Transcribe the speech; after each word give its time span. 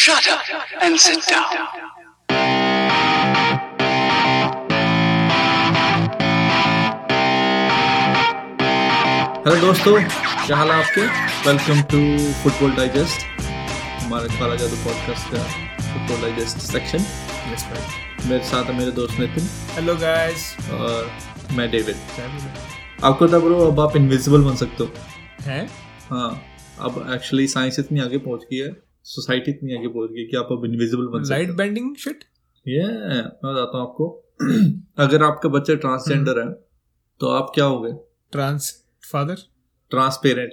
Shut 0.00 0.26
up 0.28 0.42
and 0.80 0.98
sit 1.00 1.24
down. 1.28 1.54
Hello 9.46 9.60
दोस्तों 9.60 9.94
क्या 10.46 10.56
हाल 10.56 10.70
है 10.70 10.76
आपके? 10.82 11.06
वेलकम 11.48 11.82
टू 11.92 12.32
फुटबॉल 12.42 12.76
डाइजेस्ट 12.76 13.26
हमारे 14.02 14.28
खाला 14.38 14.54
जादू 14.54 14.76
पॉडकास्ट 14.76 15.34
का 15.34 15.42
फुटबॉल 15.82 16.22
डाइजेस्ट 16.22 16.58
सेक्शन 16.58 16.98
यस 17.52 17.66
मेरे 18.26 18.44
साथ 18.44 18.64
है 18.64 18.78
मेरे 18.78 18.90
दोस्त 18.90 19.20
नितिन 19.20 19.48
हेलो 19.74 19.96
गाइस 19.96 20.56
और 20.72 21.12
मैं 21.52 21.70
डेविड 21.70 21.96
आपको 23.04 23.26
पता 23.26 23.38
ब्रो 23.38 23.66
अब 23.66 23.80
आप 23.80 23.96
इनविजिबल 23.96 24.42
बन 24.42 24.56
सकते 24.56 24.84
हो। 24.84 24.90
हैं? 25.42 25.70
हाँ 26.10 26.44
अब 26.80 27.06
एक्चुअली 27.14 27.48
साइंस 27.48 27.78
इतनी 27.78 28.00
आगे 28.00 28.18
पहुँच 28.18 28.40
गई 28.42 28.56
है 28.56 28.87
सोसाइटी 29.08 29.50
इतनी 29.50 29.76
आगे 29.76 29.88
पहुँच 29.88 30.10
गई 30.10 30.24
कि 30.24 30.36
आप 30.36 30.48
अब 30.52 30.64
इनविजिबल 30.64 31.06
बन 31.06 31.24
सकते 31.24 31.34
लाइट 31.34 31.56
बेंडिंग 31.56 31.96
शिट 31.96 32.24
ये 32.68 32.86
मैं 32.86 33.22
बताता 33.44 33.78
हूँ 33.78 33.86
आपको। 33.88 34.24
अगर 34.98 35.22
आपका 35.22 35.48
बच्चा 35.48 35.74
ट्रांसजेंडर 35.74 36.40
है 36.40 36.50
तो 37.20 37.28
आप 37.28 37.52
क्या 37.54 37.64
हो 37.64 37.80
गए 37.80 37.92
trans 38.32 38.84
father 39.12 39.36
transparent 39.90 40.52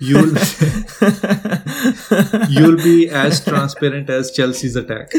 you'll 0.00 0.34
you'll 2.48 2.76
be 2.76 3.08
as 3.10 3.40
transparent 3.44 4.10
as 4.10 4.30
Chelsea's 4.36 4.76
attack. 4.76 5.14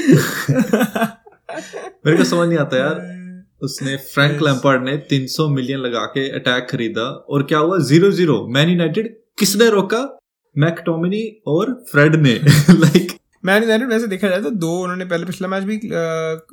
मेरे 2.06 2.18
को 2.18 2.24
समझ 2.24 2.48
नहीं 2.50 2.58
आता 2.58 2.78
यार। 2.78 3.21
उसने 3.64 3.96
फ्रैंक 3.98 4.42
लैम्पार्ड 4.42 4.84
ने 4.84 4.98
300 4.98 5.48
मिलियन 5.50 5.80
लगा 5.80 6.06
के 6.06 6.30
अटैक 6.30 6.68
खरीदा 6.70 7.02
और 7.02 7.44
क्या 7.44 7.60
हुआ? 7.60 7.78
Zero 7.80 8.12
zero. 8.12 8.48
मैन 8.48 8.70
यूनाइटेड 8.70 9.18
किसने 9.40 9.70
रोका? 9.70 10.18
मैकटोमिनी 10.58 11.42
और 11.48 11.86
फ्रेड 11.92 12.16
ने। 12.16 12.34
लाइक 12.70 13.12
मैन 13.46 13.64
यूनाइटेड 13.64 13.90
वैसे 13.90 14.08
देखा 14.08 14.30
जाए 14.30 14.42
तो 14.42 14.50
दो 14.50 14.80
उन्होंने 14.80 15.06
पहले 15.06 15.26
पिछला 15.26 15.48
मैच 15.48 15.64
भी 15.64 15.78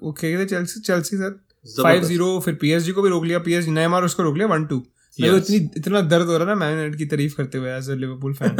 वो 0.03 0.13
खेले 0.13 0.43
थे 0.43 0.47
चेल्सी 0.47 0.81
चेल्सी 0.81 1.17
साथ 1.17 1.31
फाइव 1.83 2.03
ज़ीरो 2.03 2.41
फिर 2.45 2.55
पीएसजी 2.55 2.93
को 2.93 3.03
भी 3.03 3.09
रोक 3.09 3.25
लिया। 3.25 3.39
पीएसजी 3.39 3.71
नयमार 3.71 4.05
उसको 4.05 4.23
रोक 4.23 4.37
लिया 4.37 4.47
वन 4.47 4.67
टू। 4.67 4.83
मेरे 5.21 5.33
को 5.33 5.39
Yes. 5.41 5.51
इतनी 5.51 5.71
इतना 5.77 6.01
दर्द 6.01 6.27
हो 6.27 6.33
रहा 6.33 6.41
है 6.41 6.47
ना 6.47 6.55
मैन 6.55 6.71
यूनाइटेड 6.71 6.99
की 6.99 7.05
तारीफ़ 7.07 7.37
करते 7.37 7.59
हुए 7.59 7.71
as 7.71 7.91
a 7.91 7.95
Liverpool 7.95 8.35
fan 8.35 8.51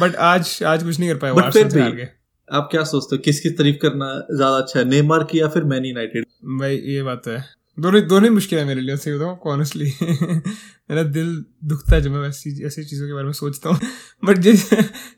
but 0.00 0.16
आज 0.16 0.58
आज 0.66 0.82
कुछ 0.82 0.98
नहीं 1.00 1.10
कर 1.10 1.16
पाया। 1.16 1.32
वो 1.32 1.40
फिर 1.50 1.64
भी- 1.64 2.06
आप 2.52 2.68
क्या 2.70 2.84
सोचते 2.84 3.16
हो? 3.16 3.22
किसकी 3.24 3.50
तारीफ़ 3.50 3.76
करना 3.76 4.26
ज़्यादा 4.36 4.56
अच्छा 4.56 4.80
है? 4.80 4.88
नेमार 4.88 5.24
की 5.24 5.40
या 5.40 5.48
फिर 5.48 5.64
मैन 5.64 5.84
यूनाइटेड? 5.84 6.24
भाई 6.58 6.76
ये 6.76 7.02
बात 7.02 7.22
तो 7.24 7.30
है। 7.30 7.59
दोनों 7.80 8.06
दोनों 8.06 8.28
ही 8.28 8.34
मुश्किल 8.34 8.58
है 8.58 8.64
मेरे 8.64 8.80
लिए 8.80 8.96
सही 8.96 9.14
बताऊँ 9.14 9.38
ऑनेस्टली 9.46 9.92
मेरा 10.90 11.02
दिल 11.02 11.44
दुखता 11.64 11.96
है 11.96 12.02
जब 12.02 12.10
मैं 12.10 12.28
ऐसी 12.28 12.64
ऐसी 12.64 12.84
चीज़ों 12.84 13.06
के 13.06 13.12
बारे 13.12 13.24
में 13.24 13.32
सोचता 13.32 13.68
हूँ। 13.68 13.78
बट 14.24 14.38
जिस 14.46 14.74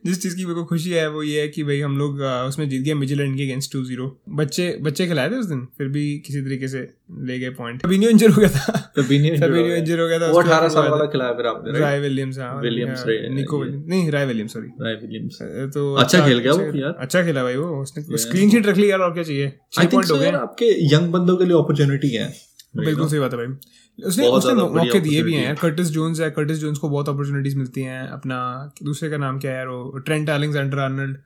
जिस 0.06 0.22
चीज़ 0.22 0.36
की 0.36 0.42
मेरे 0.42 0.54
को 0.54 0.64
खुशी 0.64 0.90
है 0.90 1.10
वो 1.10 1.22
ये 1.22 1.40
है 1.40 1.48
कि 1.48 1.62
भाई 1.62 1.80
हम 1.80 1.98
लोग 1.98 2.20
उसमें 2.20 2.68
जीत 2.68 2.82
गए 2.82 2.94
मिजिलैंड 2.94 3.36
के 3.36 3.42
अगेंस्ट 3.42 3.72
टू 3.72 3.84
ज़ीरो 3.84 4.22
बच्चे 4.28 4.78
बच्चे 4.80 5.06
खिलाए 5.06 5.30
थे 5.30 5.34
उस 5.34 5.46
दिन? 5.46 5.68
फिर 5.78 5.88
भी 5.88 6.18
किसी 6.18 6.40
तरीके 6.40 6.68
से 6.68 6.94
ले 7.20 7.38
गए 7.38 7.50
पॉइंट 7.50 7.84
अभी 7.84 8.06
इंजर 8.06 8.30
हो 8.30 8.40
गया 8.40 8.50
था। 8.50 8.94
Fabinho 8.94 9.30
injured 9.30 10.00
हो 10.00 10.08
गया। 10.08 10.18
था, 10.18 10.26
वो 10.32 10.42
18 10.42 10.68
साल 10.68 10.88
वाला 10.88 11.04
खिलाया 11.04 11.32
फिर 11.32 11.46
आपने 11.46 11.78
Ray 11.78 12.00
Williams 12.00 12.36
Ray- 12.36 13.34
Nico 13.34 13.60
Williams 13.62 13.86
नहीं 13.88 14.10
Ray 14.10 14.26
Williams 14.26 14.52
sorry 14.52 14.68
Ray 14.80 14.94
Williams 14.94 15.38
तो 15.74 15.94
अच्छा 15.94 16.26
खेल 16.28 16.38
गया 16.38 16.52
वो 16.52 16.78
यार। 16.78 16.96
अच्छा 17.00 17.22
खेला 17.22 17.42
भाई 17.42 17.56
वो 17.56 17.82
उसने. 17.82 18.18
स्क्रीन 18.18 18.50
शीट 18.50 18.66
रख 18.66 18.76
ली 18.76 18.90
यार 18.90 18.98
और 18.98 19.12
क्या 19.14 19.22
चाहिए? 19.22 19.52
छह 19.72 19.84
पॉइंट 19.84 20.10
हो 20.10 20.18
गए। 20.18 20.30
आपके 20.30 20.94
यंग 20.94 21.12
बंदों 21.12 21.36
के 21.36 21.44
लिए 21.44 21.54
अपॉर्चुनिटी 21.54 22.08
है। 22.08 22.51
बिल्कुल 22.74 23.08
सही 23.08 23.18
बात 23.20 23.32
है 23.32 23.38
भाई। 23.38 24.06
उसने 24.06 24.28
उसने 24.28 24.54
मौके 24.54 25.00
दिए 25.00 25.22
भी 25.22 25.34
हैं। 25.34 25.54
कर्टिस 25.56 25.88
जोन्स 25.90 26.20
है 26.20 26.30
कर्टिस 26.30 26.58
जोन्स 26.58 26.78
को 26.78 26.88
बहुत 26.88 27.08
अपॉर्चुनिटीज़ 27.08 27.56
मिलती 27.58 27.82
हैं। 27.82 28.06
अपना 28.10 28.38
दूसरे 28.82 29.10
का 29.10 29.16
नाम 29.16 29.38
क्या 29.38 29.50
है 29.50 29.56
यार 29.56 29.68
वो 29.68 29.98
ट्रेंट 29.98 30.28
एलेक्जेंडर 30.30 30.78
आर्नल्ड 30.80 31.16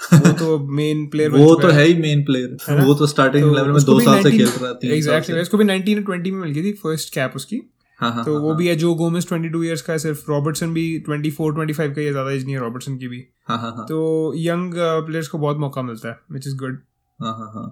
वो 0.00 0.32
तो 0.34 0.58
मेन 0.70 1.06
प्लेयर 1.06 1.30
वो 1.30 1.54
तो 1.54 1.68
है। 1.68 1.84
ही 1.84 1.94
मेन 1.96 2.22
प्लेयर 2.24 2.80
वो 2.80 2.94
तो 2.94 3.06
स्टार्टिंग 3.06 3.44
लेवल 3.46 3.72
में 3.72 3.82
दो 3.84 3.98
साल 4.00 4.22
से 4.22 4.30
खेल 4.30 4.46
रहा 4.46 4.72
था 4.72 4.94
एग्जैक्टली 4.94 5.40
उसको 5.40 5.58
भी 5.58 5.64
19 5.66 5.98
और 5.98 6.04
20 6.06 6.30
में 6.32 6.40
मिल 6.40 6.50
गई 6.50 6.62
थी 6.62 6.72
फ़र्स्ट 6.82 7.14
कैप 7.14 7.32
उसकी। 7.36 7.60
हाँ 8.00 8.10
हाँ 8.12 8.24
तो 8.24 8.38
वो 8.40 8.54
भी 8.54 8.68
है 8.68 8.74
जो 8.76 8.94
गोमेस 8.94 9.26
22 9.26 9.62
इयर्स 9.64 9.82
का 9.82 9.92
है 9.92 9.98
सिर्फ़ 9.98 10.24
रॉबर्टसन 10.28 10.72
भी 10.74 10.84
24 11.08 11.36
25 11.58 11.94
का 11.96 12.00
ये 12.00 12.10
ज़्यादा 12.10 12.30
एज 12.30 12.44
नहीं 12.44 12.54
है 12.54 12.60
रॉबर्टसन 12.60 12.96
की 12.98 13.08
भी। 13.08 13.24
हाँ 13.48 13.58
हाँ 13.58 13.70
हाँ। 13.70 13.84
तो 13.86 14.32
यंग 14.38 14.74
प्लेयर्स 15.06 15.28
को 15.28 15.38
बहुत 15.38 15.58
मौका 15.58 15.82
मिलता 15.82 16.08
है 16.08 16.18
विच 16.32 16.46
इज़ 16.46 16.56
गुड 16.56 16.80
हाँ 17.20 17.32
हाँ 17.32 17.50
हाँ। 17.54 17.68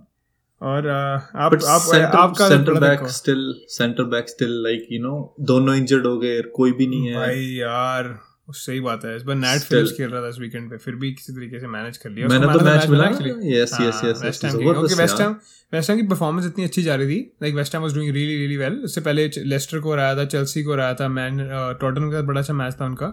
और 0.62 0.82
uh, 0.82 1.36
आप 1.36 1.54
आप 1.64 2.14
आपका 2.14 2.48
centre 2.48 2.80
back 2.80 3.06
still 3.10 3.52
centre 3.68 4.04
back 4.14 4.28
still 4.28 4.50
like 4.62 4.86
you 4.92 5.02
know 5.02 5.12
दोनों 5.50 5.76
इंजर्ड 5.76 6.06
हो 6.06 6.18
गए 6.18 6.40
कोई 6.56 6.72
भी 6.72 6.86
नहीं 6.86 7.06
है। 7.06 7.14
भाई 7.16 7.46
यार 7.58 8.18
सही 8.50 8.80
बात 8.80 9.04
है। 9.04 9.14
इस 9.16 9.22
बार 9.22 9.36
नेट. 9.36 9.60
फिलिप्स 9.62 9.92
खेल 9.92 10.08
रहा 10.08 10.22
था 10.22 10.28
इस 10.28 10.38
वीकेंड 10.40 10.70
पे 10.70 10.76
फिर 10.76 10.94
भी 10.94 11.12
किसी 11.12 11.32
तरीके 11.32 11.58
से 11.60 11.66
मैनेज 11.68 11.96
कर 11.96 12.10
लिया। 12.10 12.28
मैंने 12.28 12.46
तो 12.52 12.64
मैच 12.64 12.86
मिला। 12.90 13.04
Yes 13.50 13.76
yes 13.80 14.00
yes 14.04 14.22
West 14.24 14.44
Ham 14.44 14.56
की 14.58 14.64
क्योंकि 14.64 14.94
वेस्ट 14.94 15.20
हैम 15.20 15.36
वेस्ट 15.72 15.90
हैम 15.90 16.00
की 16.00 16.06
परफॉर्मेंस 16.08 16.46
इतनी 16.46 16.64
अच्छी 16.64 16.82
जा 16.82 16.94
रही 16.94 17.06
थी। 17.08 17.20
Like 17.42 17.54
West 17.54 17.74
Ham 17.74 17.82
was 17.82 17.94
doing 17.94 18.12
really 18.14 18.36
really 18.36 18.56
well 18.56 18.80
उससे 18.84 19.00
पहले 19.00 19.30
लेस्टर 19.44 19.78
को 19.78 19.94
रहा 19.94 20.14
था 20.16 20.24
चेल्सी 20.26 20.62
को 20.62 20.74
रहा 20.74 20.94
था 20.94 21.08
मैन 21.10 21.38
टॉटन 21.80 22.10
के 22.10 22.16
साथ 22.16 22.22
बड़ा 22.22 22.40
अच्छा 22.40 22.54
मैच 22.54 22.74
था 22.80 22.86
उनका। 22.86 23.06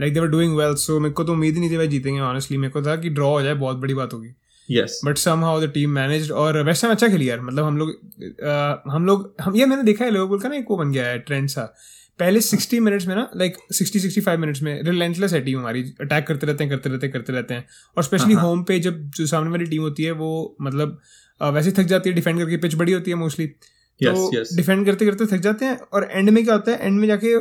Like 0.00 0.14
they 0.14 0.20
were 0.20 0.26
doing 0.26 0.56
well 0.56 0.74
so 0.84 0.98
मेरे 1.00 1.14
को 1.14 1.24
तो 1.24 1.32
उम्मीद 1.32 1.54
ही 1.54 1.60
नहीं 1.60 1.70
थी 1.70 1.76
भाई 1.76 1.88
जीतेंगे 1.88 2.20
ऑनेस्टली 2.20 2.58
मेरे 2.58 2.72
को 2.72 2.82
था 2.82 2.96
कि 2.96 3.10
ड्रॉ 3.10 3.30
हो 3.30 3.42
जाए 3.42 3.54
बहुत 3.54 3.76
बड़ी 3.76 3.94
बात 3.94 4.12
होगी। 4.12 4.34
Yes 4.68 5.00
but 5.04 5.18
somehow 5.44 5.60
the 5.60 5.70
team 5.70 5.90
manage 5.90 6.30
और 6.32 6.62
वेस्ट 6.64 6.84
हैम 6.84 6.92
अच्छा 6.92 7.08
खेली 7.08 7.28
यार। 7.28 7.40
मतलब 7.40 7.64
हम 7.64 7.76
लोग 7.78 8.90
हम 8.90 9.06
लोग 9.06 9.34
हम 9.40 9.56
ये 9.56 9.66
मैंने 9.66 9.82
देखा 9.82 10.04
है 10.04 10.10
लिवरपूल 10.10 10.40
का 10.40 10.48
ना 10.48 10.56
एक 10.56 10.70
वो 10.70 10.76
बन 10.76 10.92
गया 10.92 11.06
है 11.06 11.18
ट्रेंड 11.20 11.48
सा। 11.48 11.74
पहले 12.18 12.40
60 12.40 12.78
मिनट्स 12.80 13.06
में 13.06 13.14
ना 13.14 13.28
लाइक 13.36 13.56
60 13.74 14.00
65 14.00 14.38
मिनट्स 14.38 14.62
में 14.62 14.82
रिलेंटलेस 14.84 15.32
है 15.32 15.40
टीम 15.44 15.58
हमारी। 15.58 15.82
अटैक 16.00 16.26
करते 16.26 16.46
रहते 16.46 16.64
हैं 16.64 16.70
करते 16.70 16.90
रहते 16.90 17.06
हैं 17.06 17.12
करते 17.12 17.32
रहते 17.32 17.54
हैं। 17.54 17.64
और 17.96 18.02
स्पेशली 18.02 18.34
हाँ, 18.34 18.42
हाँ। 18.42 18.50
होम 18.50 18.62
पे 18.64 18.78
जब 18.80 19.00
जो 19.16 19.26
सामने 19.26 19.50
वाली 19.50 19.64
टीम 19.66 19.82
होती 19.82 20.02
है 20.02 20.12
वो 20.14 20.56
मतलब 20.62 20.98
वैसे 21.40 21.70
थक 21.72 21.86
जाती 21.86 22.10
है 22.10 22.14
डिफेंड 22.16 22.38
करके 22.38 22.56
पिच 22.58 22.74
बड़ी 22.74 22.92
होती 22.92 23.10
है 23.10 23.16
मोस्टली 23.16 23.46
तो 24.00 24.30
यस 24.34 24.48
डिफेंड 24.56 24.84
करते 24.86 25.06
करते 25.06 25.26
थक 25.26 25.40
जाते 25.42 25.64
हैं 25.64 25.78
और 25.92 26.08
एंड 26.10 26.30
में 26.30 26.42
क्या 26.44 26.54
होता 26.54 26.72
है 26.72 26.86
एंड 26.86 26.98
में 27.00 27.06
जाके 27.08 27.32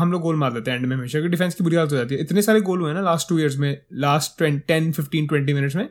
हम 0.00 0.12
लोग 0.12 0.22
गोल 0.22 0.36
मार 0.36 0.52
देते 0.52 0.70
हैं 0.70 0.78
एंड 0.78 0.86
में 0.86 0.96
हमेशा। 0.96 1.18
डिफेंस 1.20 1.54
की 1.54 1.64
बुरी 1.64 1.76
हालत 1.76 1.92
हो 1.92 1.96
जाती 1.96 2.14
है। 2.14 2.20
इतने 2.20 2.42
सारे 2.42 2.60
गोल 2.60 2.80
हुए 2.80 2.88
हैं 2.88 2.94
ना 2.94 3.02
लास्ट 3.02 3.28
टू 3.28 3.38
इयर्स 3.38 3.56
में 3.58 3.80
last 4.04 4.42
ten 4.68 4.92
fifteen 4.92 5.26
twenty 5.26 5.54
minutes 5.54 5.76
में। 5.76 5.88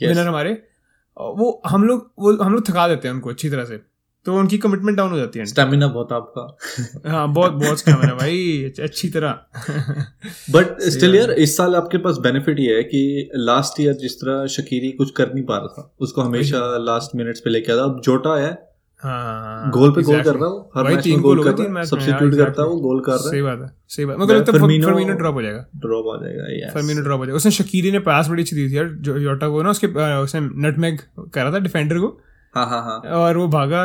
विनर 0.00 0.26
हमारे 0.28 0.52
वो 1.16 1.60
हम 1.66 1.84
लोग 1.84 2.12
वो 2.18 2.36
हम 2.36 2.52
लोग 2.52 2.68
थका 2.68 2.88
देते 2.88 3.08
हैं 3.08 3.14
उनको 3.14 3.30
अच्छी 3.30 3.50
तरह 3.50 3.64
से। 3.64 3.76
तो 4.26 4.34
उनकी 4.34 4.58
कमिटमेंट 4.58 4.96
डाउन 4.98 5.10
हो 5.10 5.16
जाती 5.18 5.38
है। 5.38 5.44
स्टेमिना 5.44 5.86
बहुत 5.86 6.12
आपका। 6.12 7.10
हाँ 7.10 7.32
बहुत 7.32 7.52
बहुत 7.52 7.78
स्टेमिना 7.78 8.14
भाई 8.14 8.72
अच्छी 8.82 9.08
तरह। 9.08 9.30
बट 10.50 10.80
स्टिल 10.80 11.14
यार 11.14 11.30
इस 11.30 11.56
साल 11.56 11.76
आपके 11.76 11.98
पास 11.98 12.18
बेनिफिट 12.18 12.60
ये 12.60 12.76
है 12.76 12.82
कि 12.82 13.30
लास्ट 13.36 13.80
ईयर 13.80 13.94
जिस 13.94 14.16
तरह 14.16 14.46
शकीरी 14.46 14.92
कुछ 14.92 15.10
कर 15.10 15.34
नहीं 15.34 15.44
पा 15.44 15.56
रहा 15.56 15.66
था 15.66 15.94
उसको 16.00 16.22
हमेशा 16.22 16.58
लास्ट 16.78 17.16
मिनट्स 17.16 17.40
पे 17.40 17.50
लेके 17.50 17.72
आता 17.72 17.82
अब 17.82 18.00
जोटा 18.04 18.36
है 18.40 18.73
हाँ 19.04 19.70
गोल 19.70 19.90
पे 19.94 20.02
गोल 20.02 20.22
कर 20.22 20.34
रहा 20.34 20.48
हूँ 20.48 20.70
हर 20.76 20.84
मैच 20.84 21.06
में 21.06 21.20
गोल 21.22 21.38
हो 21.38 21.44
कर 21.44 21.52
रहा 21.54 21.78
है 21.78 21.84
सब्स्टिट्यूट 21.86 22.34
हाँ, 22.34 22.44
करता 22.44 22.62
है. 22.62 22.80
गोल 22.80 23.00
कर 23.06 23.12
रहा 23.12 23.30
सही 23.30 23.42
बात 23.42 23.58
है 23.62 23.68
सही 23.94 24.04
बात 24.06 24.18
मगर 24.20 24.36
लगता 24.36 24.52
है 24.52 24.58
फर्मीनो 24.58 25.14
ड्रॉप 25.14 25.34
हो 25.34 25.42
जाएगा। 25.42 25.64
ड्रॉप 25.76 26.06
जाएगा. 26.22 26.72
फर्मीनो 26.74 27.02
ड्रॉप 27.02 27.20
हो 27.20 27.26
जाएगा। 27.26 27.36
उसने 27.36 27.50
शकीरी 27.52 27.90
ने 27.92 27.98
पास 28.06 28.28
बड़ी 28.28 28.42
अच्छी 28.42 28.56
दी 28.56 28.68
थी 28.70 28.76
यार 28.76 28.88
जो 29.00 29.16
योटा 29.18 29.48
को 29.48 29.62
ना 29.62 29.70
उसके 29.70 29.86
उसने 30.18 30.40
नटमैग 30.68 31.00
कर 31.34 31.52
था 31.54 31.58
डिफेंडर 31.58 31.98
को। 31.98 32.08
हाँ 32.54 32.66
हाँ 32.68 32.82
हाँ। 32.82 32.98
और 33.20 33.36
वो 33.36 33.46
भागा 33.48 33.84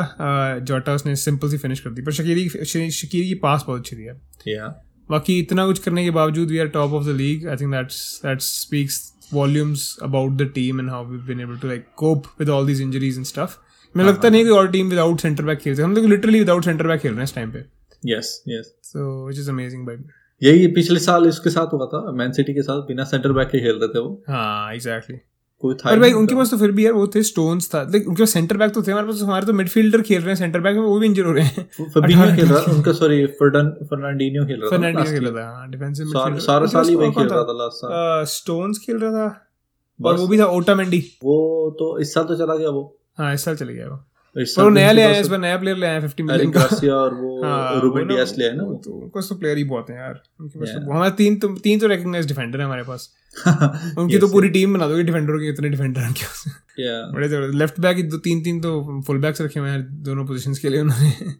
जोटा 0.61 0.93
उसने 0.95 1.15
सिंपल 1.17 1.49
सी 1.49 1.57
फिनिश 1.57 1.79
कर 1.79 1.89
दी। 1.89 2.01
पर 2.01 2.11
शकीरी 2.11 2.47
शकीरी 2.49 3.27
की 3.27 3.35
पास 3.43 3.63
बहुत 3.67 3.79
अच्छी 3.79 3.95
थी 3.95 4.07
यार। 4.07 4.75
बाकी 5.09 5.39
इतना 5.39 5.65
कुछ 5.65 5.79
करने 5.79 6.03
के 6.03 6.11
बावजूद 6.11 6.49
we 6.49 6.57
are 6.59 6.67
top 6.73 6.91
of 6.93 7.05
the 7.05 7.15
league 7.17 7.47
I 7.47 7.55
think 7.55 7.71
that's 7.71 8.19
that 8.25 8.41
speaks 8.41 9.01
volumes 9.33 9.97
about 10.03 10.31
the 10.31 10.51
team 10.55 10.79
and 10.79 10.89
how 10.89 11.05
we 11.05 11.17
been 11.27 11.41
able 11.41 11.57
to 11.57 11.67
like 11.67 11.85
cope 11.95 12.25
with 12.39 12.49
all 12.49 12.67
these 12.67 12.81
injuries 12.81 13.17
and 13.17 13.25
stuff 13.25 13.57
मुझे 13.97 14.09
लगता 14.09 14.29
नहीं 14.29 14.43
कि 14.43 14.49
और 14.49 14.67
टीम 14.67 14.89
विदाउट 14.89 15.19
सेंटर 15.19 15.43
बैक 15.43 15.59
खेलते 15.59 15.81
हम 15.81 15.95
लोग 15.95 16.05
literally 16.05 16.39
without 16.39 16.65
centre 16.65 16.87
back 16.87 16.99
खेल 17.01 17.11
रहे 17.11 17.17
हैं 17.17 17.23
इस 17.23 17.35
टाइम 17.35 17.51
पे। 17.51 17.59
Yes 18.05 18.43
yes 18.47 18.73
so 18.83 19.27
which 19.27 19.37
is 19.39 19.49
amazing 19.49 19.85
by 19.87 19.95
यही 20.43 20.67
पिछले 20.67 20.99
साल 20.99 21.25
इसके 21.27 21.49
साथ 21.49 21.73
हुआ 21.73 21.85
था 21.85 22.11
मैन 22.11 22.31
सिटी 22.31 22.53
के 22.53 22.61
साथ 22.61 22.81
बिना 22.81 23.03
सेंटर 23.03 23.31
बैक 23.31 23.47
के 23.47 23.59
खेल 23.59 23.75
रहे 23.75 23.87
थे 23.87 23.99
वो। 23.99 24.23
हाँ 24.29 24.73
एग्जैक्टली 24.73 25.17
कोई 25.59 25.75
था 25.75 25.91
ही 25.93 25.99
भाई 25.99 26.11
उनके 26.11 26.35
पास 26.35 26.51
तो 26.51 26.57
फिर 26.57 26.71
भी 26.71 26.85
यार 26.85 26.93
वो 26.93 27.07
थे 27.07 27.23
स्टोन्स 27.23 27.73
था। 27.75 27.81
लाइक 27.83 28.07
उनके 28.09 28.21
पास 28.23 28.29
सेंटर 28.29 28.57
बैक 28.57 28.73
तो 28.73 28.83
थे 28.83 28.91
हमारे 28.91 29.07
पास 29.07 29.21
हमारे 29.21 29.45
तो 29.45 29.53
मिडफील्डर 29.53 30.01
खेल 30.01 30.17
रहे 30.17 30.27
हैं 30.27 30.35
सेंटर 30.35 30.59
बैक 30.59 30.75
में 30.75 30.83
वो 30.83 30.99
भी 30.99 31.05
इंजर 31.07 31.23
हो 31.23 31.31
रहे 31.31 31.43
हैं। 31.45 31.63
अठारह- 31.97 32.35
खेल 32.35 32.45
रहा 32.45 32.59
उनका 32.75 32.91
सॉरी 32.91 33.25
फर्नांडिनो 33.25 34.45
खेल 34.45 34.61
रहा 34.61 34.77
था 34.77 34.99
last 34.99 35.09
खेल 35.09 35.25
रहा 35.27 35.43
था 35.51 35.65
डिफेंसिव 35.65 36.05
सारा 36.07 36.37
सारा 36.37 36.65
साल 36.65 36.87
ही 36.89 36.95
वही 36.95 37.11
खेल 37.11 37.27
रहा 37.27 37.43
था 37.43 37.53
लास्ट 37.53 37.77
साल। 37.77 38.25
स्टोन्स 38.25 38.77
खेल 38.77 38.97
रहा 38.97 39.11
था 39.11 39.47
और 40.05 40.17
वो 40.17 40.27
भी 40.27 40.39
था 40.39 40.45
ओटामेंडी 40.45 40.99
वो 41.23 41.71
तो 41.79 41.99
इस 41.99 42.13
साल 42.13 42.23
तो 42.23 42.35
चला 42.35 42.55
गया 42.55 42.69
वो। 42.69 42.98
हाँ 43.19 43.33
इस 43.33 43.43
साल 43.45 43.55
चले 43.55 43.73
गया 43.73 43.87
वो। 43.87 44.05
इस 44.35 44.53
पर 44.57 44.63
वो 44.63 44.69
नया 44.69 44.91
ले 44.91 45.01
आया 45.01 45.19
इस 45.19 45.27
बार 45.27 45.39
नया 45.39 45.57
प्लेयर 45.57 45.77
ले 45.77 45.85
आया 45.85 45.99
फिफ्टी 45.99 46.23
एरिक 46.23 46.31
मिलियन 46.31 46.51
का। 46.51 46.59
गार्सिया 46.59 46.95
और 46.95 47.13
वो 47.13 47.43
हाँ, 47.43 47.79
रूबेन 47.81 48.07
डियास 48.07 48.33
ले 48.37 48.47
आए 48.47 48.55
ना 48.55 48.63
वो 48.63 48.73
तो 48.85 48.91
उनके 48.93 49.27
तो 49.29 49.35
प्लेयर 49.35 49.57
ही 49.57 49.63
बहुत 49.63 49.89
हैं 49.89 49.97
यार। 49.97 50.21
उनके 50.41 50.59
पास 50.59 50.69
तो 50.69 50.91
हमारे 50.91 51.11
तीन 51.17 51.37
तो 51.39 51.47
तीन 51.63 51.79
तो 51.79 51.87
रिकॉग्नाइज 51.87 52.27
डिफेंडर 52.27 52.59
है 52.59 52.65
हमारे 52.65 52.83
पास। 52.83 53.09
उनकी 53.97 54.17
तो 54.17 54.27
पूरी 54.27 54.49
टीम 54.49 54.73
बना 54.73 54.87
दोगे 54.87 55.03
डिफेंडर 55.03 55.37
के 55.37 55.49
इतने 55.49 55.69
डिफेंडर 55.69 56.01
हैं 56.01 56.13
क्या. 56.13 56.93
बड़े 57.13 57.57
लेफ़्ट 57.57 57.79
बैक 57.79 58.09
दो 58.09 58.17
तीन 58.17 58.43
तीन 58.43 58.59
तो 58.61 59.01
फुल 59.07 59.17
बैक्स 59.21 59.41
रखे 59.41 59.59
हुए 59.59 59.69
हैं 59.69 59.81
दोनों 60.03 60.25
पोजीशंस 60.25 60.59
के 60.59 60.69
लिए 60.69 60.81
उन्होंने। 60.81 61.33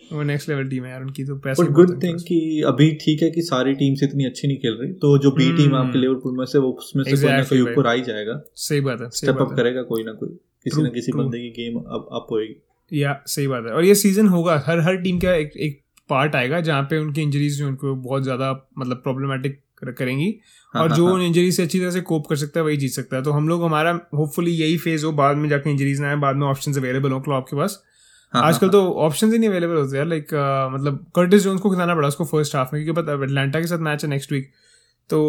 वो 0.00 0.22
नेक्स्ट 0.22 0.48
लेवल 0.48 0.68
टीम 0.68 0.84
है 0.84 0.90
यार 0.90 1.02
उनकी 1.02 1.24
तो 1.24 1.36
पैसे 1.36 1.66
गुड 1.72 1.92
थिंग 2.02 2.18
कि 2.20 2.38
अभी 2.66 2.90
ठीक 2.94 3.22
है 3.22 3.30
कि 3.30 3.42
सारी 3.42 3.74
टीम्स 3.74 4.02
इतनी 4.02 4.24
अच्छी 4.24 4.48
नहीं 4.48 4.56
खेल 4.56 4.76
रही 4.80 4.92
तो 4.94 5.16
जो 5.18 5.30
बी 5.30 5.50
टीम 5.56 5.74
आपके 5.74 5.88
हम्म। 5.88 6.00
लिवरपूल 6.00 6.36
में 6.38 6.44
से 6.46 6.58
वो 6.58 6.70
उसमें 6.72 7.04
से 7.04 7.10
कोई 7.10 7.32
ना 7.32 7.42
कोई 7.44 7.60
ऊपर 7.60 7.86
आ 7.86 7.92
ही 7.92 8.02
जाएगा। 8.02 8.40
सही 8.64 8.80
बात 8.80 9.00
है 9.00 9.08
स्टेप 9.10 9.40
अप 9.40 9.54
करेगा 9.56 9.82
कोई 9.82 10.04
ना 10.04 10.12
कोई। 10.12 10.36
किसी 10.64 10.82
ना 10.82 10.88
किसी 10.88 11.12
बंदे 11.12 11.38
की 11.38 11.50
गेम 11.52 11.78
अब 11.78 12.08
अप 12.12 12.26
होएगी। 12.30 12.56
या 12.92 13.22
सही 13.26 13.46
बात 13.46 13.64
है। 13.66 13.72
और 13.72 13.84
ये 13.84 13.94
सीज़न 13.94 14.28
होगा। 14.28 14.62
हर 14.66 14.80
हर 14.80 14.96
टीम 14.96 15.18
का 15.18 15.34
एक 15.34 15.56
एक 15.58 15.80
पार्ट 16.10 16.34
आएगा 16.36 16.60
जहाँ 16.60 16.82
पे 16.82 16.98
उनकी 16.98 17.22
इंजरीज 17.22 17.62
उनको 17.62 17.94
बहुत 17.96 18.22
ज़्यादा 18.22 18.50
मतलब 18.78 18.96
प्रॉब्लमेटिक 18.96 19.60
करेंगी। 19.88 20.34
हाँ, 20.74 20.82
और 20.82 20.88
हाँ, 20.88 20.96
जो 20.96 21.06
हाँ। 21.06 21.14
उन 21.14 21.22
इंजरी 21.22 21.52
से 21.52 21.62
अच्छी 21.62 21.78
तरह 21.78 21.90
से 21.90 22.00
कोप 22.02 22.26
कर 22.26 22.36
सकता 22.36 22.60
है 22.60 22.64
वही 22.66 22.76
जीत 22.76 22.90
सकता 22.90 23.16
है। 23.16 23.22
तो 23.22 23.30
हम 23.30 23.48
लोग 23.48 23.64
हमारा 23.64 23.90
होपफुली 24.14 24.50
यही 24.52 24.76
फ़ेज़ 24.78 25.04
हो। 25.06 25.12
बाद 25.12 25.36
में 25.36 25.48
जाके 25.48 25.70
इंजरीज 25.70 26.00
ना 26.00 26.08
आए 26.08 26.16
बाद 26.18 26.36
में 26.36 26.46
ऑप्शन 26.46 26.74
अवेलेबल 26.74 27.12
हो 27.12 27.20
क्लब 27.20 27.44
के 27.50 27.56
पास। 27.56 27.82
हाँ, 28.32 28.42
आजकल 28.42 28.42
हाँ, 28.42 28.48
आजकल 28.48 28.68
तो 28.68 28.92
ऑप्शन 29.00 29.32
ही 29.32 29.38
नहीं 29.38 29.50
अवेलेबल 29.50 29.74
होते 29.74 29.96
यार। 29.96 30.06
लाइक 30.06 30.34
मतलब 30.74 31.04
कर्टिस 31.16 31.42
जोन्स 31.42 31.60
को 31.60 31.70
खिलाना 31.70 31.94
पड़ा 31.94 32.08
उसको 32.08 32.24
फ़र्स्ट 32.24 32.56
हाफ़ 32.56 32.74
में 32.74 32.84
क्योंकि 32.84 33.00
पता 33.00 33.12
अटलांटा 33.22 33.60
के 33.60 33.66
साथ 33.66 33.78
मैच 33.80 34.04
है 34.04 34.10
नेक्स्ट 34.10 34.32
वीक 34.32 34.50
तो 35.10 35.20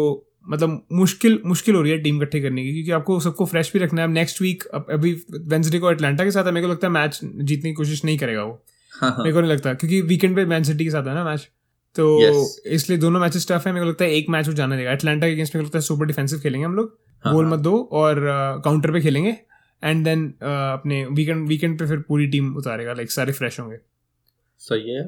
मतलब 0.48 0.86
मुश्किल 0.92 1.40
मुश्किल 1.46 1.74
हो 1.74 1.82
रही 1.82 1.92
है 1.92 1.98
टीम 1.98 2.16
इकट्ठी 2.16 2.40
करने 2.40 2.62
की 2.64 2.72
क्योंकि 2.72 2.90
आपको 2.92 3.18
सबको 3.20 3.46
फ्रेश 3.46 3.72
भी 3.72 3.78
रखना 3.78 4.02
है। 4.02 4.08
नेक्स्ट 4.10 4.40
वीक 4.42 4.64
अभी 4.66 5.12
वेंसडे 5.32 5.78
को 5.78 5.86
अटलांटा 5.86 6.24
के 6.24 6.30
साथ 6.30 6.44
है 6.44 6.52
मेरे 6.52 6.66
को 6.66 6.72
लगता 6.72 6.86
है 6.86 6.92
मैच 6.92 7.20
जीतने 7.22 7.70
की 7.70 7.74
कोशिश 7.74 8.04
नहीं 8.04 8.18
करेगा 8.18 8.42
वो। 8.42 8.52
हाँ, 8.92 9.10
हाँ, 9.10 9.24
मेरे 9.24 9.32
को 9.34 9.40
नहीं 9.40 9.50
लगता 9.50 9.74
क्योंकि 9.74 10.00
वीकेंड 10.02 10.36
पे 10.36 10.44
मैन 10.46 10.62
सिटी 10.64 10.84
के 10.84 10.90
साथ 10.90 11.06
है 11.06 11.14
ना 11.14 11.24
मैच 11.24 11.48
तो 11.96 12.06
Yes. 12.20 12.46
इसलिए 12.74 12.98
दोनों 12.98 13.20
मैचेस 13.20 13.46
टफ 13.50 13.66
है 13.66 13.72
मेरे 13.72 13.84
को 13.84 13.88
लगता 13.90 14.04
है 14.04 14.14
एक 14.14 14.28
मैच 14.30 14.48
वो 14.48 14.52
जाने 14.54 14.76
देगा। 14.76 14.90
अटलांटा 14.92 15.26
के 15.26 15.32
अगेंस्ट 15.32 15.54
मेरे 15.54 15.62
को 15.62 15.66
लगता 15.66 15.78
है 15.78 15.82
सुपर 15.82 16.06
डिफेंसिव 16.06 16.38
खेलेंगे 16.38 16.64
हम 16.64 16.74
लोग। 16.74 16.88
गोल 17.24 17.44
हाँ। 17.44 17.52
मत 17.52 17.60
दो 17.60 17.76
और 17.92 18.20
काउंटर 18.64 18.92
पे 18.92 19.00
खेलेंगे। 19.00 19.36
एंड 19.82 20.04
देन 20.04 20.26
अपने 20.42 21.04
वीकेंड 21.06 21.46
वीकेंड 21.48 21.78
पे 21.78 21.86
फिर 21.86 21.98
पूरी 21.98 22.26
टीम 22.26 22.54
उतारेगा 22.56 22.92
लाइक 22.92 23.10
सारे 23.10 23.32
फ्रेश 23.32 23.58
होंगे। 23.60 23.76
सही 24.60 24.94
है। 24.94 25.04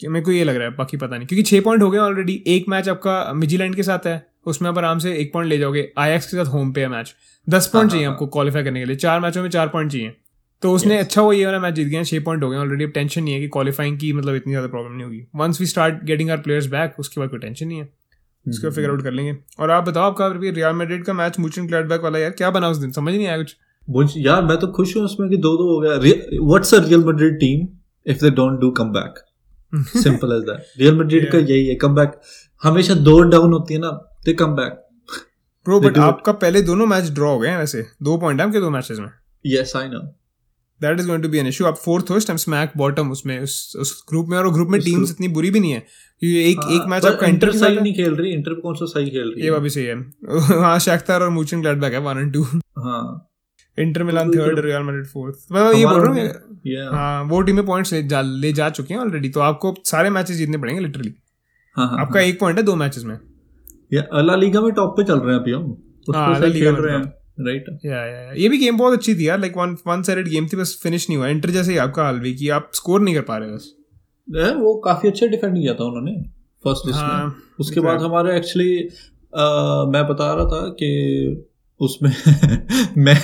मेरे 0.00 0.24
को 0.24 0.32
ये 0.32 0.44
लग 0.44 0.56
रहा 0.56 0.68
है 0.68 0.74
बाकी 0.76 0.96
पता 0.96 1.16
नहीं 1.16 1.26
क्योंकि 1.26 1.42
छह 1.42 1.60
पॉइंट 1.60 1.82
हो 1.82 1.90
गए 1.90 1.98
ऑलरेडी 1.98 2.42
एक 2.46 2.68
मैच 2.68 2.88
आपका 2.88 3.32
मिजीलैंड 3.34 3.74
के 3.76 3.82
साथ 3.82 4.06
है। 4.06 4.16
उसमें 4.46 4.68
आप 4.70 4.78
आराम 4.78 4.98
से 4.98 5.14
एक 5.14 5.32
पॉइंट 5.32 5.48
ले 5.48 5.58
जाओगे। 5.58 5.88
आईएक्स 5.98 6.26
के 6.26 6.36
साथ 6.36 6.52
होम 6.52 6.72
पे 6.72 6.80
है 6.80 6.88
मैच 6.88 7.14
दस 7.46 7.66
पॉइंट 7.66 7.84
हाँ, 7.84 7.90
चाहिए 7.90 8.06
हाँ, 8.06 8.12
आपको 8.12 8.26
क्वालिफाई 8.28 8.64
करने 8.64 8.80
के 8.80 8.86
लिए। 8.86 8.96
चार 8.96 9.20
मैचों 9.20 9.42
में 9.42 9.48
चार 9.50 9.68
पॉइंट 9.68 9.90
चाहिए। 9.92 10.12
तो 10.62 10.72
उसने 10.72 10.94
Yes. 10.94 11.04
अच्छा 11.04 11.22
वो 11.22 11.32
ये 11.32 11.46
वाला 11.46 11.58
मैच 11.60 11.74
जीत 11.74 11.88
गया 11.88 12.02
छह 12.04 12.20
पॉइंट 12.24 12.42
हो 12.42 12.48
गए 12.50 12.56
ऑलरेडी 12.56 12.84
अब 12.84 12.90
टेंशन 12.90 13.22
नहीं 13.22 13.34
है 13.34 13.40
कि 13.40 13.48
क्वालिफाइंग 13.48 13.98
की 13.98 14.12
मतलब 14.12 14.34
इतनी 14.34 14.52
ज़्यादा 14.52 14.68
प्रॉब्लम 14.68 14.92
नहीं 14.92 15.04
होगी। 15.04 15.20
Once 15.36 15.60
we 15.60 15.66
start 15.66 16.02
getting 16.04 16.30
our 16.30 16.36
players 16.38 16.66
back 16.70 16.94
उसके 16.98 17.20
बाद 17.20 17.30
कोई 17.30 17.38
टेंशन 17.40 17.66
नहीं 17.66 17.78
है। 17.78 17.88
उसके 18.46 18.70
फिगर 18.70 18.90
आउट 18.90 19.02
कर 19.02 19.12
लेंगे। 19.12 19.36
और 19.58 19.70
आप 19.70 19.84
बताओ 19.84 20.10
आपका 20.10 20.26
रियल 20.28 20.72
मैड्रिड 20.74 21.04
का 21.04 21.12
मैच 21.12 21.38
मूचन 21.40 21.66
क्लैडबैक 21.66 22.00
वाला 22.02 22.18
यार 22.18 22.30
क्या 22.32 22.50
बना 22.50 22.68
उस 22.68 22.76
दिन? 22.76 22.92
समझ 22.92 23.14
नहीं 23.14 23.26
आया 23.26 23.36
कुछ। 23.38 23.56
मुझ 23.88 24.12
यार 24.16 24.42
मैं 24.44 24.56
तो 24.58 24.66
खुश 24.72 24.96
हूँ 24.96 25.04
उसमें 25.04 25.28
कि 25.30 25.36
दो 25.38 25.56
दो 25.56 25.68
हो 25.68 25.80
गया। 25.80 25.96
What's 26.42 26.74
a 26.74 26.78
Real 26.78 27.04
Madrid 27.04 27.38
team 27.40 27.66
if 28.06 28.24
they 28.24 28.30
don't 28.32 28.60
do 28.60 28.70
come 28.78 28.92
back 28.92 29.18
simple 29.98 30.32
as 30.32 30.42
that 30.44 30.80
Real 30.80 30.94
Madrid 30.94 31.30
का 31.32 31.38
यही 31.40 31.66
है 31.66 31.74
कम 31.76 31.94
बैक 31.94 32.20
हमेशा 32.62 32.94
दो 33.04 33.20
डाउन 33.22 33.52
होती 33.52 33.74
है 33.74 33.80
ना। 33.80 33.90
They 34.24 34.32
come 34.32 34.54
back 34.56 34.80
bro 35.66 35.80
but 35.80 35.98
आपका 35.98 36.32
पहले 36.34 36.62
दोनों 36.62 36.86
मैच 36.86 37.10
ड्रॉ 37.10 37.30
हो 37.32 37.38
गए 37.38 37.48
हैं 37.48 37.58
वैसे। 37.58 37.84
दो 38.02 38.16
पॉइंट 38.18 38.40
है 38.40 38.46
आपके 38.46 38.60
दो 38.60 38.70
मैचेस 38.70 38.98
में। 38.98 39.08
Yes 39.44 39.72
I 39.76 39.88
know 39.88 40.00
that 40.80 41.00
is 41.00 41.06
going 41.06 41.22
to 41.22 41.28
be 41.28 41.38
an 41.38 41.46
issue 41.46 41.64
आप 41.64 41.76
फोर्थ 41.76 42.10
हो 42.10 42.18
टाइम 42.18 42.36
स्मैक 42.36 42.72
बॉटम 42.76 43.10
उसमें 43.10 43.38
उस 43.40 43.76
उस 43.80 43.92
ग्रुप 44.08 44.28
में 44.28 44.36
और 44.38 44.50
ग्रुप 44.52 44.68
में 44.68 44.80
टीम्स 44.80 45.10
इतनी 45.10 45.28
बुरी 45.28 45.50
भी 45.50 45.60
नहीं 45.60 45.72
है। 45.72 45.80
क्योंकि 45.80 46.50
एक 46.50 46.60
एक 46.72 46.88
मैच 46.88 47.04
आपका 47.06 47.26
इंटर 47.26 47.52
सही 47.52 47.76
नहीं 47.80 47.94
खेल 47.94 48.14
रही 48.14 48.32
इंटर 48.32 48.54
कौन 48.60 48.74
सा 48.74 48.86
सही 48.86 49.10
खेल 49.10 49.28
रही 49.28 49.40
ये 49.40 49.46
है? 49.46 49.50
बात 49.52 49.62
भी 49.62 49.70
सही 49.70 49.84
है। 49.84 50.60
हाँ 50.62 50.78
शैख्तार 50.78 51.22
और 51.22 51.28
मूचन 51.30 51.60
ग्लैडबैक 51.60 51.92
है 51.92 51.98
वन 52.00 52.18
एंड 52.18 52.32
टू 52.32 52.42
हाँ। 52.78 53.30
Inter 53.78 54.02
Milan 54.02 54.30
third 54.30 54.58
Real 54.58 54.82
Madrid 54.82 55.06
fourth 55.06 55.52
मैं 55.52 55.62
ये 55.74 55.86
बोल 55.86 56.00
रहा 56.00 56.12
हूँ 56.12 56.60
या 56.66 56.88
हाँ 56.90 57.22
वो 57.24 57.40
टीमें 57.42 57.64
पॉइंट्स 57.66 57.92
ले 57.92 58.02
जा 58.08 58.20
ले 58.20 58.52
जा 58.52 58.68
चुकी 58.70 58.94
हैं 58.94 59.00
ऑलरेडी 59.00 59.28
तो 59.28 59.40
आपको 59.40 59.74
सारे 59.84 60.10
मैचेस 60.10 60.36
जीतने 60.36 60.58
पड़ेंगे 60.58 60.80
लिटरली 60.82 61.14
हाँ 61.76 61.86
हाँ 61.88 62.00
आपका 62.00 62.20
एक 62.20 62.38
पॉइंट 62.40 62.58
है 62.58 62.64
दो 62.64 62.74
मैचेस 62.76 63.04
में। 63.04 63.18
या 63.94 64.34
लीगा 64.36 64.60
में 64.60 64.72
टॉप 64.72 64.96
पे 64.96 65.04
चल 65.04 65.18
रहे 65.18 65.34
हैं 65.34 65.40
अभी 65.40 65.52
हम। 65.52 65.70
उसको 66.00 66.12
हाँ, 66.12 66.34
खेल 66.40 66.74
रहे 66.74 66.96
हैं 66.96 67.02
राइट 67.40 67.64
या 67.84 68.04
या 68.06 68.20
या। 68.22 68.32
ये 68.32 68.48
भी 68.48 68.58
गेम 68.58 68.76
बहुत 68.78 68.92
अच्छी 68.92 69.14
थी 69.14 69.28
यार 69.28 69.38
like 69.40 69.56
one 69.56 69.76
one 69.86 70.02
sided 70.02 70.28
game 70.28 70.46
थी 70.46 70.56
बस 70.56 70.78
फिनिश 70.82 71.08
नहीं 71.10 71.18
हुआ। 71.18 71.28
इंटर 71.28 71.50
जैसे 71.50 71.72
ही 71.72 71.78
आपका 71.78 72.04
हाल 72.04 72.18
भी 72.18 72.34
कि 72.34 72.48
आप 72.48 72.70
स्कोर 72.74 73.00
नहीं 73.00 73.14
कर 73.14 73.22
पा 73.22 73.36
रहे 73.36 73.50
बस। 73.50 73.72
वो 74.56 74.74
काफ़ी 74.84 75.08
अच्छा 75.08 75.26
डिफेंड 75.26 75.56
किया 75.56 75.74
था 75.74 75.84
उन्होंने 75.84 76.12
फ़र्स्ट 76.64 76.86
लिस्ट 76.86 77.00
में। 77.00 77.08
हाँ 77.08 77.34
उसके 77.60 77.80
बाद 77.80 78.00
हमारे 78.00 78.36
एक्चुअली 78.36 78.76
मैं 79.92 80.06
बता 80.08 80.32
रहा 80.34 80.44
था 80.46 80.68
कि 80.72 80.90
उसमें 81.80 82.10
मैं 83.04 83.16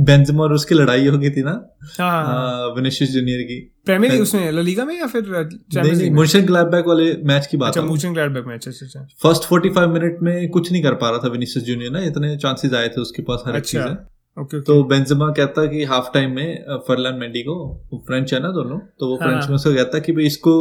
बेंजेमा 0.00 0.42
और 0.42 0.52
उसकी 0.52 0.74
लड़ाई 0.74 1.06
हो 1.06 1.18
गई 1.18 1.30
थी 1.30 1.42
ना? 1.42 1.76
हाँ। 1.98 2.74
विनिशियस 2.74 3.10
जूनियर 3.10 3.42
की। 3.42 3.72
प्रीमियर 3.84 4.12
लीग 4.12 4.22
उसमें 4.22 4.50
ललीगा 4.52 4.84
में 4.84 4.98
या 4.98 5.06
फिर 5.06 5.22
नहीं 5.22 5.44
चैंपियंस 5.48 5.98
नहीं 5.98 6.10
मुर्शन 6.10 6.40
ग्लैबैक 6.40 6.86
वाले 6.86 7.12
मैच 7.24 7.46
की 7.46 7.56
बात 7.56 7.68
अच्छा 7.68 7.80
मोशन 7.80 7.90
मूचन 7.92 8.12
ग्लैडबैक 8.12 8.44
मैच 8.46 8.68
अच्छा 8.68 8.86
अच्छा। 8.86 9.00
अच्छा 9.00 9.28
फ़र्स्ट 9.28 9.42
45 9.52 9.88
मिनट 9.88 10.18
में 10.22 10.48
कुछ 10.48 10.72
नहीं 10.72 10.82
कर 10.82 10.94
पा 10.94 11.10
रहा 11.10 11.18
था 11.18 11.28
विनिशियस 11.28 11.66
जूनियर 11.66 11.90
ना 11.90 12.00
इतने 12.00 12.36
चांसेस 12.36 12.72
आए 12.72 12.88
थे 12.88 13.00
उसके 13.00 13.22
पास 13.22 13.42
हर 13.46 13.56
एक 13.56 13.64
चीज़। 13.64 13.82
ओके 14.36 14.60
तो 14.60 14.82
बेंजमा 14.84 15.28
कहता 15.28 15.64
कि 15.66 15.84
हाफ़ 15.84 16.08
टाइम 16.14 16.30
में 16.30 16.78
फरलान 16.88 17.14
मेंडी 17.14 17.40
को 17.42 17.54
फ्रेंच 18.06 18.34
है 18.34 18.40
ना 18.40 18.48
दोनों 18.48 18.78
तो 18.78 19.08
वो 19.08 19.16
फ्रेंच 19.16 19.34
हाँ। 19.34 19.48
में 19.48 19.54
उसको 19.56 19.74
कहता 19.74 19.98
कि 19.98 20.12
भाई 20.12 20.24
इसको 20.24 20.52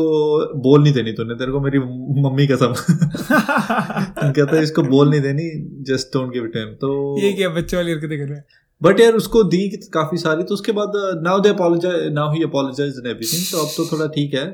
बॉल 0.60 0.83
नहीं 0.83 0.94
देनी 0.94 1.12
तूने 1.12 1.36
तेरे 1.36 1.51
को 1.51 1.60
मेरी 1.60 1.80
मम्मी 2.21 2.48
कसम। 2.48 2.74
कहता 4.31 4.56
है 4.56 4.63
इसको 4.63 4.83
बॉल 4.83 5.10
नहीं 5.10 5.21
देनी 5.21 5.50
जस्ट 5.83 6.07
डोंट 6.07 6.33
गिव 6.33 6.45
टाइम 6.48 6.74
तो 6.75 6.92
ये 7.21 7.33
क्या 7.33 7.50
बच्चे 7.50 7.77
वाली 7.77 7.92
हरकतें 7.92 8.18
कर 8.19 8.25
रहे 8.25 8.38
हैं? 8.38 8.45
बट 8.83 9.00
यार 9.00 9.13
उसको 9.13 9.44
दी 9.44 9.68
काफ़ी 9.94 10.18
सारी 10.18 10.44
तो 10.44 10.54
उसके 10.54 10.72
बाद 10.72 10.92
now 11.24 11.39
they 11.39 11.50
apologise 11.50 12.13
now 12.13 12.33
he 12.33 12.44
apologise 12.44 12.94
and 12.98 13.07
everything 13.07 13.45
तो 13.51 13.65
अब 13.65 13.72
तो 13.77 13.86
थोड़ा 13.92 14.07
ठीक 14.07 14.33
है। 14.33 14.45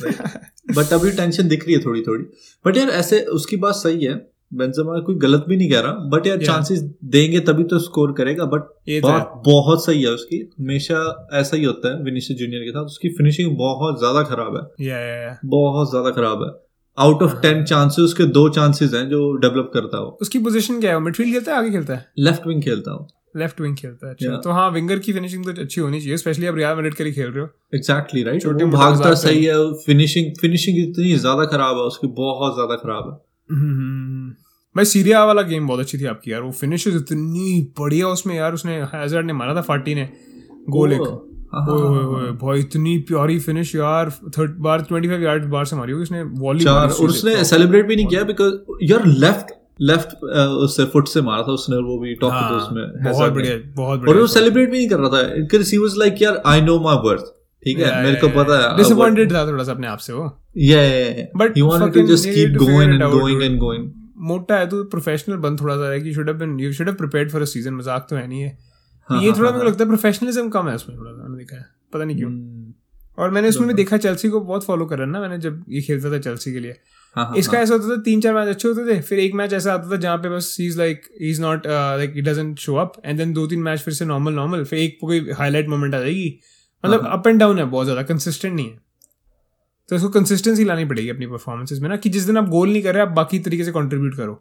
बट 0.76 0.92
अभी 0.92 1.10
टेंशन 1.10 1.48
दिख 1.48 1.64
रही 1.66 1.74
है 1.74 1.80
थोड़ी 1.84 2.02
थोड़ी 2.02 2.24
बट 2.64 2.76
यार 2.76 2.88
ऐसे 2.88 3.20
उसकी 3.36 3.56
बात 3.56 3.74
सही 3.74 4.04
है 4.04 4.14
बेंजेमा 4.52 4.98
कोई 5.00 5.14
गलत 5.18 5.44
भी 5.48 5.56
नहीं 5.56 5.70
कह 5.70 5.80
रहा 5.80 6.08
बट 6.10 6.26
यार. 6.26 6.38
चांसेस 6.42 6.80
देंगे 7.06 7.40
तभी 7.42 7.64
तो 7.64 7.78
स्कोर 7.78 8.12
करेगा 8.12 8.44
बट 8.46 8.60
तो 8.60 9.00
बात 9.02 9.32
बहुत 9.46 9.84
सही 9.84 10.02
है 10.02 10.10
उसकी। 10.10 10.38
हमेशा 10.60 11.28
ऐसा 11.34 11.56
ही 11.56 11.64
होता 11.64 11.92
है 11.92 12.02
विनिशियस 12.04 12.38
जूनियर 12.38 12.62
के 12.62 12.70
साथ। 12.70 12.84
उसकी 12.86 13.08
फिनिशिंग 13.12 13.56
बहुत 13.58 13.98
ज़्यादा 13.98 14.22
खराब 14.24 14.56
है। 14.56 14.86
या 14.86 14.98
या 14.98 15.14
या 15.16 15.38
बहुत 15.46 15.90
ज़्यादा 15.90 16.10
खराब 16.10 16.42
है। 16.42 16.50
आउट 16.98 17.22
ऑफ़ 17.22 17.40
टेन 17.42 17.64
चांसेस 17.64 18.04
उसके 18.04 18.24
दो 18.32 18.48
चांसेस 18.50 18.94
हैं 18.94 19.08
जो 19.08 19.20
डेवलप 19.38 19.70
करता 19.74 19.98
हो। 19.98 20.18
उसकी 20.22 20.38
पोजीशन 20.40 20.80
क्या 20.80 20.94
है? 20.94 21.00
मिडफील्ड 21.00 21.32
खेलता 21.32 21.52
है 21.52 21.58
आगे 21.58 21.70
खेलता 21.70 21.94
है? 21.94 22.06
लेफ़्ट 22.18 22.46
विंग 22.46 22.62
खेलता 22.62 22.92
हूँ। 22.92 23.06
लेफ़्ट 23.36 23.60
विंग 23.60 23.76
खेलता 23.76 24.06
है 24.06 24.12
अच्छा। 24.12 24.26
Yeah. 24.26 24.42
तो 24.44 24.50
हाँ 24.50 24.70
विंगर 24.70 24.98
की 24.98 25.12
फिनिशिंग 25.12 25.44
तो 25.44 25.60
अच्छी 25.62 25.80
होनी 25.80 26.00
चाहिए 26.00 26.16
स्पेशली 26.16 26.46
आप 26.46 26.54
रियल 26.54 26.74
मैड्रिड 26.76 26.94
के 26.94 27.04
लिए 27.04 27.12
खेल 27.12 27.26
रहे 27.26 27.40
हो। 27.40 27.48
एग्जैक्टली 27.74 28.22
राइट 28.22 28.42
छोटे 28.42 28.64
भागता 28.72 29.14
सही 29.16 29.44
है। 29.44 29.56
फिनिशिंग 29.84 30.32
फिनिशिंग 30.40 30.78
इतनी 30.78 31.14
ज़्यादा 31.16 31.44
खराब 31.52 31.76
है 31.76 31.82
उसकी 31.84 32.06
बहुत 32.16 32.54
ज़्यादा 32.54 32.76
खराब 32.76 33.10
है। 33.10 33.18
हम्म। 33.50 34.09
भाई 34.76 34.84
सीरिया 34.84 35.24
वाला 35.24 35.42
गेम 35.42 35.66
बहुत 35.66 35.80
अच्छी 35.80 35.98
थी 35.98 36.04
आपकी 36.04 36.32
यार। 36.32 36.42
वो 36.42 36.50
फिनिशेस 36.50 36.94
इतनी 36.94 37.72
बढ़िया 37.80 38.08
उसमें 38.08 38.34
यार 38.36 38.54
उसने 38.54 38.72
हैजर्ड 38.94 39.26
ने 39.26 39.32
मारा 39.32 39.54
था 39.54 39.60
फार्टी 39.60 39.94
ने। 39.94 40.08
गोल 40.70 40.92
एक। 40.92 41.00
हाँ, 41.00 41.64
हाँ, 41.64 41.94
हाँ, 41.94 42.32
भाई 42.42 42.60
इतनी 42.60 42.98
प्यारी 42.98 43.38
फिनिश 43.38 43.74
यार। 43.74 44.10
थर्ड 44.28 44.58
बार 44.58 44.82
25 44.82 45.22
यार्ड 45.22 45.44
बार 45.44 45.64
से 45.64 45.76
मारी 45.76 45.92
होगी 45.92 46.02
उसने। 46.02 46.22
वॉली 46.22 46.64
चार 46.64 46.88
और 46.88 47.08
उसने 47.08 47.44
सेलिब्रेट 47.44 47.86
भी 47.86 47.96
नहीं 47.96 48.06
किया 48.06 48.22
बिकॉज़ 48.24 48.54
यार 48.82 49.06
लेफ़्ट 49.06 49.54
लेफ़्ट 49.80 50.24
उससे 50.64 50.84
फुट 50.84 51.08
से 51.08 51.20
मारा 51.22 51.42
था 51.42 51.52
उसने 51.52 51.76
वो 51.76 51.98
भी 51.98 52.14
टॉप 52.14 52.32
पे 52.32 52.54
उसमें। 52.56 52.82
हाँ, 52.82 53.12
बहुत 53.12 53.16
Hazard 53.16 53.36
ने। 53.36 53.54
बढ़िया 53.76 54.10
और 54.10 54.18
वो 54.18 54.26
सेलिब्रेट 54.26 54.70
भी 54.70 54.76
नहीं 54.76 54.88
कर 54.88 54.98
रहा 54.98 55.08
था 55.08 55.22
बिकॉज़ 55.36 55.70
ही 55.72 55.78
वाज 55.78 55.94
लाइक 55.98 56.22
यार 56.22 56.42
आई 56.46 56.60
नो 56.60 56.78
माय 56.80 56.96
वर्थ 57.04 57.32
ठीक 57.64 57.78
है 57.78 58.02
मेरे 58.02 58.16
को 58.16 58.28
पता 58.28 58.58
है 58.60 58.76
डिसअपॉइंटेड 58.76 59.32
था 59.32 59.46
थोड़ा 59.46 59.64
सा 59.64 59.72
अपने 59.72 59.86
आप 59.86 59.98
से 59.98 60.12
वो। 60.12 60.24
या 60.56 60.82
but 61.36 61.56
he 61.56 61.62
wanted 61.62 61.92
to 61.92 62.06
just 62.06 62.28
keep 62.28 62.56
going 62.58 62.82
and 62.82 63.02
going 63.04 63.42
and 63.42 63.58
going 63.58 63.90
मोटा 64.20 64.58
है 64.58 64.66
तो 64.68 64.82
प्रोफेशनल 64.86 65.36
बन 65.38 65.56
थोड़ा 65.56 65.76
सा 65.76 65.90
है 65.92 66.00
कि 66.00 66.14
should 66.14 66.28
have 66.28 66.38
been 66.38 66.58
you 66.60 66.72
should 66.72 66.88
have 66.88 66.96
prepared 66.96 67.30
for 67.30 67.42
a 67.42 67.44
season 67.46 67.74
मज़ाक 67.74 68.06
तो 68.10 68.16
है 68.16 68.26
नहीं 68.26 68.40
है। 68.40 68.56
हाँ, 69.08 69.22
ये 69.22 69.28
हाँ, 69.28 69.38
थोड़ा 69.38 69.50
हाँ, 69.50 69.58
मेरे 69.58 69.64
को 69.64 69.70
लगता 69.70 69.84
है 69.84 69.90
प्रोफेशनलिज्म 69.90 70.48
कम 70.50 70.68
है 70.68 70.74
उसमें 70.74 70.96
थोड़ा 70.98 71.10
सा 71.10 71.22
मैंने 71.22 71.38
देखा 71.38 71.56
है। 71.56 71.64
पता 71.92 72.04
नहीं 72.04 72.16
क्यों। 72.16 72.30
हम्म, 72.30 72.72
और 73.18 73.30
मैंने 73.30 73.48
उसमें 73.48 73.66
भी 73.68 73.74
देखा 73.74 73.96
चेल्सी 73.98 74.28
को 74.28 74.40
बहुत 74.42 74.64
फॉलो 74.64 74.86
करा 74.86 75.04
ना 75.06 75.20
मैंने 75.20 75.38
जब 75.38 75.64
ये 75.68 75.80
खेलता 75.82 76.10
था 76.12 76.18
चेल्सी 76.20 76.52
के 76.52 76.60
लिए। 76.60 76.76
हाँ, 77.16 77.24
हाँ, 77.26 77.36
इसका 77.36 77.56
हाँ, 77.56 77.62
ऐसा 77.62 77.74
होता 77.74 77.88
था 77.88 78.00
तीन 78.02 78.20
चार 78.20 78.34
मैच 78.34 78.48
अच्छे 78.48 78.68
होते 78.68 78.86
थे 78.86 79.00
फिर 79.02 79.18
एक 79.18 79.34
मैच 79.34 79.52
ऐसा 79.52 79.72
आता 79.74 79.90
था 79.90 79.96
जहाँ 79.96 80.16
पे 80.18 80.28
बस 80.28 80.56
ही 80.60 80.66
is 80.66 80.78
like 80.78 81.02
he 81.20 81.30
is 81.30 81.40
not 81.42 81.66
like 81.66 82.12
it 82.16 82.24
doesn't 82.24 82.58
show 82.58 82.74
up 82.76 82.92
and 83.04 83.18
then 83.18 83.32
दो 83.32 83.46
तीन 83.46 83.62
मैच 83.62 83.80
फिर 83.80 83.94
से 83.94 84.04
नॉर्मल 84.04 84.34
नॉर्मल 84.34 84.64
फिर 84.64 84.78
एक 84.78 84.98
कोई 85.00 85.30
हाईलाइट 85.38 85.68
मोमेंट 85.68 85.94
आ 85.94 85.98
जाएगी। 85.98 86.38
मतलब 86.84 87.02
हाँ, 87.02 87.18
अप 87.18 87.26
एंड 87.26 87.40
डाउन 87.40 87.58
है 87.58 87.64
बहुत 87.66 87.86
ज़्यादा 87.86 88.02
कंसिस्टेंट 88.02 88.54
नहीं 88.54 88.68
है। 88.68 88.78
तो 89.90 89.96
इसको 89.96 90.08
कंसिस्टेंसी 90.10 90.64
लानी 90.64 90.84
पड़ेगी 90.84 91.08
अपनी 91.08 91.26
परफॉर्मेंसेज 91.26 91.80
में 91.80 91.88
ना 91.88 91.96
कि 91.96 92.08
जिस 92.08 92.24
दिन 92.24 92.36
आप 92.36 92.48
गोल 92.48 92.70
नहीं 92.70 92.82
कर 92.82 92.94
रहे 92.94 93.02
आप 93.02 93.12
बाकी 93.14 93.38
तरीके 93.38 93.64
से 93.64 93.72
कंट्रीब्यूट 93.72 94.16
करो। 94.16 94.32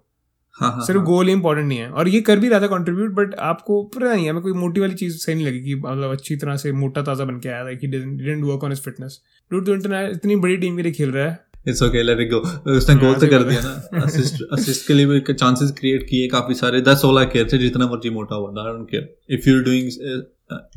हाँ, 0.55 0.71
हाँ, 0.71 0.85
सिर्फ़। 0.85 1.01
गोल 1.03 1.27
ही 1.27 1.33
इंपॉर्टेंट 1.33 1.67
नहीं 1.67 1.77
है। 1.79 1.89
और 1.91 2.07
ये 2.07 2.19
कर 2.21 2.39
भी 2.39 2.49
रहा 2.49 2.59
था 2.59 2.67
कंट्रीब्यूट 2.67 3.11
बट 3.15 3.35
आपको 3.49 3.81
पता 3.95 4.13
नहीं 4.13 4.23
है 4.25 4.31
हमें 4.31 4.41
कोई 4.43 4.53
मोटी 4.55 4.81
वाली 4.81 4.93
चीज़ 4.95 5.17
सही 5.17 5.35
नहीं 5.35 5.45
लगी 5.45 5.59
कि 5.59 5.75
मतलब 5.75 6.11
अच्छी 6.11 6.35
तरह 6.35 6.55
से 6.55 6.71
मोटा 6.73 7.01
ताज़ा 7.01 7.25
बन 7.25 7.39
के 7.39 7.49
आया 7.49 7.63
था 7.65 7.73
कि 7.73 7.87
didn't 7.87 8.43
work 8.45 8.63
on 8.63 8.71
his 8.71 8.81
fitness 8.81 9.19
dude 9.51 9.65
तो 9.65 9.73
इंटरनेशनल 9.73 10.15
इतनी 10.15 10.35
बड़ी 10.37 10.57
टीम 10.57 10.75
के 10.77 10.83
लिए 10.83 10.91
खेल 10.91 11.11
रहा 11.11 11.25
है। 11.25 11.37
It's 11.67 11.83
okay 11.83 12.03
let 12.03 12.19
it 12.19 12.29
go 12.31 12.39
उसने 12.71 12.95
गोल 12.95 13.13
तो 13.15 13.27
कर 13.27 13.43
दिया 13.43 13.61
ना। 13.61 14.01
असिस्ट 14.01 14.43
असिस्ट 14.53 14.87
के 14.87 14.93
लिए 14.93 15.05
भी 15.05 15.33
चांसेस 15.33 15.71
क्रिएट 15.79 16.03
किए 16.09 16.27
काफ़ी 16.27 16.55
सारे। 16.55 16.81
10 16.81 17.01
16 17.01 17.25
केयर 17.33 17.47
थे 17.53 17.57
जितना 17.57 17.87
मर्ज़ी 17.87 18.09
मोटा 18.09 18.35
हुआ 18.35 18.49
I 18.59 18.71
don't 18.71 18.89
care 18.91 19.33
if 19.35 19.49
you 19.49 19.55
are 19.55 19.63
doing 19.63 19.89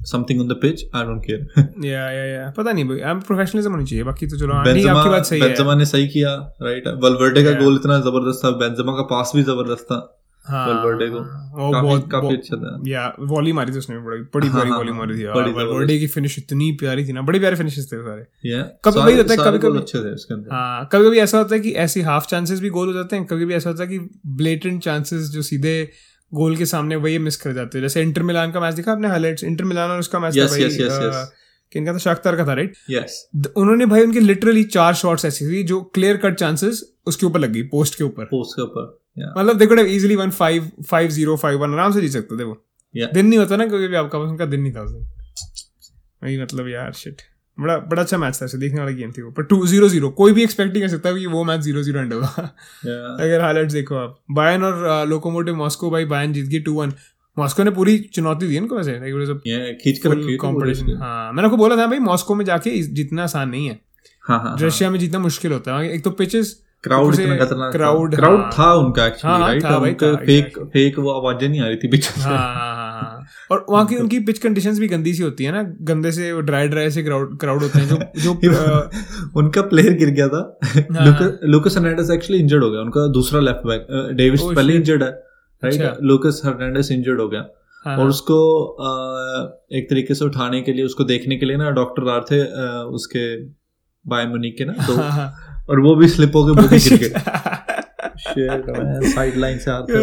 something 0.00 0.40
on 0.40 0.48
the 0.48 0.52
pitch 0.52 0.84
I 0.94 1.02
don't 1.04 1.22
care 1.26 1.72
या 1.84 2.10
या 2.10 2.24
या 2.24 2.50
पता 2.50 2.72
नहीं 2.72 2.84
भाई 2.84 3.00
प्रोफेशनलिज्म 3.20 3.70
होनी 3.70 3.84
चाहिए 3.84 4.04
बाकी 4.04 4.26
तो 4.26 4.36
चलो 4.36 4.62
नहीं 4.62 4.88
आपकी 4.88 5.10
बात 5.10 5.24
सही 5.24 5.40
है। 5.40 5.48
बेंजेमा 5.48 5.74
ने 5.74 5.86
सही 5.86 6.08
किया 6.08 6.56
राइट 6.62 6.88
वलवर्डे 6.88 7.44
का. 7.44 7.50
गोल 7.60 7.74
इतना 7.74 8.00
ज़बरदस्त 8.00 8.40
था 8.44 8.50
बेंजेमा 8.50 8.92
का 8.92 9.02
पास 9.02 9.32
भी 9.36 9.42
ज़बरदस्त 9.42 9.84
था 9.84 10.18
हाँ। 10.44 10.68
वलवर्डे 10.68 11.06
को। 11.08 11.16
वो 11.16 11.72
काफ़ी 11.72 11.88
बहुत 11.88 12.10
काफ़ी 12.12 12.22
बहुत- 12.22 12.38
अच्छा 12.38 12.56
था। 12.56 12.82
या 12.86 13.16
वॉली 13.20 13.52
मारी 13.52 13.72
थी 13.72 13.78
उसने 13.78 13.98
बड़ी 13.98 14.22
बड़ी 14.22 14.46
हाँ, 14.46 14.56
प्यारी 14.56 14.70
हाँ, 14.70 14.78
वॉली 14.78 14.90
हाँ, 14.90 14.98
मारी 14.98 15.10
थी 15.10 15.14
बड़ी 15.14 15.24
यार 15.24 15.34
ज़बरदस्त। 15.34 15.56
वलवर्डे 15.56 15.98
की 15.98 16.06
फिनिश 16.06 16.38
इतनी 16.38 16.72
प्यारी 16.72 17.06
थी 17.08 17.12
ना 17.12 17.22
बड़ी 17.22 17.38
प्यारे 17.38 17.56
फिनिशेस 17.56 17.84
थे 17.92 18.02
सारे। 18.02 18.50
या 18.50 18.62
कभी- 18.62 19.18
होता 19.18 19.44
है, 19.44 19.50
कभी- 19.50 19.62
कभी- 19.62 19.76
अच्छे 19.76 19.98
थे 19.98 20.14
उसके 20.14 20.34
अंदर। 20.34 20.48
हाँ 20.54 20.88
कभी 20.92 21.04
कभी 21.04 21.18
ऐसा 21.18 21.38
होता 21.38 21.54
है 21.54 21.60
कि 21.60 21.72
ऐसी 21.72 22.00
हाफ़ 22.00 22.26
चांसेस 22.26 22.60
भी 22.60 22.68
गोल 22.68 22.86
हो 22.86 22.92
जाते 22.92 23.16
हैं 23.16 23.24
कभी 23.26 23.44
कभी 23.44 23.54
ऐसा 23.54 23.70
होता 23.70 23.82
है 23.82 23.88
कि 23.88 23.98
ब्लेटेंट 24.26 24.82
चांसेस 24.82 25.30
जो 25.30 25.42
सीधे 25.42 25.90
गोल 26.32 26.56
के 26.56 26.66
सामने 26.66 26.96
वही 26.96 27.18
मिस 27.18 27.36
कर 27.36 27.52
जाते 27.52 27.78
हैं। 27.78 27.82
जैसे 27.82 28.02
इंटर 28.02 28.22
मिलान 28.22 28.52
का 28.52 28.60
मैच 28.60 28.74
देखा 28.74 28.92
आपने 28.92 29.08
हाईलाइट्स 29.08 29.44
इंटर 29.44 29.64
मिलान 29.64 29.90
और 29.90 29.98
उसका 29.98 30.18
मैच 30.18 30.36
था 30.36 30.42
Yes, 30.42 30.50
भाई 30.50 30.60
yes, 30.60 30.72
yes, 30.72 31.00
yes. 31.02 31.26
किनका 31.72 31.92
था 31.92 31.98
शाख्तार 31.98 32.36
का 32.36 32.46
था 32.46 32.54
राइट 32.54 32.74
यस 32.90 33.30
उन्होंने 33.56 33.86
भाई 33.86 34.02
उनके 34.02 34.20
लिटरली 34.20 34.64
चार 34.64 34.94
शॉट्स 34.94 35.24
ऐसी 35.24 35.46
थी 35.46 35.62
जो 35.62 35.80
क्लियर 35.94 36.16
कट 36.16 36.34
चांसेस 36.34 36.82
उसके 37.06 37.26
ऊपर 37.26 37.40
लग 37.40 37.52
गई 37.52 37.62
पोस्ट 37.68 37.98
के 37.98 38.04
ऊपर। 38.04 38.24
पोस्ट 38.24 38.56
के 38.56 38.62
ऊपर 38.62 38.98
मतलब 39.38 39.58
देखो 39.58 39.74
could 39.76 39.86
easily 39.86 40.16
one 40.16 40.30
five 40.30 40.70
five 40.88 41.08
zero 41.10 41.36
five 41.36 41.58
one 41.58 41.74
आराम 41.74 41.92
से 41.92 42.00
जीत 42.00 42.10
सकते 42.10 42.38
थे 42.38 42.44
वो. 42.44 42.56
दिन 42.94 43.26
नहीं 43.26 43.38
होता 43.38 43.56
ना 43.56 43.66
क्योंकि 43.66 43.94
आपका 43.94 44.18
उनका 44.18 44.46
दिन 44.46 44.60
नहीं 44.60 44.72
था 44.72 44.82
उस 44.82 44.90
दिन। 44.90 45.06
वही 46.22 46.42
मतलब 46.42 46.68
यार 46.68 46.92
शिट 46.92 47.22
बड़ा 47.60 47.76
बड़ा 47.78 48.02
अच्छा 48.02 48.18
मैच 48.18 48.38
था 48.42 48.44
ऐसे 48.44 48.58
देखने 48.58 48.80
वाला 48.80 48.92
गेम 48.92 49.12
थी 49.12 49.22
वो। 49.22 49.30
पर 49.30 49.42
टू 49.42 49.66
ज़ीरो 49.66 49.88
ज़ीरो 49.88 50.10
कोई 50.10 50.32
भी 50.32 50.42
एक्सपेक्ट 50.42 50.72
नहीं 50.72 50.82
कर 50.82 50.88
सकता 50.88 51.12
कि 51.12 51.26
वो 51.26 51.44
मैच 51.44 51.60
ज़ीरो 51.60 51.82
ज़ीरो 51.82 52.00
एंड 52.00 52.12
होगा। 52.12 52.26
अगर 53.20 53.40
हाईलाइट्स 53.40 53.72
देखो 53.72 53.94
आप। 53.94 54.18
बायन 54.30 54.62
और 54.62 55.06
लोकोमोटिव 55.08 55.56
मॉस्को 55.56 55.90
भाई 55.90 56.04
बायन 56.04 56.32
जीत 56.32 56.46
गई 56.46 56.60
टू 56.60 56.72
वन 56.74 56.92
मॉस्को 57.38 57.64
ने 57.64 57.70
पूरी 57.70 57.98
चुनौती 57.98 58.46
दी 58.46 58.56
इनको 58.56 58.76
वैसे 58.76 58.92
थी 58.92 60.38
competition. 60.38 60.84
पूरी 60.84 60.92
हाँ 60.92 61.32
मैंने 61.32 61.46
आपको 61.46 61.56
बोला 61.56 61.76
था 61.76 61.86
भाई 61.86 61.98
मॉस्को 61.98 62.34
में 62.34 62.44
जाके 62.44 62.82
जितना 62.82 63.22
आसान 63.22 63.48
नहीं 63.48 63.66
है। 63.66 63.80
हाँ 64.28 64.38
हाँ 64.38 64.56
रशिया 64.60 64.90
में 64.90 64.98
जितना 64.98 65.18
मुश्किल 65.18 65.52
होता 65.52 65.78
है। 65.78 65.92
एक 65.92 66.04
तो 66.04 66.10
पिचेस 66.10 66.62
क्राउड 66.84 67.14
इतना 67.14 67.36
खतरनाक 67.36 67.72
crowd, 67.72 68.14
क्राउड 68.14 68.40
हाँ। 68.40 68.50
था 68.58 68.72
उनका 68.74 69.06
एक्चुअली 69.06 69.42
राइट 69.42 69.64
था, 69.64 70.14
फेक 70.16 70.58
फेक 70.72 70.98
वो 70.98 71.10
आवाज़ें 71.10 71.48
नहीं 71.48 71.60
आ 71.60 71.66
रही 71.66 71.76
थी 71.76 71.88
बीच 71.88 72.08
हाँ 72.08 72.22
से 72.22 72.28
हाँ 72.28 72.38
हाँ 72.54 72.90
हाँ। 72.92 73.26
और 73.50 73.64
वहाँ 73.70 73.86
की 73.86 73.96
उनकी 73.96 74.18
पिच 74.20 74.38
कंडीशंस 74.38 74.78
भी 74.78 74.88
गंदी 74.88 75.12
सी 75.14 75.22
होती 75.22 75.44
है 75.44 75.52
ना 75.52 75.62
गंदे 75.82 76.12
से 76.12 76.42
ड्राई 76.42 76.68
ड्राई 76.68 76.90
से 76.90 77.02
क्राउड 77.02 77.38
क्राउड 77.40 77.62
होते 77.62 77.78
हैं 77.78 77.88
जो 77.88 78.34
जो 78.34 78.34
उनका 79.40 79.62
प्लेयर 79.62 79.92
गिर 79.92 80.10
गया 80.10 80.28
था। 80.28 81.38
लुकस 81.44 81.76
हर्नांडेस 81.76 82.10
एक्चुअली 82.10 82.42
इंजर्ड 82.42 82.64
हो 82.64 82.70
गया 82.70 82.80
उनका 82.80 83.06
दूसरा 83.12 83.40
लेफ़्ट 83.40 83.66
बैक 83.66 83.86
डेविस 84.16 84.42
पहले 84.42 84.74
इंजर्ड 84.74 85.02
है 85.02 85.10
राइट। 85.62 85.98
लुकस 86.02 86.42
हर्नांडेस 86.44 86.90
इंजर्ड 86.90 87.20
हो 87.20 87.28
गया। 87.28 87.44
हाँ, 87.86 87.96
और 87.96 88.08
उसको 88.08 88.38
अ, 88.64 89.66
एक 89.72 89.90
तरीके 89.90 90.14
से 90.14 90.24
उठाने 90.24 90.60
के 90.62 90.72
लिए 90.72 90.84
उसको 90.84 91.04
देखने 91.04 91.36
के 91.36 91.46
लिए 91.46 91.56
ना 91.56 91.70
डॉक्टर 91.70 92.08
आ 92.08 92.16
रहे 92.16 92.36
थे 92.36 92.40
अ, 92.42 92.84
उसके 92.92 93.24
बाय 94.04 94.26
मुनिक 94.26 94.56
के 94.58 94.64
ना 94.64 94.72
तो। 94.72 94.96
और 95.68 95.80
वो 95.80 95.94
भी 95.96 96.08
स्लिप 96.08 96.36
होके 96.36 96.78
गिर 96.78 96.98
गए 96.98 97.08
साइड 99.10 99.36
लाइन 99.36 99.58
से 99.58 99.70
आते 99.70 99.92
वो। 99.92 100.00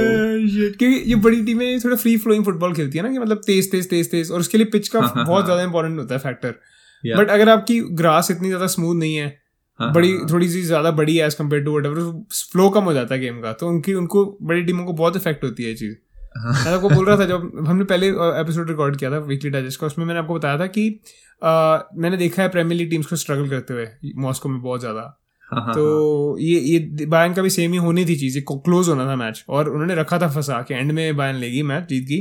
Shit, 0.47 0.77
क्योंकि 0.77 0.95
ये 1.09 1.15
बड़ी 1.17 1.43
टीमें 1.45 1.79
थोड़ा 1.79 1.95
फ्री 1.97 2.15
फ्लोइंग 2.17 2.45
फुटबॉल 2.45 2.73
खेलती 2.73 2.97
है 2.97 3.03
ना 3.03 3.11
कि 3.11 3.19
मतलब 3.19 3.41
तेज 3.45 3.71
तेज 3.71 3.89
तेज 3.89 4.11
तेज 4.11 4.31
और 4.31 4.39
उसके 4.39 4.57
लिए 4.57 4.67
पिच 4.67 4.87
का 4.87 4.99
हाँ, 4.99 5.11
हाँ, 5.15 5.25
बहुत 5.25 5.37
हाँ। 5.37 5.45
ज़्यादा 5.45 5.63
इंपॉर्टेंट 5.63 5.99
होता 5.99 6.13
है 6.15 6.19
फैक्टर 6.21 6.55
बट 7.03 7.29
अगर 7.29 7.49
आपकी 7.49 7.79
ग्रास 7.97 8.31
इतनी 8.31 8.47
ज़्यादा 8.47 8.67
स्मूथ 8.69 8.95
नहीं 8.95 9.15
है 9.15 9.37
बड़ी 9.79 10.17
थोड़ी 10.31 10.49
सी 10.49 10.61
ज़्यादा 10.63 10.91
बड़ी 10.93 11.19
as 11.19 11.33
compare 11.33 11.63
to 11.63 11.77
what 11.77 11.85
flow 12.33 12.69
कम 12.69 12.83
हो 12.83 12.93
जाता 12.93 13.15
है 13.15 13.19
गेम 13.21 13.39
का। 13.41 13.53
तो 13.53 13.67
उनकी 13.67 13.93
उनको 13.93 14.25
बड़ी 14.41 14.63
टीमों 14.63 14.85
को 14.85 14.93
बहुत 14.93 15.15
इफ़ेक्ट 15.15 15.43
होती 15.43 15.63
है 15.63 15.69
ये 15.69 15.75
चीज़। 15.75 15.95
मैं 16.37 16.73
आपको 16.73 16.89
बोल 16.89 17.05
रहा 17.05 17.17
था 17.17 17.25
जब 17.25 17.51
हमने 17.67 17.83
पहले 17.85 18.07
एपिसोड 18.41 18.69
रिकॉर्ड 18.69 18.97
किया 18.97 19.11
था 19.11 19.17
वीकली 19.27 19.49
डाइजेस्ट 19.49 19.79
का 19.79 19.87
उसमें 19.87 20.05
मैंने 20.05 20.19
आपको 20.19 20.35
बताया 20.35 20.59
था 20.59 20.67
कि 20.69 20.89
मैंने 21.41 22.17
देखा 22.17 22.41
है 22.43 22.49
प्रीमियर 22.49 22.77
लीग 22.77 22.89
टीम्स 22.89 23.05
को 23.05 23.15
स्ट्रगल 23.15 23.49
करते 23.49 23.73
हुए 23.73 23.87
मॉस्को 24.17 24.49
में 24.49 24.61
बहुत 24.61 24.79
ज़्यादा। 24.79 25.03
तो 25.53 26.37
ये 26.39 26.59
ये 26.59 27.05
बायन 27.05 27.33
का 27.33 27.41
भी 27.41 27.49
सेम 27.49 27.71
ही 27.71 27.77
होनी 27.77 28.05
थी 28.05 28.15
चीज़ 28.15 28.39
क्लोज 28.39 28.89
होना 28.89 29.05
था 29.05 29.15
मैच 29.15 29.45
और 29.49 29.69
उन्होंने 29.69 29.95
रखा 29.95 30.19
था 30.19 30.29
फंसा 30.29 30.61
के 30.61 30.73
एंड 30.73 30.91
में 30.91 31.17
बायन 31.17 31.35
लेगी 31.35 31.63
मैच 31.63 31.83
जीत 31.89 32.03
गई 32.03 32.19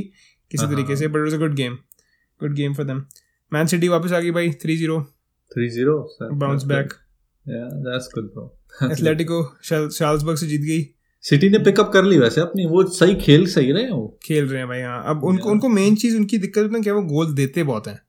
किसी 0.51 0.65
हाँ, 0.65 0.73
तरीके 0.73 0.95
से 0.95 1.07
but 1.07 1.17
it 1.17 1.23
was 1.23 1.33
a 1.33 1.37
good 1.37 1.55
game 1.55 1.73
good 2.41 2.55
game 2.55 2.73
for 2.73 2.85
them 2.85 3.05
Man 3.53 3.67
City 3.67 3.87
वापस 3.87 4.11
आ 4.11 4.19
गई 4.19 4.31
भाई 4.31 4.51
three 4.51 4.77
zero 4.77 4.97
3-0 5.51 6.33
bounce 6.33 6.63
back. 6.63 6.93
Atletico 8.91 9.43
Salzburg 9.63 10.37
से 10.37 10.47
जीत 10.47 10.61
गई। 10.61 10.81
सिटी 11.21 11.49
ने 11.49 11.59
पिकअप 11.59 11.89
कर 11.93 12.03
ली 12.03 12.17
वैसे 12.17 12.41
अपनी 12.41 12.65
वो 12.65 12.83
सही 12.83 13.15
खेल 13.15 13.45
सही 13.45 13.71
रहे 13.71 13.83
हैं 13.83 13.91
वो। 13.91 14.19
खेल 14.23 14.45
रहे 14.45 14.59
हैं 14.59 14.67
भाई 14.67 14.81
हाँ। 14.81 15.03
अब 15.05 15.23
उनको 15.23 15.49
उनको 15.49 15.69
मेन 15.69 15.95
चीज़ 15.95 16.17
उनकी 16.17 16.37
दिक्कत 16.37 16.71
ना 16.71 16.79
क्या 16.79 16.93
वो 16.93 17.01
गोल 17.01 17.33
देते 17.33 17.63
बहुत 17.63 17.87
हैं। 17.87 18.01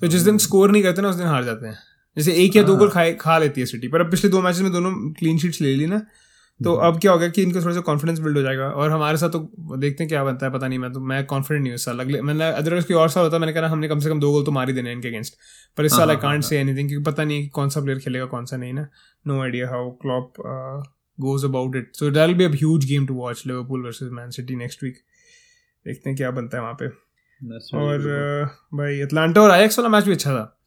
तो 0.00 0.06
जिस 0.06 0.22
दिन 0.22 0.34
हाँ। 0.34 0.38
स्कोर 0.38 0.70
नहीं 0.70 0.82
करते 0.82 1.02
ना 1.02 1.08
उस 1.08 1.16
दिन 1.16 1.26
हार 1.26 1.44
जाते 1.44 1.66
हैं। 1.66 1.78
जैसे 2.16 2.32
एक 2.44 2.56
या 2.56 2.62
दो 2.62 2.72
हाँ। 2.72 2.78
गोल 2.78 2.90
खाए 2.90 3.12
खा 3.20 3.38
लेती 3.38 3.60
है 3.60 3.66
सिटी 3.66 3.88
पर 3.88 4.00
अब 4.00 4.10
पिछले 4.10 4.30
दो 4.30 4.40
मैचेस 4.42 4.62
में 4.62 4.72
दोनों 4.72 4.92
क्लीन 5.12 5.38
शीट्स 5.38 5.60
ले 5.60 5.74
ली 5.74 5.86
ना 5.86 5.98
तो 6.60 6.74
हम्म। 6.74 6.86
अब 6.86 6.98
क्या 7.00 7.12
होगा 7.12 7.28
कि 7.28 7.42
इनको 7.42 7.60
थोड़ा 7.60 7.74
सा 7.74 7.80
कॉन्फिडेंस 7.80 8.18
बिल्ड 8.18 8.36
हो 8.36 8.42
जाएगा। 8.42 8.64
और 8.70 8.90
हमारे 8.90 9.16
साथ 9.18 9.28
तो 9.30 9.38
देखते 9.76 10.04
हैं 10.04 10.08
क्या 10.08 10.24
बनता 10.24 10.46
है 10.46 10.52
पता 10.52 10.68
नहीं 10.68 10.78
मैं 10.78 10.92
तो 10.92 11.00
मैं 11.00 11.24
कॉन्फिडेंट 11.26 11.62
नहीं 11.62 11.70
हूँ 11.72 11.74
इस 11.74 11.84
साल। 11.84 12.00
अगले 12.00 12.20
मैंने 12.22 12.50
अदरवाइज़ 12.52 12.86
कोई 12.86 12.96
और 12.96 13.08
साल 13.08 13.24
होता 13.24 13.38
मैंने 13.38 13.52
कहा 13.52 13.68
हमने 13.68 13.88
कम 13.88 13.98
से 13.98 14.08
कम 14.08 14.20
दो 14.20 14.32
गोल 14.32 14.44
तो 14.44 14.52
मार 14.52 14.68
ही 14.68 14.74
देने 14.74 14.92
इनके 14.92 15.08
अगेंस्ट 15.08 15.34
पर 15.78 15.84
इस 15.84 15.92
हाँ, 15.92 16.00
साल 16.00 16.10
आई 16.10 16.16
कांट 16.16 16.44
से 16.44 16.58
एनीथिंग 16.58 16.88
क्योंकि 16.88 17.10
पता 17.10 17.24
नहीं 17.24 17.48
कौन 17.50 17.68
सा 17.68 17.80
प्लेयर 17.80 17.98
खेलेगा 17.98 18.24
कौन 18.26 18.44
सा 18.44 18.56
नहीं 18.56 18.72
ना। 18.72 18.86
No 19.26 19.40
idea 19.42 19.68
how 19.68 19.90
Klopp 20.02 20.32
goes 21.18 21.44
about 21.44 21.76
it 21.76 21.90
so 21.94 22.10
that 22.10 22.36
be 22.36 22.44
a 22.44 22.50
huge 22.50 22.84
game 22.84 23.06
to 23.06 23.14
watch 23.14 23.42
Liverpool 23.46 23.84
versus 23.84 24.10
Man 24.12 24.30
City 24.30 24.56
next 24.56 24.84
week 24.84 24.98
देखते 25.86 26.10
हैं 26.10 26.16
क्या 26.16 26.30
बनता 26.30 26.56
है 26.56 26.62
वहाँ 26.62 26.76
पे। 26.82 26.88
और. 27.78 28.08
अ, 28.10 28.76
भाई 28.76 29.00
अटलांटा 29.00 29.40
और 29.40 29.50
आयक्स 29.50 29.78
वाला 29.78 29.88
मैच 29.88 30.04
भी 30.04 30.12
अच्छा 30.12 30.32
था। 30.32 30.59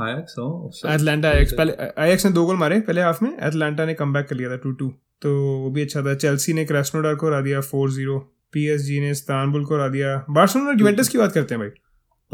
Oh, 0.00 0.90
एटलांटा 0.90 1.28
आयक्स 1.28 1.52
पहले 1.52 1.72
आयक्स 1.98 2.26
ने 2.26 2.32
दो 2.32 2.46
गोल 2.46 2.56
मारे 2.56 2.80
पहले 2.80 3.00
हाफ़ 3.00 3.24
में 3.24 3.38
एटलांटा 3.42 3.84
ने 3.84 3.94
कम 3.94 4.14
कर 4.14 4.36
लिया 4.36 4.50
था 4.50 4.56
टू 4.56 4.72
टू 4.72 4.88
तो 5.22 5.58
वो 5.62 5.70
भी 5.70 5.82
अच्छा 5.82 6.02
था। 6.02 6.14
चेल्सी 6.14 6.52
ने 6.52 6.64
क्रेस्नोडार 6.64 7.14
को 7.14 7.26
हरा 7.26 7.40
दिया 7.40 7.60
फोर 7.60 7.90
ज़ीरो 7.90 8.18
पीएसजी 8.52 9.00
ने 9.00 9.10
इस्तांबुल 9.10 9.64
को 9.64 9.74
हरा 9.74 9.88
दिया। 9.88 10.26
बार्सिलोना 10.30 10.70
और 10.70 10.76
जुवेंटस 10.76 11.08
की 11.08 11.18
बात 11.18 11.32
करते 11.32 11.54
हैं 11.54 11.60
भाई। 11.60 11.70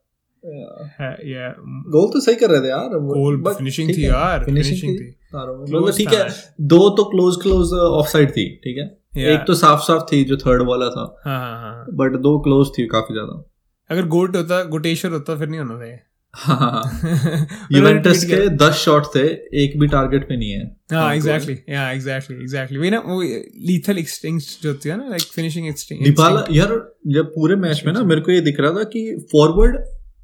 या 1.25 1.55
गोल 1.63 2.13
तो 2.13 2.21
सही 2.21 2.35
कर 2.35 2.51
रहे 2.51 2.61
थे 2.61 2.69
यार 2.69 2.89
गोल 2.89 3.55
फिनिशिंग 3.55 3.91
थी 3.91 4.07
यार 4.07 4.45
फिनिशिंग 4.45 4.97
थी। 4.97 5.17
तारों 5.35 5.57
में। 5.57 5.65
मतलब 5.65 5.91
ठीक 5.97 6.09
है 6.09 6.29
दो 6.61 6.89
तो 6.91 7.05
क्लोज 7.05 7.37
क्लोज 7.43 7.73
ऑफ़ 7.73 8.09
साइड 8.09 8.31
थी 8.31 8.49
ठीक 8.65 8.79
है? 8.79 8.99
Yeah. 9.19 9.29
एक 9.29 9.45
तो 9.47 9.55
साफ़ 9.55 9.81
साफ़ 9.81 10.03
थी 10.03 10.25
जो 10.25 10.37
थर्ड 10.37 10.63
वाला 10.63 10.89
था 10.89 11.21
हाँ 11.25 11.39
हाँ 11.41 11.61
हाँ 11.61 11.87
बट 11.93 12.17
दो 12.21 12.39
क्लोज 12.39 12.69
थी 12.79 12.87
काफ़ी 12.87 13.15
ज़्यादा। 13.15 13.45
अगर 13.91 14.07
गोट 14.09 14.37
होता 14.37 14.63
गोटेश्वर 14.65 15.13
होता 15.13 15.37
फिर 15.37 15.49
नहीं 15.49 15.61
होना 15.61 15.77
था 15.77 15.97
हाँ 16.35 16.83
यूवेंटस 17.73 18.25
के 18.25 18.49
दस 18.49 18.75
शॉट 18.75 19.07
थे 19.07 19.21
एक 19.65 19.79
भी 19.81 19.87
टारगेट 19.87 20.29
पे 20.29 20.37
नहीं 20.37 20.51
है। 20.51 20.65
हाँ 20.93 21.15
एग्जैक्टली 21.15 21.57
या 21.69 21.91
एग्जैक्टली 21.91 22.37
एग्जैक्टली 22.37 22.79
वही 22.79 22.91
ना 22.91 22.99
वो 22.99 23.21
लीथल 23.67 23.99
एक्सटिंक्ट 23.99 24.63
जो 24.63 24.69
होती 24.69 24.89
है 24.89 24.97
ना 24.97 25.09
लाइक 25.09 25.23
फिनिशिंग 25.23 25.67
एक्सटिंक्ट 25.69 26.05
डिबाला 26.05 26.45
यार 26.51 26.69
जब 27.07 27.27
पूरे 27.27 27.57
मैच 27.57 27.83
में 27.87 27.93
ना 27.93 28.03
मेरे 28.03 28.21
को 28.21 28.33
ये 28.33 28.41
दिख 28.41 28.61
रहा 28.61 28.71
था 28.71 28.85
कि 28.85 29.05
फॉरवर्ड 29.33 29.77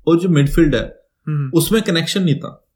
और 0.06 0.18
जो 0.20 0.28
मिडफील्ड 0.28 0.74
है 0.74 0.82
हम्म, 1.26 1.50
उसमें 1.54 1.82
कनेक्शन 1.82 2.22
नहीं 2.22 2.34
था। 2.34 2.69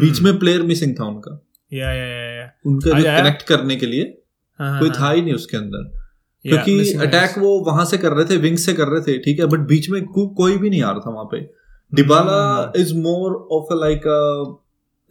बीच 0.00 0.20
में 0.20 0.38
प्लेयर 0.38 0.62
मिसिंग 0.62 0.94
था 1.00 1.04
उनका। 1.04 1.46
या 1.72 1.92
या 1.92 2.06
या 2.06 2.30
या 2.32 2.52
उनका 2.66 2.98
जो 2.98 3.04
कनेक्ट 3.04 3.42
करने 3.42 3.76
के 3.76 3.86
लिए 3.86 4.22
हाँ, 4.58 4.80
कोई 4.80 4.88
हाँ, 4.88 4.98
था 5.00 5.10
ही 5.10 5.22
नहीं 5.22 5.34
उसके 5.34 5.56
अंदर। 5.56 6.02
क्योंकि 6.42 6.92
अटैक 6.92 7.38
वो 7.38 7.60
वहाँ 7.60 7.84
से 7.84 7.98
कर 7.98 8.12
रहे 8.12 8.24
थे 8.24 8.36
विंग 8.36 8.56
से 8.56 8.72
कर 8.74 8.88
रहे 8.88 9.00
थे 9.00 9.18
ठीक 9.18 9.40
है? 9.40 9.46
बट 9.46 9.58
बीच 9.58 9.90
में 9.90 10.04
कोई 10.06 10.56
भी 10.58 10.70
नहीं 10.70 10.82
आ 10.82 10.90
रहा 10.90 11.00
था 11.00 11.10
वहाँ 11.10 11.24
पे। 11.24 11.50
Dybala 11.94 12.72
Hmm. 12.72 12.80
Is 12.80 12.94
more 12.94 13.48
of 13.52 13.72
a 13.74 13.76
like 13.76 14.00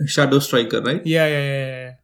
shadow 0.09 0.39
striker 0.39 0.83
right 0.83 1.03
yeah 1.07 1.25
yeah 1.27 1.39
yeah 1.39 1.95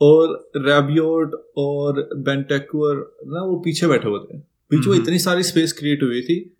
और 0.00 0.50
रैबियोट 0.56 1.52
और 1.56 2.08
बेंटेक्वर 2.16 2.96
ना 3.26 3.42
वो 3.42 3.56
पीछे 3.56 3.86
बैठे 3.86 4.08
हुए 4.08 4.18
थे। 4.18 4.38
बीच 4.70 4.86
में 4.86 4.92
हम्म। 4.94 5.02
इतनी 5.02 5.18
सारी 5.18 5.42
स्पेस 5.42 5.72
क्रिएट 5.72 6.02
हुई 6.02 6.22
थी 6.22 6.52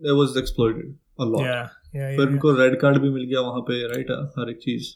it 0.00 0.16
was 0.16 0.36
exploited 0.42 0.88
a 1.20 1.24
lot 1.24 1.46
फिर 1.94 2.26
उनको 2.26 2.52
रेड 2.60 2.78
कार्ड 2.80 2.98
भी 3.02 3.10
मिल 3.10 3.24
गया 3.24 3.40
वहाँ 3.40 3.60
पे 3.68 3.80
राइट 3.88 4.10
हर 4.38 4.50
एक 4.50 4.58
चीज़। 4.62 4.92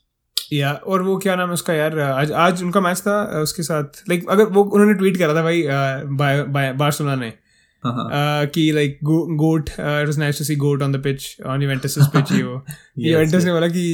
या 0.52 0.72
और 0.72 1.02
वो 1.02 1.16
क्या 1.22 1.34
नाम 1.36 1.48
है 1.48 1.54
उसका 1.54 1.74
यार? 1.74 1.98
आज 1.98 2.32
आज 2.44 2.62
उनका 2.62 2.80
मैच 2.80 3.00
था 3.00 3.16
uh, 3.32 3.42
उसके 3.42 3.62
साथ। 3.62 4.02
लाइक 4.08 4.28
अगर 4.30 4.44
वो 4.44 4.62
उन्होंने 4.62 4.94
ट्वीट 4.94 5.16
करा 5.18 5.34
था 5.34 5.42
भाई 5.42 5.62
बार्सिलोना 6.78 7.14
ने 7.16 7.32
हाँ 7.84 7.92
हाँ। 7.94 8.04
uh, 8.44 8.50
कि 8.54 8.70
like 8.74 8.98
goat 9.04 9.68
it 9.70 9.80
was 9.80 10.18
nice 10.18 10.38
to 10.38 10.44
see 10.44 10.56
goat 10.56 10.82
on 10.82 10.92
the 10.92 11.02
pitch 11.02 11.26
on 11.46 11.62
Juventus 11.62 11.94
pitch 12.14 12.32
ही 12.32 12.42
वो। 12.42 12.62
यूवेंटस 12.98 13.44
ने 13.44 13.52
बोला 13.52 13.68
कि 13.76 13.84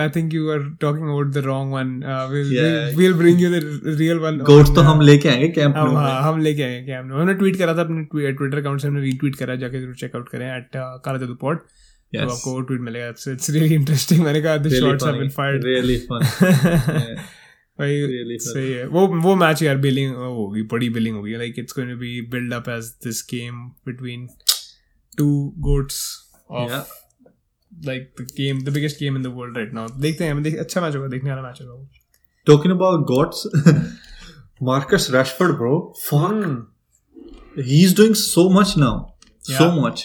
I 0.00 0.08
think 0.16 0.34
you 0.34 0.50
are 0.52 0.68
talking 0.80 1.04
about 1.04 1.32
the 1.34 1.44
wrong 1.46 1.72
one 1.74 1.98
Yeah. 2.02 2.98
Will 2.98 3.14
bring 3.14 3.42
you 3.42 3.50
the 3.50 3.62
real 3.98 4.18
one 4.18 4.38
goats 4.50 4.74
तो 4.74 4.80
हम 4.80 5.00
लेके 5.00 5.28
आएँगे 5.28 5.48
Camp 5.58 5.76
Nou 5.76 5.86
हाँ 5.96 6.22
हम 6.22 6.40
लेके 6.40 6.62
आए 6.62 6.82
क्या 6.84 6.98
हमने 6.98 7.12
उन्होंने 7.12 7.34
ट्वीट 7.34 7.56
करा 7.56 7.74
था 7.76 7.80
अपने 7.80 8.32
ट्विटर 8.32 8.58
अकाउंट 8.58 8.80
से 8.80 8.88
हमने 8.88 9.00
रीट्वीट 9.00 9.36
करा 9.36 9.54
जाके 9.64 9.80
ज़रूर 9.80 9.94
चेकआउट 10.00 10.28
करें 10.28 10.46
एट 10.56 10.70
काला 10.76 11.18
जादू 11.18 11.34
पॉड 12.20 12.28
तो 12.28 12.34
आपको 12.34 12.52
वो 12.52 12.60
ट्वीट 12.60 12.80
मिलेगा 12.80 13.08
इट्स 13.08 13.50
रियली 13.50 13.74
इंटरेस्टिंग 13.74 14.24
मैंने 14.24 14.42
कहा 14.42 14.56
the 14.56 14.68
shots 14.68 15.04
have 15.04 15.16
been 15.16 15.28
fired 15.28 15.62
fun. 16.10 16.22
Yeah. 16.22 17.20
भाई 17.78 18.02
Really 18.02 18.38
सही 18.38 18.72
है 18.72 18.86
वो 18.86 19.06
वो 19.06 19.34
मैच 19.34 19.62
यार 19.62 19.76
बिलिंग 19.76 20.16
होगी 20.16 20.62
बड़ी 20.62 20.90
बिलिंग 20.90 21.16
होगी 21.16 21.36
like 21.36 21.54
it's 21.58 21.72
going 21.72 21.90
to 21.90 21.96
be 21.96 22.20
build 22.20 22.54
up 22.54 22.68
as 22.68 22.84
this 22.84 23.26
game 23.34 23.54
between 23.68 24.28
two 25.18 25.54
goats 25.58 26.28
of. 26.50 26.70
Like 27.84 28.14
the 28.20 28.22
game 28.22 28.62
the 28.62 28.68
biggest 28.68 28.98
game 28.98 29.16
in 29.16 29.22
the 29.22 29.26
world 29.26 29.56
right 29.56 29.74
now 29.74 29.88
देखते 30.00 30.24
हैं 30.24 30.42
देख, 30.42 30.58
अच्छा 30.58 30.80
मैच 30.80 30.96
होगा 30.96 31.08
देखने 31.08 31.30
वाला 31.30 31.42
मैच 31.42 31.58
होगा। 31.62 31.88
Talking 32.50 32.72
about 32.74 33.02
gods, 33.08 33.46
Marcus 34.60 35.04
Rashford, 35.10 35.52
bro. 35.58 35.94
Fuck. 36.04 36.32
Hmm. 36.32 36.54
He's 37.56 37.94
doing 37.94 38.14
so 38.14 38.48
much 38.48 38.76
now. 38.76 39.14
So 39.40 39.70
much. 39.70 40.02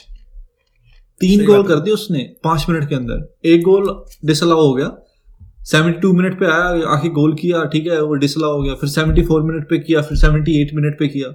तीन 1.21 1.45
goal 1.45 1.63
कर 1.63 1.79
दिए 1.79 1.93
उसने 1.93 2.35
पाँच 2.43 2.65
मिनट 2.69 2.89
के 2.89 2.95
अंदर। 2.95 3.37
एक 3.45 3.61
गोल 3.61 4.05
डिसअलाउ 4.25 4.57
हो 4.57 4.73
गया। 4.73 4.97
72 5.65 6.13
मिनट 6.13 6.39
पे 6.39 6.45
आया 6.45 6.87
आके 6.87 7.09
गोल 7.09 7.33
किया 7.33 7.63
ठीक 7.65 7.87
है 7.87 8.01
वो 8.01 8.13
डिसअलाउ 8.13 8.57
हो 8.57 8.63
गया। 8.63 8.73
फिर 8.73 8.89
74 8.89 9.41
मिनट 9.41 9.69
पे 9.69 9.77
किया 9.77 10.01
फिर 10.01 10.17
78 10.17 10.73
मिनट 10.73 10.99
पे 10.99 11.07
किया। 11.07 11.29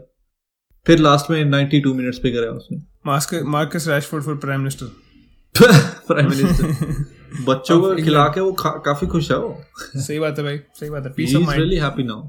फिर 0.87 0.99
लास्ट 0.99 1.31
में 1.31 1.45
92 1.45 1.95
मिनट्स 1.95 2.19
पे 2.19 2.31
कराया 2.31 2.51
उसने। 2.51 2.79
Marcus 3.07 3.41
Marcus 3.45 3.89
Rashford 3.89 4.25
for 4.25 4.37
prime 4.37 4.61
minister. 4.61 4.87
Prime 6.09 6.31
minister. 6.31 7.05
बच्चों 7.49 7.81
को 7.81 7.95
खिला 7.95 8.25
के 8.25 8.41
वो 8.41 8.53
काफ़ी 8.61 9.07
खुश 9.07 9.31
है 9.31 9.39
वो। 9.39 9.61
सही 9.77 10.19
बात 10.19 10.39
है 10.39 10.45
भाई 10.45 10.59
सही 10.59 10.91
बात 10.91 11.05
है। 11.05 11.13
Peace 11.13 11.35
of 11.35 11.43
mind 11.43 11.63
really 11.63 11.77
happy 11.77 12.03
now 12.03 12.23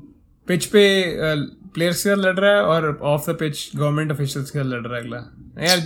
pitch 0.47 0.65
पे 0.65 0.81
प्लेयर्स 1.73 2.03
के 2.03 2.09
साथ 2.09 2.17
लड़ 2.17 2.39
रहा 2.39 2.51
है 2.51 2.61
और 2.63 2.97
off 3.01 3.29
the 3.31 3.35
pitch 3.35 3.69
government 3.75 4.11
officials 4.11 4.51
के 4.51 4.59
साथ 4.59 4.65
लड़ 4.65 4.81
रहा 4.87 4.97
है 4.97 5.03
अगला। 5.03 5.17
यार 5.63 5.79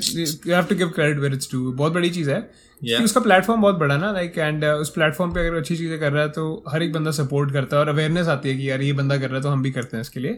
you 0.48 0.54
have 0.56 0.66
to 0.66 0.76
give 0.76 0.90
credit 0.90 1.20
where 1.20 1.34
it's 1.34 1.52
due 1.52 1.72
बहुत 1.74 1.94
बड़ी 1.94 2.10
चीज़ 2.10 2.30
है। 2.32 2.40
Yeah. 2.82 3.04
उसका 3.04 3.22
प्लेटफॉर्म 3.22 3.62
बहुत 3.62 3.76
बड़ा 3.76 3.98
ना 3.98 4.12
लाइक 4.12 4.38
एंड 4.38 4.66
उस 4.66 4.90
प्लेटफॉर्म 4.90 5.32
पे 5.34 5.48
अगर 5.48 5.58
अच्छी 5.58 5.76
चीज़ें 5.76 6.00
कर 6.00 6.12
रहा 6.12 6.24
है 6.24 6.30
तो 6.30 6.64
हर 6.70 6.84
एक 6.84 6.94
बंदा 6.94 7.12
सपोर्ट 7.12 7.52
करता 7.54 7.78
है 7.78 7.84
और 7.84 7.90
अवेयरनेस 7.90 8.28
आती 8.28 8.50
है 8.50 8.56
कि 8.56 8.70
यार 8.70 8.82
ये 8.82 8.94
बंदा 8.94 9.18
कर 9.18 9.28
रहा 9.28 9.36
है 9.36 9.42
तो 9.42 9.50
हम 9.50 9.64
भी 9.64 9.72
करते 9.72 9.98
हैं 9.98 10.02
इसके 10.02 10.20
लिए। 10.20 10.34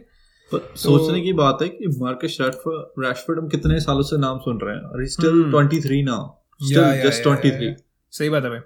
पर 0.52 0.74
सोचने 0.76 1.22
की 1.22 1.34
बात 1.34 1.58
है 1.62 1.68
कि 1.70 1.88
मार्कस 2.00 2.38
रैशफोर्ड 2.42 3.40
हम 3.40 3.48
कितने 3.48 3.80
सालों 3.80 4.02
से 4.02 4.18
नाम 4.18 4.38
सुन 4.40 4.60
रहे 4.64 4.76
हैं 4.76 4.84
और 4.84 5.06
still 5.06 5.44
Hmm. 5.44 5.54
23 5.54 6.04
now 6.04 6.28
still 6.62 7.02
just 7.04 7.24
yeah, 7.24 7.28
23 7.28 7.52
yeah, 7.52 7.62
yeah. 7.62 7.82
सही 8.12 8.30
बात 8.30 8.44
है 8.44 8.50
भाई। 8.50 8.60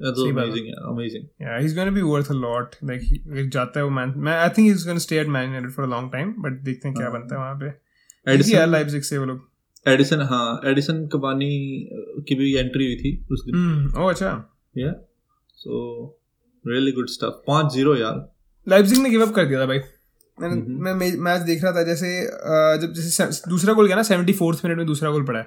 दैट्स 0.00 0.20
सही 0.20 0.32
बात 0.32 0.44
है। 0.44 0.50
Amazing 0.50 0.74
amazing 0.90 1.24
Yeah, 1.44 1.60
he's 1.62 1.74
going 1.76 1.90
to 1.90 1.96
be 1.96 2.06
worth 2.08 2.30
a 2.34 2.38
lot. 2.44 2.76
Like 2.90 3.04
he, 3.08 3.18
जाता 3.56 3.80
है 3.80 3.84
वो 3.84 3.90
मैन 3.92 4.14
मैं 4.28 4.36
I 4.38 4.48
think 4.58 4.70
he's 4.70 4.86
going 4.88 5.00
to 5.00 5.04
stay 5.06 5.20
at 5.24 5.32
Man 5.36 5.50
United 5.50 5.74
for 5.76 5.86
a 5.86 5.90
long 5.94 6.08
time. 6.14 6.32
But 6.46 6.58
देखते 6.64 6.88
हैं 6.88 6.96
क्या 6.96 7.06
हाँ। 7.06 7.12
बनता 7.12 7.34
है 7.34 7.40
वहाँ 7.40 7.58
पे 7.62 8.36
देखिए 8.36 8.54
यार 8.56 8.74
एडिसन 8.76 9.00
से 9.08 9.18
वो 9.18 9.24
लोग 9.24 9.46
एडिसन 9.86 10.22
हाँ 10.30 10.60
एडिसन 10.70 11.06
कबानी 11.12 11.50
की 12.28 12.34
भी 12.34 12.54
एंट्री 12.56 12.86
हुई 12.86 12.96
थी 13.02 13.12
उस 13.32 13.44
दिन 13.44 13.54
हम्म 13.56 14.02
ओह 14.02 14.10
अच्छा 14.10 14.30
या 14.78 14.92
सो 15.58 15.78
रियली 16.64 16.92
गुड 16.92 17.08
स्टफ़ 17.10 17.38
5-0 17.50 17.96
यार 18.00 18.18
लाइप्जिग 18.66 18.98
ने 19.02 19.10
गिव 19.10 19.22
अप 19.26 19.34
कर 19.34 19.46
दिया 19.46 19.60
था 19.60 19.66
भाई 19.66 19.78
मैंने 20.38 20.54
हम्म। 20.54 20.84
मैं 20.84 21.12
मैच 21.28 21.40
देख 21.42 21.62
रहा 21.64 21.72
था 21.72 21.82
जैसे 21.82 22.10
जब 22.82 22.92
जैसे 22.96 23.24
दूसरा 23.50 23.74
गोल 23.74 23.86
गया 23.86 23.96
ना 23.96 24.02
सेवेंटी 24.10 24.32
फोर्थ 24.42 24.64
मिनट 24.64 24.76
में 24.78 24.86
दूसरा 24.86 25.10
गोल 25.10 25.24
पड़ा 25.26 25.38
है 25.38 25.46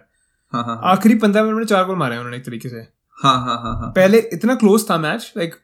हाँ 0.54 0.64
हाँ 0.64 0.76
हाँ 0.76 0.92
आखिरी 0.92 1.16
पंद्रह 1.26 1.44
मिनट 1.44 1.58
में 1.58 1.66
चार 1.66 1.86
गोल 1.86 1.96
मारे 1.98 2.16
हैं 2.16 2.20
उन्होंने 2.20 2.38
एक 2.38 2.46
तरीके 2.46 2.70
से 2.70 2.82
हाँ 3.22 3.34
हाँ 3.40 3.56
हाँ 3.64 3.74
हाँ। 3.80 3.90
पहले 3.96 4.18
इतना 4.34 4.56
क्लोज 4.56 4.90
था 4.90 4.98
मैच 4.98 5.32
लाइक 5.38 5.56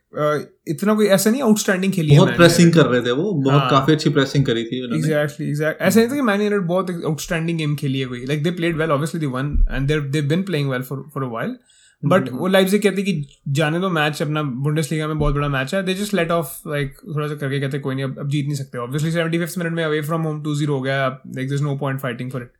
इतना 0.68 0.94
कोई 0.94 1.06
ऐसा 1.16 1.30
नहीं 1.30 1.42
आउटस्टैंडिंग 1.42 1.92
खेली 1.92 2.16
बहुत 2.16 2.36
प्रेसिंग 2.36 2.72
कर 2.72 2.86
रहे 2.86 3.00
थे 3.02 3.10
वो 3.12 3.32
बहुत 3.34 3.60
हाँ। 3.60 3.70
काफ़ी 3.70 3.92
अच्छी 3.92 4.10
प्रेसिंग 4.10 4.44
करी 4.46 4.64
थी 4.64 4.82
उन्होंने। 4.82 4.98
एग्जैक्टली 4.98 5.48
एग्जैक्ट 5.48 5.82
ऐसा 5.82 6.00
नहीं 6.00 6.10
था 6.10 6.14
कि 6.14 6.22
मैन 6.22 6.42
यूनाइटेड 6.42 6.68
बहुत 6.68 6.90
आउटस्टैंडिंग 6.90 7.58
गेम 7.58 7.74
खेली 7.76 8.00
है 8.00 8.06
कोई। 8.06 8.24
Like 8.26 8.42
they 8.42 8.50
played 8.52 8.76
well 8.78 8.90
obviously 8.90 9.20
they 9.20 9.26
won 9.34 9.52
and 9.70 9.88
they 9.88 10.00
they 10.00 10.22
been 10.28 10.42
playing 10.42 10.70
well 10.70 10.82
for 10.82 11.04
for 11.14 11.24
a 11.24 11.28
while 11.28 11.56
but 12.02 12.28
वो 12.32 12.46
लाइव 12.46 12.68
से 12.68 12.78
कहते 12.78 13.02
कि 13.02 13.12
जाने 13.58 13.80
दो 13.80 13.88
मैच 13.90 14.22
अपना 14.22 14.42
बुंडेसलीगा 14.66 15.06
में 15.08 15.18
बहुत 15.18 15.34
बड़ा 15.34 15.48
मैच 15.48 15.74
है। 15.74 15.82
They 15.84 15.94
just 15.94 16.14
let 16.14 16.30
off 16.30 16.68
like 16.68 16.94
थोड़ा 17.06 17.26
सा 17.28 17.34
करके 17.34 17.60
कहते 17.60 17.78
कोई 17.78 17.94
नहीं 17.94 18.04
अब 18.04 18.18
अब 18.18 18.28
जीत 18.28 18.46
नहीं 18.46 18.56
सकते 18.56 18.78
ऑब्वियसली 18.78 19.10
सेवेंटी 19.12 19.38
फिफ्थ 19.38 19.58
मिनट 19.58 19.72
में 19.72 19.84
away 19.84 20.00
from 20.02 20.22
home 20.22 20.42
two 20.42 20.54
zero 20.54 20.74
हो 20.74 20.80
गया 20.82 21.08
like 21.36 21.48
this 21.48 21.60
no 21.60 21.76
point 21.78 22.00
fighting 22.00 22.30
for 22.30 22.42
it 22.42 22.52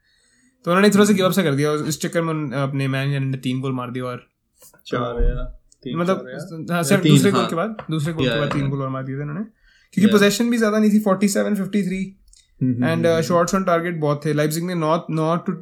तो 0.67 0.71
उन्होंने 0.71 0.91
थोड़ा 0.91 1.05
सा 1.05 1.13
गिव 1.13 1.27
अप 1.27 1.33
सा 1.33 1.43
कर 1.43 1.55
दिया। 1.55 1.71
और 1.71 1.87
इस 1.89 2.01
चक्कर 2.01 2.23
में 2.23 2.57
अपने 2.59 2.89
मैन 2.89 3.23
ने 3.25 3.37
तीन 3.39 3.61
गोल 3.61 3.73
मार 3.73 3.91
दिया 3.91 4.05
और 4.05 4.27
चार 4.87 5.23
या 5.23 5.99
मतलब 5.99 6.71
हाँ 6.71 6.83
सिर्फ़ 6.83 7.03
दूसरे 7.05 7.31
गोल 7.31 7.41
हाँ। 7.41 7.49
के 7.51 7.57
बाद 7.57 7.77
दूसरे 7.91 8.13
गोल 8.13 8.29
के 8.29 8.39
बाद 8.41 8.53
तीन 8.53 8.69
गोल 8.71 8.83
और 8.83 8.89
मार 8.89 9.05
दिए 9.05 9.17
थे 9.17 9.23
उन्होंने 9.23 9.45
क्योंकि 9.95 10.13
पोजेशन 10.13 10.51
भी 10.51 10.57
ज़्यादा 10.57 10.79
नहीं 10.79 10.91
थी 10.91 11.01
47 11.01 11.55
53 11.57 12.05
hmm, 12.61 12.85
and 12.85 13.07
hmm, 13.07 13.21
shots 13.21 13.55
on 13.55 13.65
target 13.65 13.99
बहुत 14.01 14.25
थे। 14.25 14.33
लाइप्जिग 14.33 14.65
ने 14.65 14.75
not 14.75 15.11
not 15.11 15.47
two 15.47 15.53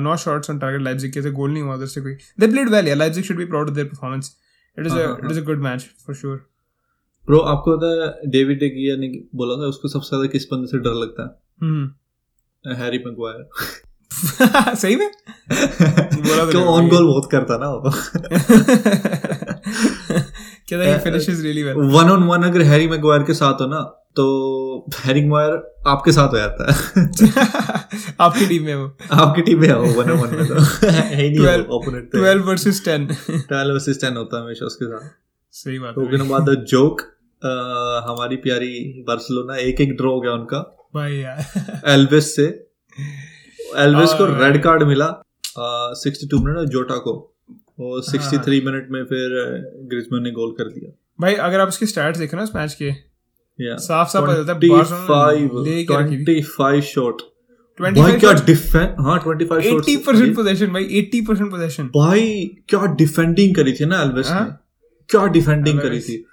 not 0.00 0.18
shots 0.18 0.50
on 0.50 0.58
target 0.58 0.80
Leipzig 0.80 1.12
के 1.12 1.22
थे। 1.22 1.30
गोल 1.30 1.52
नहीं 1.52 1.62
हुआ 1.62 1.74
उधर 1.74 1.86
से 1.86 2.00
कोई। 2.00 2.14
They 2.40 2.46
played 2.46 2.68
well 2.68 2.88
yeah 2.88 2.94
Leipzig 2.94 3.24
should 3.24 3.36
be 3.36 3.44
proud 3.44 3.68
of 3.68 3.74
their 3.74 3.86
performance 3.86 4.36
it 4.78 4.86
is 4.86 4.94
it 4.94 5.30
is 5.30 5.40
a 5.40 5.44
good 5.44 5.62
match 5.62 5.88
for 6.06 6.16
sure 6.16 6.36
bro 7.28 7.38
आपको 7.38 7.76
पता 7.76 7.90
है 7.92 8.30
डेविड 8.30 8.58
डे 8.60 8.68
गिया 8.68 8.96
ने 8.96 9.08
बोला 9.34 9.54
था 9.54 9.68
उसको 9.68 9.88
सबसे 9.88 10.08
ज़्यादा 10.08 10.26
किस 10.26 10.46
बंदे 10.52 10.66
से 10.66 10.78
डर 10.78 10.94
लगता 10.94 11.26
हम्म। 11.62 11.90
है 12.64 12.76
हैरी 12.76 12.98
मैगवायर 12.98 13.48
सही 14.74 14.96
में? 14.96 15.10
तो 15.10 16.50
क्यों 16.50 16.64
ऑन 16.64 16.88
गोल 16.88 17.06
बहुत 17.06 17.28
करता 17.32 17.58
ना 17.58 17.68
वो। 17.68 17.92
क्या 20.68 20.78
था 20.78 20.98
finishes 20.98 21.40
really 21.40 21.62
well 21.62 21.74
one 21.76 22.10
on 22.10 22.22
one 22.22 22.42
अगर 22.42 22.62
हैरी 22.62 22.88
मैगवायर 22.88 23.22
के 23.22 23.34
साथ 23.34 23.54
हो 23.54 23.66
ना 23.66 23.80
तो 24.16 24.24
हैरी 25.04 25.20
मैगवायर 25.20 25.82
आपके 25.86 26.12
साथ 26.12 26.28
हो 26.28 26.36
जाता 26.36 26.72
है। 26.72 26.76
आपकी 28.20 28.46
टीम 28.46 28.62
में 28.62 28.74
वो 28.74 28.96
आपकी 29.12 29.42
टीम 29.42 29.60
में 29.60 29.68
हो 29.68 29.82
वन 29.82 30.10
ऑन 30.10 30.18
वन 30.18 30.36
में 30.36 30.46
तो। 30.46 30.54
है 30.86 31.22
ही 31.22 31.38
नहीं 31.38 31.64
ओपोनेंट 31.64 32.10
12 32.16 32.46
वर्सेस 32.46 32.82
10 32.88 33.08
12 33.30 33.72
वर्सेस 33.72 34.04
10 34.04 34.16
होता 34.16 34.36
है 34.36 34.42
हमेशा 34.44 34.66
उसके 34.66 34.84
साथ। 34.84 35.10
सही 35.52 35.78
बात 35.78 35.94
है। 35.98 36.04
टोकन 36.04 36.24
अबाउट 36.24 36.42
द 36.42 36.64
जोक 36.68 37.00
हमारी 38.10 38.36
प्यारी 38.36 39.04
बार्सिलोना 39.08 39.56
एक 39.56 39.80
एक 39.80 39.96
ड्रॉ 39.96 40.10
हो 40.10 40.20
गया 40.20 40.32
उनका। 40.32 40.90
भाई 40.94 41.12
यार। 41.12 41.80
एल्विस 41.86 42.36
से। 42.36 42.66
एल्विस 43.78 44.12
को 44.12 44.24
रेड 44.42 44.62
कार्ड 44.62 44.82
मिला 44.82 45.08
सिक्सटी 45.94 46.26
टू 46.26 46.38
मिनट 46.38 46.68
जोटा 46.68 46.96
को। 46.96 47.12
और 47.80 48.02
सिक्सटी 48.02 48.36
हाँ। 48.36 48.44
थ्री 48.44 48.60
मिनट 48.60 48.88
में 48.90 49.04
फिर 49.04 49.28
ग्रिजमैन 49.90 50.22
ने 50.22 50.30
गोल 50.30 50.50
कर 50.50 50.64
दिया। 50.64 50.92
भाई 51.20 51.34
अगर 51.34 51.60
आप 51.60 51.68
इसके 51.68 51.86
स्टैट्स 51.86 52.18
देखो 52.18 52.36
ना 52.36 52.42
इस 52.42 52.54
मैच 52.56 52.74
के 52.82 52.92
साफ़ 53.60 54.08
साफ़ 54.08 54.24
पता 54.24 54.34
चलता 54.34 54.52
है 54.52 54.58
बार्सिलोना 54.68 55.30
ने 55.32 55.46
25 55.48 55.66
ले 55.66 55.84
के 55.84 56.00
रखी 56.00 56.16
थी। 56.16 56.42
25 56.42 56.84
शॉट 56.84 57.22
भाई 57.80 58.12
क्या 58.12 58.32
डिफेंस 58.32 58.96
हाँ 59.00 59.18
25 59.20 59.50
80% 59.50 60.34
पोजीशन 60.36 60.66
भाई 60.66 60.84
80% 60.84 61.50
पोजीशन 61.50 61.86
भाई 61.86 62.50
क्या 62.68 62.86
डिफेंडिंग 62.94 63.54
करी 63.54 63.72
थी 63.72 63.86
ना 63.86 64.02
एल्विस 64.02 64.28
हाँ? 64.28 64.44
ने। 64.44 64.50
क्या 65.08 65.26
डिफेंडिंग 65.26 65.80
करी। 65.80 66.00
थी। 66.00 66.24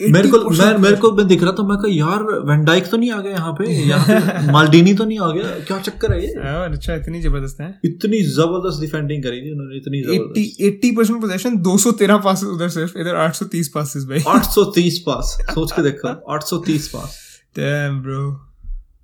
मेरे 0.00 0.28
को 0.28 0.38
मैं 0.50 0.78
मेरे 0.78 0.96
को 0.96 1.12
मैं 1.12 1.26
दिख 1.26 1.42
रहा 1.42 1.52
था 1.52 1.62
मैं 1.62 1.76
कहा 1.78 1.90
यार 1.90 2.22
वेंडाइक 2.22 2.86
तो 2.90 2.96
नहीं 2.96 3.10
आ 3.10 3.20
गया 3.20 3.32
यहाँ 3.32 3.52
पे? 3.52 3.64
यहाँ 3.88 4.06
पे 4.08 4.52
माल्डीनी 4.52 4.94
तो 4.94 5.04
नहीं 5.04 5.18
आ 5.18 5.30
गया? 5.30 5.42
क्या 5.42 5.78
चक्कर 5.78 6.12
है 6.12 6.22
ये? 6.22 6.32
अच्छा 6.74 6.94
इतनी 6.94 7.20
ज़बरदस्त 7.20 7.60
है। 7.60 7.80
इतनी 7.84 8.22
ज़बरदस्त 8.22 8.80
डिफेंडिंग 8.80 9.22
करी 9.22 9.40
थी 9.40 9.52
उन्होंने 9.52 9.76
इतनी 9.76 10.02
80 10.02 10.92
ज़बरदस्त 10.92 11.12
80% 11.12 11.20
पोजीशन 11.20 11.56
213 11.58 12.20
पासेस 12.24 12.48
उधर 12.48 12.68
सिर्फ़ 12.68 12.98
इधर 12.98 13.16
830 13.16 13.68
पासेस 13.68 14.04
भाई। 14.04 14.18
830 14.18 14.98
पास 14.98 15.38
सोच 15.54 15.72
के 15.72 15.82
देखो 15.82 16.36
830 16.36 16.86
pass 16.88 17.40
damn 17.56 18.02
bro 18.02 18.32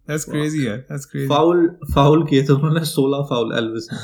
that's 0.09 0.25
crazy 0.25 0.67
यार. 0.67 0.77
दैट्स 0.77 1.05
क्रेजी 1.05 1.29
फाउल 1.29 1.69
फाउल 1.95 2.27
किए 2.27 2.43
थे 2.43 2.53
उन्होंने 2.53 2.81
16 2.81 3.23
फाउल 3.23 3.55
एल्विस 3.57 3.89
ने। 3.93 3.99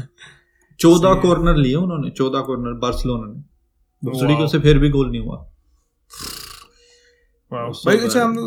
14 0.80 1.22
कॉर्नर 1.22 1.56
लिए 1.56 1.74
उन्होंने 1.74 2.10
14 2.10 2.40
कॉर्नर 2.46 2.78
बार्सिलोना 2.78 3.32
ने। 3.32 4.36
को 4.36 4.48
से 4.48 4.58
फिर 4.58 4.78
भी 4.78 4.90
गोल 4.90 5.10
नहीं 5.10 5.20
हुआ। 5.20 5.48
वाओ 7.52 7.70
भाई 7.86 7.96
अच्छा 7.98 8.22
हम 8.22 8.38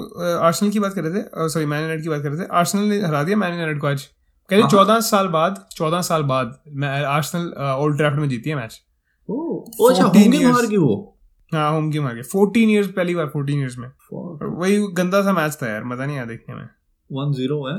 आर्सेनल 0.42 0.72
की 0.72 0.80
बात 0.80 0.94
कर 0.94 1.04
रहे 1.04 1.22
थे 1.22 1.50
सॉरी 1.50 1.66
मैन 1.66 1.82
यूनाइटेड 1.82 2.04
की 2.04 2.10
बात 2.10 2.22
कर 2.22 2.30
रहे 2.30 2.40
थे। 2.40 2.48
आर्सेनल 2.54 2.84
ने 2.86 3.00
हरा 3.02 3.24
दिया 3.24 3.38
मैन 3.38 3.54
यूनाइटेड 3.54 3.80
को 3.82 3.88
आज। 3.88 4.04
कहते 4.04 4.62
हाँ। 4.62 4.70
चौदह 4.70 5.00
साल 5.02 5.28
बाद 5.30 5.66
चौदह 5.72 6.02
साल 6.04 6.24
बाद 6.24 6.48
आर्सेनल 6.86 7.54
ओल्ड 7.74 7.98
ट्रैफर्ड 7.98 8.20
में 8.20 8.30
जीती 8.30 8.50
है 8.50 8.56
मैच 8.56 8.82
ओ 9.30 9.36
ओ 9.36 9.90
अच्छा 9.90 10.04
14 10.04 10.24
होंगे 10.24 10.38
years. 10.38 10.70
गई 10.70 10.78
वो। 10.78 11.18
हाँ 11.52 11.72
होम 11.72 11.90
गेम 11.92 12.08
आ 12.08 12.12
गया 12.12 12.24
फोर्टीन 12.32 12.70
ईयर्स 12.70 12.88
पहली 12.92 13.16
बार 13.16 13.28
फोर्टीन 13.28 13.60
ईयर्स 13.60 13.78
में। 13.78 13.88
वही 14.10 14.78
गंदा 14.94 15.22
सा 15.24 15.34
मैच 15.34 15.58
था 15.62 15.70
यार 15.70 15.84
मज़ा 15.84 16.06
नहीं 16.06 16.18
आया 16.18 16.26
देखने 16.26 16.56
में। 16.56 16.68
1-0 17.10 17.62
है। 17.68 17.76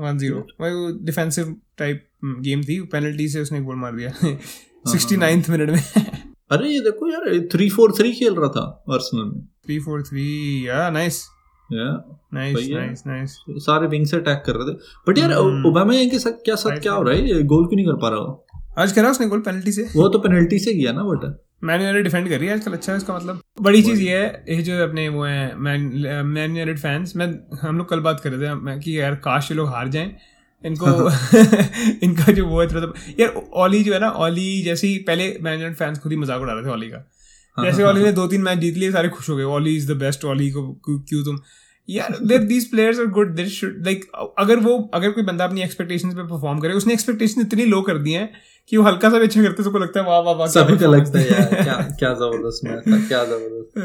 वन 0.00 0.18
ज़ीरो 0.18 0.46
वही 0.60 0.74
वो 0.74 0.90
डिफेंसिव 1.06 1.54
टाइप 1.78 2.06
गेम 2.40 2.62
थी 2.62 2.80
पेनल्टी 2.92 3.28
से 3.28 3.40
उसने 3.40 3.60
गोल 3.60 3.76
मार 3.76 3.96
दिया। 3.96 4.12
हाँ, 4.16 4.36
सिक्सटी 4.86 5.16
नाइन्थ 5.16 5.50
मिनट 5.50 5.70
में। 5.70 5.82
अरे 6.50 6.68
ये 6.68 6.80
देखो 6.80 7.08
यार 7.08 7.28
3-4-3 7.52 8.12
खेल 8.12 8.34
रहा 8.34 8.48
था 8.50 8.62
आर्सेनल 8.92 9.24
में। 9.24 9.40
Three 9.66 9.78
four 9.80 10.02
three 10.02 10.24
yeah 10.68 10.88
nice 10.90 11.26
yeah 11.70 11.84
nice 12.34 12.56
सही। 12.56 12.74
नाइस 12.74 13.02
नाइस 13.06 13.36
सारे 13.64 13.86
विंग 13.88 14.06
से 14.06 14.16
अटैक 14.16 14.42
कर 14.46 14.56
रहे 14.56 14.72
थे। 14.72 14.76
बट 15.08 15.18
यार। 15.18 15.34
ओबामा 15.68 15.94
के 16.06 16.18
साथ 16.18 16.42
क्या 16.44 16.54
साथ 16.56 16.80
क्या 16.80 16.92
हो 16.92 17.02
रहा 17.02 17.14
है? 17.14 17.42
गोल 17.44 17.66
क्यों 17.66 17.76
नहीं 17.76 17.86
कर 17.86 18.00
पा 18.02 18.08
रहा 18.08 18.82
आज 18.82 18.92
करा 18.92 19.10
उसने 19.10 19.26
गोल 19.26 19.40
पेनल्टी 19.40 19.72
से। 19.72 19.86
वो 19.94 20.08
तो 20.08 20.18
पेनल्टी 20.18 20.58
से 20.58 20.74
किया 20.74 20.92
ना 20.92 21.02
बट 21.04 21.24
मैन 21.64 21.80
यूनाइटेड 21.80 22.04
डिफेंड 22.04 22.28
कर 22.28 22.38
रही 22.38 22.48
है 22.48 22.54
आजकल 22.54 22.72
अच्छा 22.72 22.92
है 22.92 22.98
इसका 22.98 23.16
मतलब। 23.16 23.40
बड़ी 23.62 23.82
चीज़ 23.82 24.02
ये 24.02 24.16
है 24.16 24.44
ये 24.48 24.62
जो 24.62 24.82
अपने 24.84 25.08
वो 25.08 25.24
हैं 25.24 25.54
मैन 25.56 25.80
मैन 26.26 26.50
यूनाइटेड 26.50 26.78
फैंस 26.78 27.12
मैं 27.16 27.26
हम 27.62 27.78
लोग 27.78 27.88
कल 27.88 28.00
बात 28.00 28.20
कर 28.20 28.32
रहे 28.32 28.50
थे 28.50 28.78
कि 28.80 28.98
यार 29.00 29.14
काश 29.24 29.50
ये 29.50 29.56
लोग 29.56 29.68
हार 29.68 29.88
जाएँ। 29.88 30.16
इनको 30.64 30.86
इनका 32.06 32.32
जो 32.32 32.46
वो 32.46 32.60
है 32.60 32.66
थोड़ा 32.68 32.80
सा 32.80 32.92
यार 33.20 33.34
ओली 33.54 33.84
जो 33.84 33.92
है 33.92 34.00
ना 34.00 34.10
ओली 34.10 34.62
जैसे 34.62 34.86
ही 34.86 34.98
पहले 34.98 35.38
मैनेजमेंट 35.42 35.76
फैंस 35.76 35.98
खुद 35.98 36.12
ही 36.12 36.18
मज़ाक 36.18 36.40
उड़ा 36.40 36.52
रहे 36.52 36.64
थे 36.64 36.70
ओली 36.70 36.88
का। 36.90 37.10
हाँ, 37.56 37.64
जैसे 37.66 37.82
हाँ, 37.82 37.92
ओली 37.92 38.02
ने 38.02 38.12
दो 38.12 38.26
तीन 38.26 38.42
मैच 38.42 38.58
जीत 38.58 38.76
लिए 38.76 38.92
सारे 38.92 39.08
खुश 39.08 39.30
हो 39.30 39.36
गए 39.36 39.44
Ollie 39.44 39.76
is 39.76 39.92
the 39.92 39.96
best 39.96 40.24
Ollie 40.24 40.50
को 40.50 40.72
क्यों- 40.84 41.24
तुम? 41.24 41.40
यार 41.90 42.18
there 42.22 42.38
these 42.38 42.70
players 42.70 42.98
are 43.00 43.06
good 43.06 43.34
there 43.34 43.48
should 43.48 43.84
like 43.84 44.04
अगर 44.38 44.56
वो 44.56 44.90
अगर 44.94 45.10
कोई 45.10 45.24
बंदा 45.24 45.44
अपनी 45.44 45.62
एक्सपेक्टेशंस 45.62 46.14
पे 46.14 46.22
परफॉर्म 46.22 46.58
करे 46.58 46.72
उसने 46.72 46.92
एक्सपेक्टेशन 46.92 47.40
इतनी 47.40 47.64
लो 47.64 47.82
कर 47.82 47.98
दी 47.98 48.12
है 48.12 48.30
कि 48.68 48.76
वो 48.76 48.84
हल्का 48.84 49.10
सा 49.10 49.18
भी 49.18 49.24
अच्छा 49.24 49.42
करते 49.42 49.62
सबको 49.62 49.78
लगता 49.78 50.00
है 50.00 50.06
वाह 50.06 50.20
वाह 50.20 50.34
वाह 50.34 50.46
सभी 50.46 50.78
को 50.78 50.92
लगता 50.92 51.18
है 51.18 51.26
यार 51.26 51.62
क्या 51.62 51.74
क्या 51.98 52.14
ज़बरदस्त 52.14 52.60
मैच 52.64 52.78
था 52.78 53.08
क्या 53.08 53.24
ज़बरदस्त। 53.24 53.78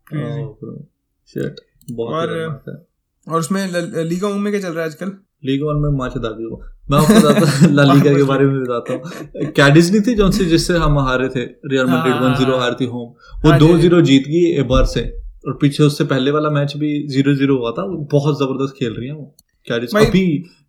crazy. 0.10 1.48
Oh. 1.48 1.50
बहुत 1.92 2.14
और- 2.14 2.32
ही 2.32 2.38
है। 2.38 2.86
और 3.28 3.38
उसमें 3.40 3.66
लीगा 4.04 4.28
उम 4.28 4.40
में 4.40 4.52
क्या 4.52 4.60
चल 4.62 4.68
रहा 4.68 4.84
है 4.84 4.90
आजकल? 4.90 5.12
लीग 5.42 5.62
वन 5.64 5.76
में 5.82 5.90
मैच 5.98 6.16
दागी 6.18 6.44
हुआ 6.44 6.58
मैं 6.90 6.98
आपको 6.98 7.14
बताता 7.20 7.68
ला 7.70 7.82
लीगा 7.84 8.12
के 8.16 8.22
बारे 8.24 8.44
में 8.46 8.60
बताता 8.62 8.92
हूँ। 8.92 9.50
कैडिज 9.56 9.90
नहीं 9.94 10.02
थी 10.06 10.30
से 10.32 10.44
जिससे 10.44 10.76
हम 10.78 10.98
हारे 10.98 11.28
थे। 11.28 11.44
रियल 11.44 11.86
हाँ, 11.86 11.96
मैड्रिड 11.96 12.14
हाँ, 12.14 12.22
वन 12.22 12.34
ज़ीरो 12.38 12.52
हाँ। 12.52 12.60
हारती 12.60 12.84
होम 12.86 13.08
वो 13.44 13.50
हाँ, 13.50 13.58
दो 13.58 13.76
ज़ीरो 13.78 14.00
जीत 14.02 14.24
गई 14.28 14.44
एबार 14.60 14.84
से। 14.86 15.02
और 15.48 15.56
पीछे 15.60 15.82
उससे 15.82 16.04
पहले 16.04 16.30
वाला 16.30 16.50
मैच 16.50 16.76
भी 16.76 16.90
ज़ीरो 17.08 17.34
ज़ीरो 17.34 17.56
हुआ 17.58 17.70
था। 17.72 17.86
बहुत 18.12 18.38
ज़बरदस्त 18.38 18.74
खेल 18.78 18.94
रही 18.94 19.08
है 19.08 19.14
वो 19.14 19.34
कैडिज 19.66 19.96
अभी 19.96 20.24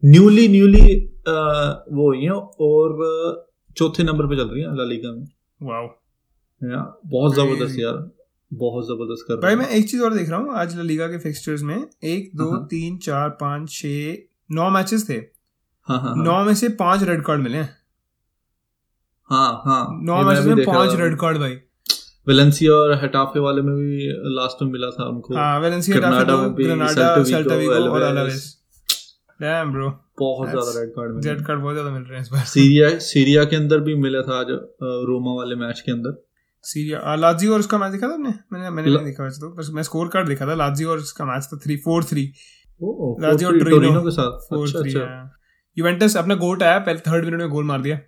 न्यूली 0.05 0.47
न्यूली 0.47 0.95
वो 1.27 2.07
हुई 2.07 2.23
है 2.23 2.31
और 2.67 3.45
चौथे 3.77 4.03
नंबर 4.03 4.27
पे 4.27 4.35
चल 4.37 4.49
रही 4.49 4.63
है 4.63 4.77
ला 4.77 4.83
लीगा 4.85 5.11
में। 5.11 5.25
वाओ 5.61 5.87
बहुत 7.11 7.35
ज़बरदस्त 7.35 7.79
यार। 7.79 8.09
बहुत 8.51 8.85
ज़बरदस्त 8.85 9.25
कर 9.27 9.35
भाई 9.41 9.55
मैं 9.55 9.67
एक 9.69 9.89
चीज़ 9.89 10.01
और 10.03 10.13
देख 10.13 10.29
रहा 10.29 10.39
हूँ 10.39 10.55
आज 10.55 10.75
ला 10.77 10.83
लीगा 10.83 11.07
के 11.07 11.17
फिक्सचर्स 11.19 11.61
में 11.63 11.75
एक 11.75 12.31
दो 12.35 12.49
हाँ। 12.51 12.65
तीन 12.71 12.97
चार 13.05 13.29
पाँच 13.41 13.69
छः 13.71 14.13
नौ 14.51 14.69
मैचेस 14.69 15.09
थे। 15.09 15.13
हाँ 15.87 15.99
हाँ 15.99 16.15
हाँ। 16.15 16.23
नौ 16.23 16.43
में 16.45 16.53
से 16.55 16.69
पाँच 16.77 17.03
रेड 17.03 17.23
कार्ड 17.25 17.41
मिले 17.41 17.57
हाँ। 19.29 19.51
हाँ 19.65 19.83
नौ 20.03 20.21
मैचेस 20.23 20.45
में 20.45 20.65
पाँच 20.65 20.95
रेड 20.95 21.17
कार्ड 21.19 21.37
भाई। 21.37 21.57
वेलेंसिया 22.27 22.73
और 22.73 22.93
हेटाफे 23.01 23.39
वाले 23.39 23.61
में 23.61 23.75
भी 23.75 24.07
लास्ट 24.35 24.61
में 24.63 24.71
मिला 24.71 24.89
था 24.91 25.05
उनको 25.09 25.35
हाँ 25.35 25.59
वेलेंसिया 25.59 25.97
ग्रेनाडा 25.97 26.23
टाफे 26.23 26.41
में 26.41 26.53
भी, 26.55 26.63
ग्रेनाडा 26.63 27.23
सेल्टा 27.23 27.55
विगो, 27.55 27.89
और 27.89 28.01
अलावेस 28.01 28.43
डैम 29.39 29.71
ब्रो 29.71 29.89
बहुत 30.19 30.49
ज़्यादा 30.49 30.79
रेड 30.79 30.89
कार्ड 30.95 31.25
रेड 31.25 31.45
कार्ड 31.45 31.59
बहुत 31.61 31.73
ज़्यादा 31.73 31.91
मिल 31.91 32.01
रहे 32.01 32.15
हैं 32.15 32.21
इस 32.21 32.29
बार। 32.31 32.43
सीरिया 32.47 32.89
सीरिया 33.01 33.43
के 33.43 33.55
अंदर 33.55 33.79
भी 33.79 33.95
मिला 33.97 34.21
था 34.21 34.39
आज 34.39 34.51
रोमा 35.07 35.33
वाले 35.35 35.55
मैच 35.57 35.79
के 35.79 35.91
अंदर। 35.91 36.21
सीरिया 36.65 37.15
लाजियो 37.17 37.53
और 37.53 37.59
उसका 37.59 37.77
मैच 37.77 37.91
देखा 37.91 38.07
था 38.07 38.13
आपने? 38.13 38.33
मैंने 38.53 38.69
मैंने 38.69 38.89
नहीं 38.89 39.05
देखा 39.05 39.23
वैसे 39.23 39.41
तो 39.41 39.49
बस 39.51 39.69
मैं 39.73 39.83
स्कोर 39.83 40.07
कार्ड 40.07 40.27
देखा 40.27 40.47
था। 40.47 40.55
लाजियो 40.55 40.89
और 40.91 40.97
उसका 40.99 41.25
मैच 41.25 41.47
था 41.53 41.57
थ्री 41.63 41.77
फोर 41.79 42.03
थ्री 42.03 42.31
ओ 42.81 43.15
टोरिनो 43.21 43.69
टोरिनो 43.69 44.01
के 44.01 44.11
साथ। 44.11 44.39
फोर 44.49 44.67
अच्छा 44.67 44.81
थ्री 44.81 44.93
अच्छा। 44.93 45.37
यूवेंटस 45.77 46.15
अपना 46.17 46.35
गोट 46.35 46.63
आया 46.63 46.79
पहले 46.79 46.99
थर्ड 47.07 47.25
मिनट 47.25 47.39
में 47.39 47.49
गोल 47.49 47.65
मार 47.65 47.81
दिया। 47.81 47.99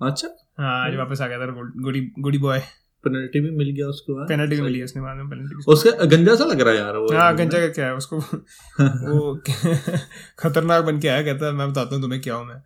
अच्छा। 0.00 0.28
हाँ 0.58 0.74
आज 0.86 0.96
वापस 0.96 1.20
आ 1.20 1.26
गया 1.26 1.38
था 1.38 1.70
गुडी 1.82 2.00
गुडी 2.18 2.38
बॉय 2.38 2.58
पेनल्टी 3.04 3.40
भी 3.40 3.50
मिल 3.56 3.70
गया 3.70 3.86
उसको 3.86 4.16
हाँ? 4.18 4.26
पेनल्टी 4.28 4.56
भी 4.56 4.62
मिली 4.62 4.82
उसने 4.82 5.02
बाद 5.02 5.16
में 5.16 5.28
पेनल्टी 5.30 5.72
उसका 5.72 6.04
गंजा 6.06 6.34
सा 6.34 6.44
लग 6.44 6.60
रहा 6.60 6.72
है 6.74 6.78
यार 6.80 6.96
वो। 6.96 7.12
हाँ 7.16 7.34
गंजा 7.36 7.58
का 7.58 7.68
क्या 7.68 7.86
है 7.86 7.94
उसको। 7.94 8.18
वो 8.80 9.34
खतरनाक 10.38 10.84
बन 10.84 10.98
के 11.00 11.08
आया 11.08 11.22
कहता 11.22 11.46
है 11.46 11.52
मैं 11.52 11.70
बताता 11.70 11.94
हूँ 11.94 12.02
तुम्हें 12.02 12.20
क्या 12.20 12.34
हूँ 12.34 12.46
मैं। 12.46 12.60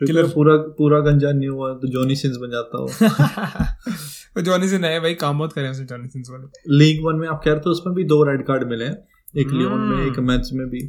शुक्र 0.00 0.12
killer। 0.12 0.28
पूरा 0.34 0.56
पूरा 0.78 1.00
गंजा 1.00 1.32
नहीं 1.32 1.48
हुआ 1.48 1.72
तो 1.74 1.88
जॉनी 1.88 2.16
सिंस 2.16 2.36
बन 2.36 2.50
जाता 2.50 2.78
हो 2.78 2.86
वो 4.36 4.42
जॉनी 4.42 4.68
सिंह 4.68 4.84
है 4.86 5.00
भाई 5.00 5.14
काम 5.14 5.38
बहुत 5.38 5.52
करे 5.52 5.68
उसे 5.68 5.84
जॉनी 5.84 6.08
सिंह 6.08 6.24
वाले। 6.30 6.76
लीग 6.78 7.04
वन 7.04 7.16
में 7.16 7.28
आप 7.28 7.40
कह 7.44 7.50
रहे 7.50 7.60
थे 7.60 7.70
उसमें 7.70 7.94
भी 7.94 8.04
दो 8.04 8.22
रेड 8.24 8.46
कार्ड 8.46 8.64
मिले 8.68 8.84
हैं। 8.84 8.96
एक 9.34 9.50
लियोन 9.50 9.80
में। 9.80 10.06
एक 10.06 10.18
मैच 10.20 10.50
में 10.52 10.66
भी। 10.66 10.80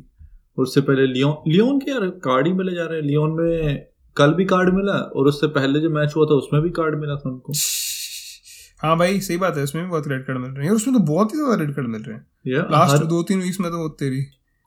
उससे 0.58 0.82
पहले 0.82 1.06
लियोन 1.08 1.52
लियोन 1.52 1.80
के 1.80 1.92
यार 1.92 2.08
कार्ड 2.24 2.48
ही 2.48 2.54
मिले 2.54 2.74
जा 2.76 2.86
रहे 2.86 3.00
हैं। 3.00 3.06
लियोन 3.06 3.32
में 3.32 3.86
कल 4.18 4.34
भी 4.34 4.46
कार्ड 4.46 4.74
मिला 4.74 4.94
और 4.94 5.28
उससे 5.28 5.48
पहले 5.50 5.80
जो 5.80 5.90
मैच 5.90 6.14
हुआ 6.16 6.26
था 6.26 6.36
उसमें 6.36 6.62
भी 6.62 6.70
कार्ड 6.72 7.00
मिला 7.00 7.16
था 7.16 7.30
उनको। 7.30 7.54
हाँ 8.82 8.98
भाई 8.98 9.20
सही 9.20 9.38
बात 9.38 9.58
है 9.58 9.64
उसमें 9.64 9.84
भी 9.84 9.90
बहुत 9.90 10.08
रेड 10.08 10.26
कार्ड 10.26 10.40
मिल 10.40 10.52
रहे 10.52 10.68
हैं। 10.68 10.74
उसमें 10.74 10.96
तो 10.96 11.04
बहुत 11.06 11.34
ही 11.34 11.38
ज़्यादा 11.38 11.56
रेड 11.56 11.74
कार्ड 11.76 11.88
मिल 11.88 12.02
रहे 12.02 12.16
हैं। 12.16 12.64
लास्ट 12.72 13.04
दो 13.06 13.22
तीन 13.24 13.42
वीक्स 13.42 13.60
में 13.60 13.72
तो 13.72 13.78
वो 13.78 13.90
तेरी। 14.00 14.20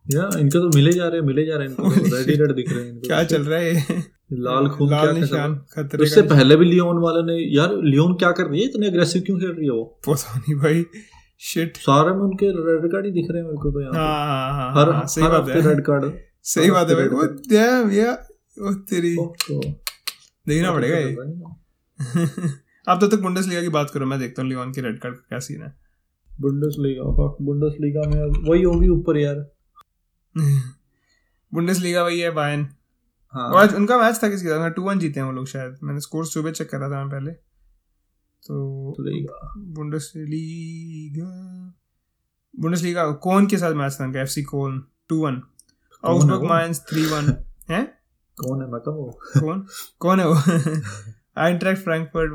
या 0.07 0.29
इनके 0.39 0.59
तो 0.59 0.69
मिले 0.69 0.93
जा 0.93 1.09
रहे 1.09 1.21
हैं 1.21 1.27
मिले 1.27 1.45
जा 1.47 1.57
रहे 1.57 1.69
हैं 1.69 1.75
इनको 1.75 2.17
रेड 2.17 2.31
ही 2.31 2.37
रेड 2.37 2.53
दिख 2.53 2.73
रहे 2.73 2.85
हैं 2.85 2.91
इनको। 2.91 3.07
क्या 3.07 3.23
चल 3.25 3.43
रहा 3.43 3.59
है? 3.59 4.05
लाल 4.33 4.69
खून 4.69 4.89
क्या 4.89 5.03
लाल 5.05 5.17
निशान 5.17 5.55
खतरे 5.73 6.03
उससे 6.03 6.23
पहले 6.23 6.57
भी 6.57 6.65
लियोन 6.65 6.99
वाले 6.99 7.23
ने 7.23 7.37
यार 7.57 7.77
लियोन 7.85 8.15
क्या 8.15 8.31
कर 8.31 8.47
रही 8.47 8.61
है? 8.61 8.67
इतने 8.67 8.87
अग्रेसिव 8.87 9.23
क्यों 9.27 9.39
खेल 9.39 9.51
रही 9.51 9.67
है 9.67 9.73
वो? 9.73 9.85
पता 10.09 10.39
नहीं 10.39 10.55
भाई। 10.55 10.85
शिट 11.41 11.77
सारे 11.77 12.11
में 12.11 12.21
उनके 12.21 12.47
रेड 12.47 12.93
कार्ड 12.93 13.05
ही 13.05 13.11
दिख 13.13 13.27
रहे 13.31 13.43
हैं 13.43 13.49
मेरे 13.49 13.63
को 13.63 13.71
तो 13.71 13.81
यहाँ 13.81 13.93
हाँ 13.95 14.27
हाँ 14.27 14.53
हाँ 14.53 14.85
हर 14.85 14.93
हाँ, 14.93 15.05
हर 15.19 15.35
हफ़्ते 15.35 15.69
रेड 15.69 15.81
कार्ड 15.81 16.13
सही 16.43 16.71
बात 16.71 16.89
है 16.89 16.95
भाई 16.95 17.05
red 17.05 17.13
वो 17.13 17.23
card। 17.23 17.33
damn, 17.33 17.93
yeah, 17.99 18.15
वो 18.59 18.75
तेरी 18.75 19.17
तो 19.17 19.61
देखना 20.49 20.73
पड़ेगा 20.73 20.97
ये। 20.97 21.17
आप 22.89 22.99
तब 23.03 23.11
तक 23.11 23.21
बुंडेसलीगा 23.21 23.61
की 23.61 23.69
बात 23.69 23.91
करो 23.91 24.07
मैं 24.07 24.19
देखता 24.19 24.43
हूँ 24.43 24.49
लियोन 24.49 24.73
के 24.73 24.81
रेड 24.81 24.99
कार्ड 25.01 25.15
का 25.15 25.25
क्या 25.29 25.39
सीन 25.39 25.63
है। 25.63 25.75
बुंडेसलीगा 26.41 27.03
फक 27.03 27.37
बुंडेसलीगा 27.43 28.01
में 28.01 28.49
वही 28.51 28.63
होगी 28.63 28.89
ऊपर 28.89 29.17
यार। 29.17 29.53
बुंडस 31.55 31.79
लीगा 31.79 32.03
वही 32.05 32.21
है 32.21 32.31
बायन 32.31 32.69
हाँ। 33.35 33.57
आज 33.57 33.75
उनका 33.75 33.99
मैच 33.99 34.21
था 34.23 34.29
किसके 34.29 34.49
साथ? 34.49 34.71
टू 34.71 34.83
वन 34.83 34.99
जीते 34.99 35.21
हैं 35.21 35.27
वो 35.27 35.33
लोग 35.33 35.47
शायद। 35.47 35.77
मैंने 35.83 36.01
स्कोर 36.01 36.27
सुबह 36.27 36.51
चेक 36.51 36.71
करा 36.71 36.91
था 36.91 37.05
मैं 37.05 37.11
पहले। 37.11 37.33
तो 38.47 38.55
बुंडेसलीगा 38.89 39.55
बुंडेसलीगा 39.75 41.31
बुंडेसलीगा 42.55 43.11
कोन 43.23 43.47
के 43.47 43.57
साथ 43.59 43.73
मैच 43.75 43.97
था 44.01 44.05
उनका 44.05 44.21
FC 44.21 44.43
Koln 44.45 44.83
two 45.09 45.17
one 45.21 45.43
Mainz 46.49 46.81
three 46.91 47.05
one 47.07 47.33
है 47.71 47.83
कौन 48.39 48.63
है? 48.63 48.69
मैं 48.69 48.79
वो 48.87 49.11
कौन 49.35 49.67
कौन 50.01 50.21
है 50.21 50.27
वो। 50.29 50.35
आइंट्रैक्ट 51.37 51.83
फ्रैंकफर्ट 51.83 52.31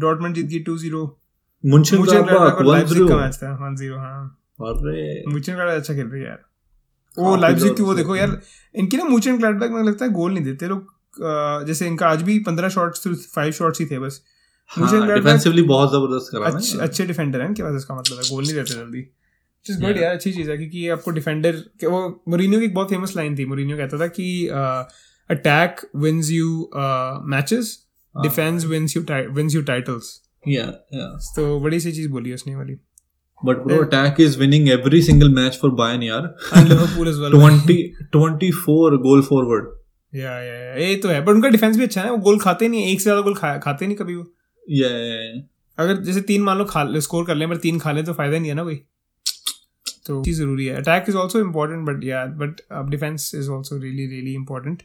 डॉर्टमंड 0.00 0.34
जीत 0.34 0.46
गई 0.46 0.62
2-0 0.64 1.06
मुंशन 1.64 1.98
मुझे 1.98 2.22
का 2.22 2.62
लाइप्जिग 2.62 3.08
का 3.08 3.16
मैच 3.16 3.36
था 3.36 3.52
1-0 3.62 3.98
हाँ। 3.98 4.24
अरे। 4.62 5.32
मुचन 5.32 5.52
क्लाडबैक 5.52 5.80
अच्छा 5.80 5.94
खेल 5.94 6.06
रही 6.06 6.22
है 6.22 6.28
यार। 6.28 6.44
वो 7.16 7.36
लाइप्जिग 7.36 7.76
की 7.76 7.82
वो 7.82 7.94
देखो 7.94 8.16
यार 8.16 8.40
इनकी 8.74 8.96
ना 8.96 9.04
मुचन 9.04 9.38
क्लाडबैक 9.38 9.70
मुझे 9.70 9.84
लगता 9.88 10.04
है 10.04 10.10
गोल 10.12 10.32
नहीं 10.32 10.44
देते 10.44 10.68
लोग 10.68 10.94
जैसे 11.66 11.86
इनका 11.86 12.08
आज 12.08 12.22
भी 12.22 12.38
15 12.44 12.68
शॉट्स 12.68 13.08
फाइव 13.34 13.52
शॉट्स 13.52 13.80
ही 13.80 13.86
थे 13.86 13.98
बस। 13.98 14.22
मुझे 14.70 14.96
हाँ 14.96 15.14
डिफेंसिवली 15.14 15.62
बहुत 15.64 15.90
ज़बरदस्त 15.90 16.32
करा 16.32 16.46
अच्छे 16.48 16.78
अच्छे 16.78 17.06
डिफेंडर 17.06 17.40
हैं 17.40 17.48
इनके 17.48 17.62
पास 17.62 17.74
इसका 17.76 17.94
मतलब 17.94 18.18
है 18.18 18.28
गोल 18.30 18.44
नहीं 18.44 18.54
देते 18.54 18.74
जल्दी। 18.74 18.98
इज़ 19.66 19.80
गुड 19.82 19.96
यार 19.98 20.14
अच्छी 20.14 20.32
चीज़ 20.32 20.50
है 20.50 20.56
क्योंकि 20.56 20.78
ये 20.78 20.88
आपको 20.90 21.10
डिफेंडर 21.10 21.56
वो 21.84 22.00
मोरिनियो 22.28 22.60
की 22.60 22.66
एक 22.66 22.74
बहुत 22.74 22.90
फ़ेमस 22.90 23.16
लाइन 23.16 23.36
थी। 23.38 23.44
मोरिनियो 23.46 23.76
कहता 23.76 23.98
था 23.98 24.06
कि 24.18 24.26
अटैक 25.30 25.80
विंस 25.96 26.30
यू 26.30 26.48
मैचेस 27.30 27.76
हाँ। 28.14 28.22
Defence 28.22 28.64
wins 28.66 28.96
you 28.96 29.02
wins 29.34 29.54
you 29.54 29.62
titles 29.64 30.20
या 30.48 30.66
तो 31.36 31.58
बड़ी 31.60 31.80
सी 31.80 31.92
चीज़ 31.92 32.08
बोली 32.10 32.32
उसने 32.34 32.54
वाली। 32.56 32.74
But 33.42 33.56
bro 33.64 33.82
attack 33.84 34.20
is 34.20 34.38
winning 34.38 34.68
every 34.70 35.02
single 35.02 35.28
match 35.34 35.58
for 35.62 35.70
Bayern 35.80 36.02
यार। 36.02 36.34
And 36.54 36.68
Liverpool 36.68 37.08
as 37.08 37.18
well 37.18 37.32
20 37.34 38.06
24 38.14 38.96
goal 39.02 39.22
forward 39.22 39.74
yeah 40.12 40.30
yeah 40.32 40.54
yeah, 40.54 40.74
ये 40.76 40.94
तो 40.96 41.08
है 41.08 41.20
बट 41.24 41.34
उनका 41.34 41.48
डिफेंस 41.48 41.76
भी 41.76 41.82
अच्छा 41.84 42.02
है 42.02 42.10
वो 42.10 42.16
गोल 42.18 42.38
खाते 42.40 42.68
नहीं 42.68 42.86
एक 42.86 43.00
से 43.00 43.04
ज़्यादा 43.04 43.20
गोल 43.20 43.34
खा, 43.34 43.56
खाते 43.58 43.86
नहीं 43.86 43.96
कभी 43.96 44.14
वो। 44.14 44.22
या 44.68 44.88
अगर 45.78 45.96
जैसे 46.02 46.20
तीन 46.22 46.42
मान 46.42 46.58
लो 46.58 46.64
खा 46.64 46.84
स्कोर 47.00 47.24
कर 47.26 47.34
ले 47.34 47.46
पर 47.46 47.56
तीन 47.62 47.78
खा 47.78 47.92
ले 47.92 48.02
तो 48.02 48.12
फ़ायदा 48.12 48.38
नहीं 48.38 48.48
है 48.48 48.54
ना 48.54 48.64
कोई 48.64 48.76
तो 50.06 50.22
चीज़ 50.24 50.38
ज़रूरी 50.38 50.66
है। 50.66 50.76
Attack 50.76 51.04
is 51.08 51.16
also 51.16 51.38
important 51.40 51.86
but 51.86 52.04
yeah 52.04 52.24
but 52.40 52.60
अब 52.72 52.90
defence 52.90 53.30
is 53.34 53.50
also 53.50 53.78
really 53.78 54.06
really 54.06 54.34
important 54.34 54.82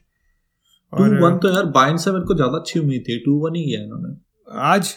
to 0.94 1.04
win 1.22 1.38
तो 1.38 1.54
यार 1.54 1.65
बायर्न 1.76 1.98
से 1.98 2.12
मेरे 2.12 2.26
को 2.26 2.36
ज़्यादा 2.36 2.58
अच्छी 2.58 2.80
उम्मीद 2.80 3.04
थी। 3.08 3.17
टू 3.26 3.38
वन 3.39 3.56
ही 3.56 3.63
किया 3.65 3.82
इन्होंने। 3.82 4.15
आज? 4.70 4.94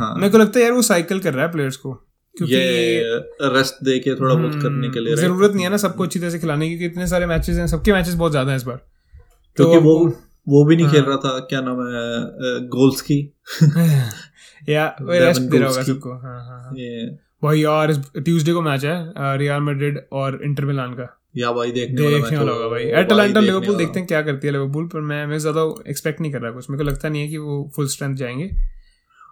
हाँ। 0.00 0.14
मेरे 0.16 0.30
को 0.30 0.38
लगता 0.38 0.58
है 0.58 0.64
यार 0.64 0.72
वो 0.72 0.82
साइकिल 0.82 1.20
कर 1.20 1.34
रहा 1.34 1.44
है 1.46 1.52
प्लेयर्स 1.52 1.76
को। 1.76 1.92
क्योंकि 2.34 2.54
ये 2.54 3.48
रेस्ट 3.54 3.82
दे 3.84 3.98
के 3.98 4.14
थोड़ा 4.14 4.34
बहुत 4.34 4.62
करने 4.62 4.88
के 4.88 5.00
लिए 5.00 5.12
हम्म, 5.12 5.22
ज़रूरत 5.22 5.52
नहीं 5.52 5.64
है 5.64 5.70
ना 5.70 5.76
सबको 5.78 6.04
अच्छी 6.04 6.18
तरह 6.20 6.30
से 6.30 6.38
खिलाने 6.38 6.68
की 6.68 6.76
क्योंकि 6.76 6.92
इतने 6.92 7.06
सारे 7.06 7.26
मैचेस 7.26 7.56
हैं 7.56 7.66
सबके 7.66 7.92
मैचेस 7.92 8.14
बहुत 8.14 8.30
ज़्यादा 8.30 8.50
हैं 8.50 8.56
इस 8.56 8.62
बार। 8.62 8.76
तो 9.56 9.80
वो 9.80 9.96
वो 10.50 10.64
भी 10.64 10.76
नहीं 10.76 10.88
खेल 10.88 11.00
हाँ। 11.00 11.08
रहा 11.08 11.16
था 11.16 11.38
क्या 11.38 11.60
नाम 11.60 11.80
है 11.80 12.68
गोल्स 12.68 13.00
की 13.00 13.32
या 14.68 14.96
रेस्ट 15.02 15.42
होगा 15.42 15.82
सबको। 15.82 16.12
हाँ 16.12 16.40
हाँ 16.44 16.60
हाँ। 16.62 16.72
भाई 17.42 17.60
यार 17.60 17.92
ट्यूसडे 18.18 18.52
को 18.52 18.62
मैच 18.62 18.84
है 18.84 19.12
रियल 19.38 19.60
मैड्रिड 19.60 20.00
और 20.12 20.40
इंटर 20.44 20.64
मिलान 20.64 20.92
का। 20.92 21.16
या 21.36 21.52
भाई 21.52 21.70
देखने 21.70 22.10
देखने 22.10 22.38
वाला 22.38 22.52
होगा। 22.52 22.68
भाई। 22.68 22.82
एटलांटा 22.82 23.40
लिवरपूल 23.40 23.76
देखते 23.76 23.98
हैं 24.00 24.08
क्या 24.08 24.22
करती 24.22 24.46
है 24.46 24.52
लिवरपूल 24.52 24.86
पर 24.86 25.00
मैं 25.00 25.26
मैं 25.26 25.38
ज़्यादा 25.38 25.74
एक्सपेक्ट 25.90 26.20
नहीं 26.20 26.32
कर 26.32 26.40
रहा 26.40 26.50
कुछ। 26.50 26.70
मेरे 26.70 26.84
को 26.84 26.90
लगता 26.90 27.08
नहीं 27.08 27.22
है 27.22 27.28
कि 27.28 27.36
वो 27.36 27.70
फुल 27.76 27.86
स्ट्रेंथ 27.86 28.16
जाएँगे। 28.16 28.50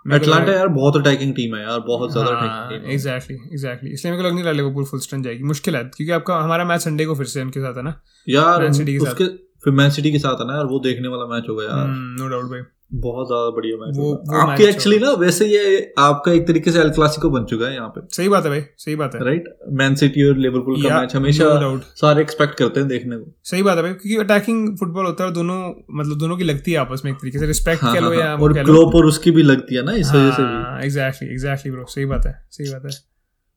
लग- 0.06 0.48
यार 0.48 0.68
बहुत 0.68 0.96
अटैकिंग 0.96 1.34
टीम 1.34 1.56
है 1.56 1.62
यार 1.62 1.80
बहुत 1.80 2.12
ज़्यादा 2.12 2.30
अटैकिंग 2.30 2.80
टीम 2.80 2.88
है। 2.88 2.94
एग्जैक्टली 2.94 3.36
एग्जैक्टली 3.36 3.90
इसलिए 3.90 4.12
मेरे 4.12 4.22
को 4.22 4.28
लग 4.28 4.34
नहीं 4.34 4.44
रहा 4.44 4.52
लिवरपूल 4.52 4.84
फुल 4.84 5.00
स्ट्रेंथ 5.00 5.24
जाएगी। 5.24 5.42
मुश्किल 5.42 5.76
है 5.76 5.84
क्योंकि 5.84 6.12
आपका 6.12 6.36
हमारा 6.36 6.64
मैच 6.64 6.80
संडे 6.80 7.04
को 7.04 7.14
फिर 7.14 7.26
से 7.26 7.42
उनके 7.42 7.60
साथ 7.60 7.76
है 7.76 7.82
ना? 7.82 8.00
यार। 8.28 8.64
उसके 8.64 9.47
फिर 9.64 9.72
मैन 9.72 9.90
सिटी 9.90 10.12
के 10.12 10.18
साथ 10.18 10.40
है 10.40 10.46
ना 10.46 10.54
यार 10.54 10.64
वो 10.64 10.78
देखने 10.78 11.08
वाला 11.08 11.24
मैच 11.26 11.44
होगा 11.48 11.64
यार। 11.64 11.86
नो 11.88 12.28
डाउट 12.28 12.44
भाई। 12.44 12.60
बहुत 12.92 13.26
ज़्यादा 13.26 13.50
बढ़िया 13.50 13.76
मैच 13.76 13.96
वो- 13.96 14.06
होगा। 14.06 14.36
वो 14.36 14.50
आपके 14.50 14.64
एक्चुअली 14.64 14.98
ना 14.98 15.10
वैसे 15.10 15.46
ये 15.46 15.94
आपका 15.98 16.32
एक 16.32 16.46
तरीके 16.46 16.72
से 16.72 16.80
एल 16.80 16.90
क्लासिको 16.90 17.30
बन 17.30 17.44
चुका 17.44 17.66
है 17.66 17.74
यहाँ 17.74 17.88
पे। 17.88 18.00
सही 18.16 18.28
बात 18.28 18.44
है 18.44 18.50
भाई 18.50 18.60
सही 18.78 18.96
बात 18.96 19.14
है। 19.14 19.24
राइट 19.24 19.44
मैन 19.72 19.94
सिटी 19.94 20.28
और 20.28 20.36
लिवरपूल 20.36 20.82
का 20.82 21.00
मैच 21.00 21.16
हमेशा 21.16 21.44
no 21.44 21.80
सारे 21.96 22.22
एक्सपेक्ट 22.22 22.54
करते 22.54 22.80
हैं 22.80 22.88
देखने 22.88 23.16
को। 23.16 23.36
सही 23.44 23.62
बात 23.62 23.76
है 23.76 23.82
भाई 23.82 23.92
क्योंकि 23.92 24.16
अटैकिंग 24.16 24.76
फुटबॉल 24.78 25.06
होता 25.06 25.24
है 25.24 25.28
और 25.28 25.34
दोनं 25.34 25.84
मतलब 25.92 26.18
दोनों 26.18 26.36
की 26.36 26.44
लगती 26.44 26.72
है 26.72 26.78
आपस 26.78 27.02
में 27.04 27.12
एक 27.12 27.18
तरीके 27.18 27.38
से। 27.38 27.46
रिस्पेक्ट 27.46 27.82
हाँ, 27.82 27.94
कह 27.94 28.00
लो 28.00 28.08
हाँ, 28.08 28.16
या 28.16 28.26
हाँ, 28.26 28.36
और 28.36 28.52
क्लोप 28.62 28.94
और 28.94 29.06
उसकी 29.06 29.30
भी 29.30 29.42
लगती 29.42 29.74
है 29.74 29.82
ना 29.82 29.92
इस 29.92 30.10
वजह 30.10 30.30
से 30.30 30.42
भी। 30.42 30.84
एग्जैक्टली 30.84 31.28
एग्जैक्टली 31.28 31.72
ब्रो 31.72 31.84
सही 31.88 32.04
बात 32.04 32.26
है 32.26 32.46
सही 32.50 32.72
बात 32.72 32.82
है। 32.84 32.90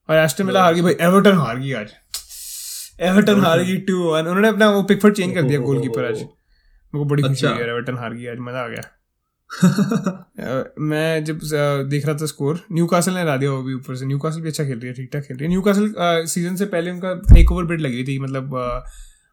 और 0.10 0.24
एस्टन 0.24 0.44
विला 0.44 0.64
हार 0.64 0.74
गई 0.74 0.82
भाई 0.82 0.94
एवर्टन 1.02 1.32
हार 1.32 1.60
गई 1.60 1.72
आज। 1.74 1.88
एवर्टन 3.02 3.40
हार 3.42 3.64
गई 3.64 3.78
टू 3.88 4.04
वन 4.04 4.28
उन्होंने 4.28 4.48
अपना 4.48 4.70
वो 4.70 4.82
पिकफोर्ड 4.84 5.16
चेंज 5.16 5.34
कर 5.36 5.42
दिया 5.44 5.60
ओहो, 5.60 5.68
गोलकीपर 5.68 6.06
आज। 6.06 6.18
मेरे 6.18 6.98
को 6.98 7.06
बड़ी 7.06 7.24
खुशी 7.24 7.34
अच्छा। 7.34 7.50
हुई 7.50 7.70
एवर्टन 7.70 7.98
हार 7.98 8.14
गई 8.14 8.28
आज 8.28 8.38
मज़ा 8.40 8.60
आ 8.60 8.68
गया। 8.68 8.84
मैं 10.82 11.24
जब 11.26 11.40
देख 11.90 12.06
रहा 12.06 12.16
था 12.16 12.26
स्कोर 12.26 12.60
न्यू 12.72 12.86
कासल 12.88 13.14
ने 13.14 13.22
हरा 13.22 13.36
दिया 13.38 13.52
वो 13.52 13.64
भी 13.64 13.74
ऊपर 13.74 13.96
से। 13.96 14.06
न्यू 14.06 14.20
कासल 14.20 14.42
भी 14.42 14.50
अच्छा 14.50 14.64
खेल 14.64 14.80
रही 14.80 14.88
है 14.88 14.94
ठीक 14.94 15.10
ठाक 15.14 15.24
खेल 15.24 15.38
रही 15.38 15.46
है। 15.46 15.50
न्यू 15.50 15.62
कासल 15.62 15.94
सीज़न 16.28 16.56
से 16.56 16.66
पहले 16.66 16.92
उनका 16.92 17.14
टेक 17.34 17.52
ओवर 17.52 17.64
बिड 17.66 17.82
लगी 17.82 18.04
थी 18.04 18.20
मतलब 18.20 18.56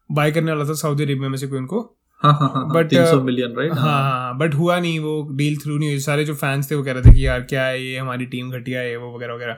बाय 0.09 0.31
करने 0.31 0.51
वाला 0.51 0.69
था 0.69 0.73
सऊदी 0.75 1.03
अरेबिया 1.03 1.29
में 1.29 1.37
से 1.37 1.47
कोई 1.47 1.59
उनको। 1.59 1.81
हाँ 2.21 2.33
हाँ 2.33 2.49
हाँ 2.49 2.63
uh, 2.67 3.21
मिलियन 3.23 3.53
राइट 3.57 3.73
हाँ 3.73 4.01
हाँ। 4.03 4.37
बट 4.37 4.55
हुआ 4.55 4.79
नहीं 4.79 4.99
वो 4.99 5.21
डील 5.31 5.57
थ्रू 5.57 5.77
नहीं 5.77 5.89
हुई। 5.89 5.99
सारे 5.99 6.25
जो 6.25 6.33
फैंस 6.35 6.71
थे 6.71 6.75
वो 6.75 6.83
कह 6.83 6.91
रहे 6.91 7.03
थे 7.03 7.13
कि 7.13 7.25
यार 7.25 7.41
क्या 7.49 7.65
है 7.65 7.83
ये 7.83 7.97
हमारी 7.97 8.25
टीम 8.25 8.51
घटिया 8.51 8.79
है 8.79 8.97
वो 8.97 9.15
वगैरह 9.15 9.33
वगैरह। 9.33 9.57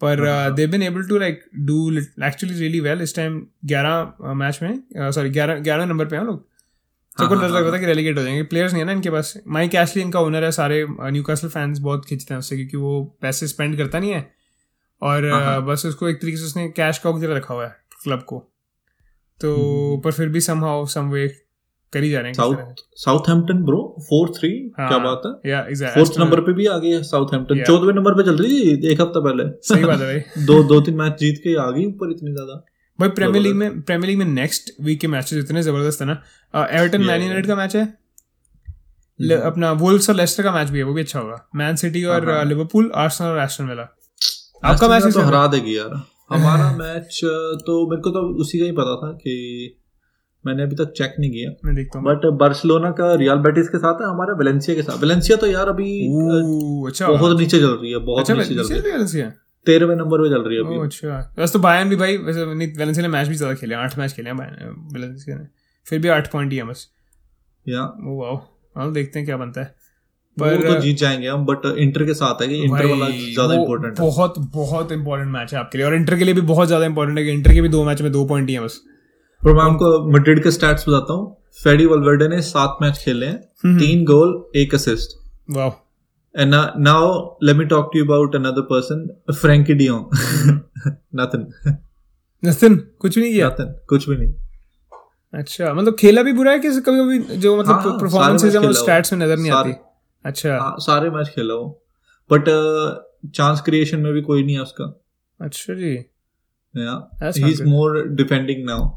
पर 0.00 0.26
हाँ, 0.28 0.54
they 0.54 0.66
been 0.66 0.82
able 0.82 1.02
to 1.02 1.18
like 1.18 1.44
do 1.56 1.92
actually 1.98 2.58
really 2.58 2.80
well 2.80 3.02
इस 3.02 3.16
टाइम 3.16 3.46
ग्यारह 3.64 4.32
मैच 4.34 4.58
में 4.62 4.82
सॉरी 5.00 5.30
ग्यारह 5.30 5.58
ग्यारह 5.58 5.84
नंबर 5.84 6.06
पे 6.06 6.16
हैं 6.16 6.24
लोग। 6.24 6.48
सबको 7.18 7.34
हाँ, 7.34 7.44
डर 7.44 7.50
हाँ, 7.50 7.60
लग 7.60 7.66
रहा 7.66 7.76
था 7.76 7.80
कि 7.80 7.86
रेलीगेट 7.86 8.18
हो 8.18 8.22
जाएँगे। 8.22 8.42
प्लेयर्स 8.42 8.72
नहीं 8.72 8.82
है 8.82 8.86
ना 8.86 8.92
इनके 8.92 9.10
पास। 9.10 9.34
माइक 9.48 9.74
एशली 9.74 10.02
इनका 10.02 10.20
ओनर 10.20 10.44
है 10.44 10.50
सारे 10.52 10.86
न्यू 10.90 11.22
कासल 11.22 11.48
फैंस 11.48 11.78
बहुत 11.78 12.06
खींचते 12.06 12.34
हैं 12.34 12.38
उससे 12.38 12.56
क्योंकि 12.56 12.76
वो 12.76 13.18
पैसे 13.22 13.46
स्पेंड 13.46 13.76
करता 13.76 13.98
नहीं 13.98 14.10
है। 14.10 14.30
और 15.02 15.30
हाँ, 15.30 15.44
हाँ। 15.44 15.58
uh, 15.58 15.68
बस 15.68 15.86
उसको 15.86 16.08
एक 16.08 16.20
तरीके 16.22 16.36
से 16.36 16.44
उसने 16.44 16.68
कैश 16.68 16.98
का 16.98 17.36
रखा 17.36 17.54
हुआ 17.54 17.64
है 17.64 17.76
क्लब 18.04 18.22
को। 18.22 18.52
तो 19.40 19.54
हम्म। 19.90 20.02
पर 20.02 20.12
फिर 20.12 20.28
भी 20.28 20.40
सम 20.40 20.64
हाउ 20.64 20.86
सम 20.86 21.10
वे 21.10 21.45
कर 21.92 22.02
ही 22.02 22.10
जा 22.10 22.20
रहे 22.20 22.28
हैं 22.28 22.34
South 22.34 22.80
Southampton 23.00 23.62
bro 23.64 23.80
four 24.08 24.28
three 24.38 24.50
हाँ, 24.78 24.88
क्या 24.88 24.98
बात 24.98 25.22
है? 25.26 25.50
या 25.50 25.60
एग्जैक्ट 25.60 25.94
फोर्थ 25.94 26.18
नंबर 26.20 26.40
पे 26.40 26.52
भी 26.52 26.66
आ 26.66 26.76
गई 26.78 26.90
है 26.90 27.02
साउथहैम्पटन. 27.02 27.62
चौदहवें 27.64 27.94
नंबर 27.94 28.14
पे 28.14 28.22
चल 28.22 28.36
रही 28.36 28.76
थी 28.76 28.88
एक 28.92 29.00
हफ़्ता 29.00 29.20
पहले। 29.20 29.44
सही 29.68 29.84
बात 29.84 30.00
है 30.00 30.06
भाई। 30.06 30.44
दो 30.46 30.62
दो 30.64 30.80
तीन 30.80 30.94
मैच 30.94 31.18
जीत 31.20 31.40
के 31.44 31.54
आ 31.56 31.70
गई 31.70 31.84
ऊपर 31.86 32.10
इतनी 32.10 32.32
ज़्यादा। 32.32 32.64
भाई 32.98 33.08
प्रीमियर 33.10 33.42
लीग 33.42 33.54
में 33.54 33.80
प्रीमियर 33.82 34.08
लीग 34.08 34.18
में 34.18 34.26
नेक्स्ट 34.26 34.72
वीक 34.80 35.00
के 35.00 35.08
मैचेस 35.08 35.38
इतने 35.38 35.62
ज़बरदस्त 35.62 36.02
है 36.02 36.06
ना। 36.06 36.66
एवर्टन 36.72 37.02
मैन 37.02 37.22
यूनाइटेड 37.22 37.46
का 37.46 37.56
मैच 37.56 37.76
है। 37.76 37.84
अपना 39.42 39.70
वुल्स 39.80 40.10
और 40.10 40.16
लेस्टर 40.16 40.42
का 40.42 40.52
मैच 40.52 40.70
भी 40.70 40.78
है 40.78 40.84
वो 40.84 40.94
भी 40.94 41.00
अच्छा 41.00 41.18
होगा। 41.18 41.36
मैन 41.56 41.76
सिटी 41.76 42.04
और 42.04 42.28
हाँ, 42.28 42.36
हाँ। 42.36 42.44
लिवरपूल 42.44 42.90
आर्सेनल 42.96 43.30
और 43.30 43.38
एस्टन 43.40 43.68
विला 43.68 43.88
आपका 44.64 44.88
मैच 44.88 45.14
तो 45.14 45.22
हरा 45.22 45.46
देगी 45.46 45.76
यार। 45.78 45.94
हमारा 46.30 46.70
मैच 46.76 47.20
तो 47.66 47.74
मेरे 47.90 48.02
को 48.02 48.10
तो 48.10 48.20
उसी 48.40 48.58
का 48.58 48.64
ही 48.64 48.72
पता 48.72 48.94
था 48.96 49.10
कि 49.12 49.34
मैंने 50.46 50.62
अभी 50.62 50.76
तक 50.76 50.92
चेक 50.96 51.14
नहीं 51.20 51.30
किया। 51.30 51.50
मैं 51.64 51.74
देखता 51.74 51.98
हूँ। 51.98 52.06
बट 52.06 52.26
बार्सिलोना 52.38 52.90
का 52.92 53.14
रियल 53.16 53.38
बेटिस 53.44 53.68
के 53.68 53.78
साथ 53.78 54.00
है 54.00 54.08
हमारा 54.08 54.34
वेलेंसिया 54.38 54.76
के 54.76 54.82
साथ। 54.82 55.00
वेलेंसिया 55.00 55.36
तो 55.36 55.46
यार 55.46 55.68
अभी 55.68 55.90
अच्छा। 56.88 57.08
बहुत 57.08 57.38
नीचे 57.38 57.58
चल 57.58 57.70
रही 57.72 57.92
है 57.92 57.98
बहुत 58.06 58.20
अच्छा 58.20 58.34
नीचे 58.34 58.54
चल 58.54 58.74
रही 58.74 59.20
है। 59.20 59.30
तेरहवें 59.66 59.94
नंबर 59.96 60.18
पे 60.18 60.28
चल 60.30 60.42
रही 60.42 60.56
है 60.56 60.64
अभी। 60.64 60.78
अच्छा। 60.80 61.34
वैसे 61.38 61.52
तो 61.52 61.58
बायर्न 61.58 61.88
भी 61.88 61.96
भाई 61.96 62.16
वैसे 62.18 62.44
नहीं 62.46 62.68
वेलेंसिया 62.74 63.06
ने 63.06 63.12
मैच 63.12 63.28
भी 63.28 63.34
ज़्यादा 63.34 63.54
खेले 63.54 63.74
आठ 63.76 63.98
मैच 63.98 64.12
खेले 64.12 64.30
हैं 64.30 64.70
वेलेंसिया 64.92 65.36
ने। 65.36 65.44
फिर 65.86 65.98
भी 65.98 66.08
आठ 66.08 66.30
पॉइंट 66.32 66.52
ही 66.52 66.58
है 66.58 66.64
बस। 66.64 66.86
या। 67.66 67.82
वाओ 68.04 68.36
हाँ 68.76 68.92
देखते 68.92 69.18
हैं 69.18 69.26
क्या 69.26 69.36
बनता 69.36 69.60
है। 69.60 69.74
वो 70.36 70.46
तो 70.62 70.80
जीत 70.80 70.96
जाएँगे 70.96 71.28
हम 71.28 71.44
बट 71.46 71.64
इंटर 71.78 72.04
के 72.04 72.14
साथ 72.14 72.42
है 72.42 72.48
कि 72.48 72.56
इंटर 72.56 72.86
वाला 72.86 73.08
ज़्यादा 73.08 73.54
इंपॉर्टेंट 73.54 73.98
है। 73.98 74.06
बहुत 74.06 74.34
बहुत 74.54 74.92
इंपॉर्टेंट 74.92 75.30
मैच 75.32 75.52
है 75.54 75.58
आपके 75.60 75.78
लिए। 75.78 75.86
और 75.86 75.94
इंटर 75.94 76.16
के 76.18 76.24
लिए 76.24 76.34
भी 76.34 76.40
बहुत 76.48 76.66
ज़्यादा 76.66 76.86
इंपॉर्टेंट 76.86 77.18
है 77.18 77.24
कि 77.24 77.30
इंटर 77.30 77.52
के 77.52 77.60
भी 77.60 77.68
दो 77.68 77.84
मैच 77.84 78.02
में 78.02 78.10
दो 78.12 78.24
पॉइंट 78.24 78.48
ही 78.48 78.54
है 78.54 78.60
बस। 78.60 78.80
पर 79.44 79.52
मैं 79.52 79.62
आपको 79.62 80.12
मैड्रिड 80.12 80.42
के 80.42 80.50
स्टैट्स 80.50 80.88
बताता 80.88 81.12
हूँ। 81.12 81.36
फेडी 81.64 81.86
वलवर्डे 81.86 82.28
ने 82.28 82.40
सात 82.42 82.76
मैच 82.82 82.98
खेले 82.98 83.26
हैं। 83.26 83.48
हम्म। 83.64 83.78
तीन 83.78 84.04
गोल 84.04 84.50
एक 84.56 84.74
assist 84.74 85.18
wow 85.50 85.72
And 86.34 86.50
now, 86.50 86.70
now 86.76 87.36
let 87.42 87.56
me 87.56 87.64
talk 87.64 87.92
to 87.92 87.98
you 87.98 88.04
about 88.04 88.34
another 88.34 88.62
person, 88.62 89.10
Frankie 89.34 89.74
De 89.74 89.86
Jong. 89.86 90.02
Nothing. 91.20 91.44
कुछ 93.00 93.18
नहीं 93.18 93.32
किया? 93.32 93.50
Nothing. 93.50 93.70
कुछ 93.88 94.08
भी 94.08 94.16
नहीं. 94.16 94.34
अच्छा 95.34 95.72
मतलब 95.74 95.96
खेला 96.00 96.22
भी 96.22 96.32
बुरा 96.32 96.52
है 96.52 96.58
कि 96.58 96.68
कभी 96.68 96.98
कभी 96.98 97.36
जो 97.36 97.62
हाँ, 97.62 97.78
मतलब 97.78 98.00
परफॉर्मेंसेज 98.00 98.56
है। 98.56 98.62
वो 98.62 98.72
स्टैट्स 98.72 99.12
में 99.12 99.26
नज़र 99.26 99.36
नहीं 99.36 99.52
आती। 99.52 99.72
अच्छा। 100.24 100.58
हाँ, 100.58 100.76
सारे 100.78 101.10
मैच 101.10 101.28
खेला 101.28 101.54
वो 101.54 101.84
बट 102.32 102.44
चांस 103.34 103.60
क्रिएशन 103.60 103.98
में 103.98 104.12
भी 104.12 104.22
कोई 104.22 104.44
नहीं 104.44 104.54
है 104.54 104.62
उसका। 104.62 105.00
अच्छा 105.40 105.74
जी। 105.74 105.96
That's 106.76 107.36
he 107.36 107.50
is 107.50 107.64
more 107.64 108.08
depending 108.08 108.64
now 108.66 108.88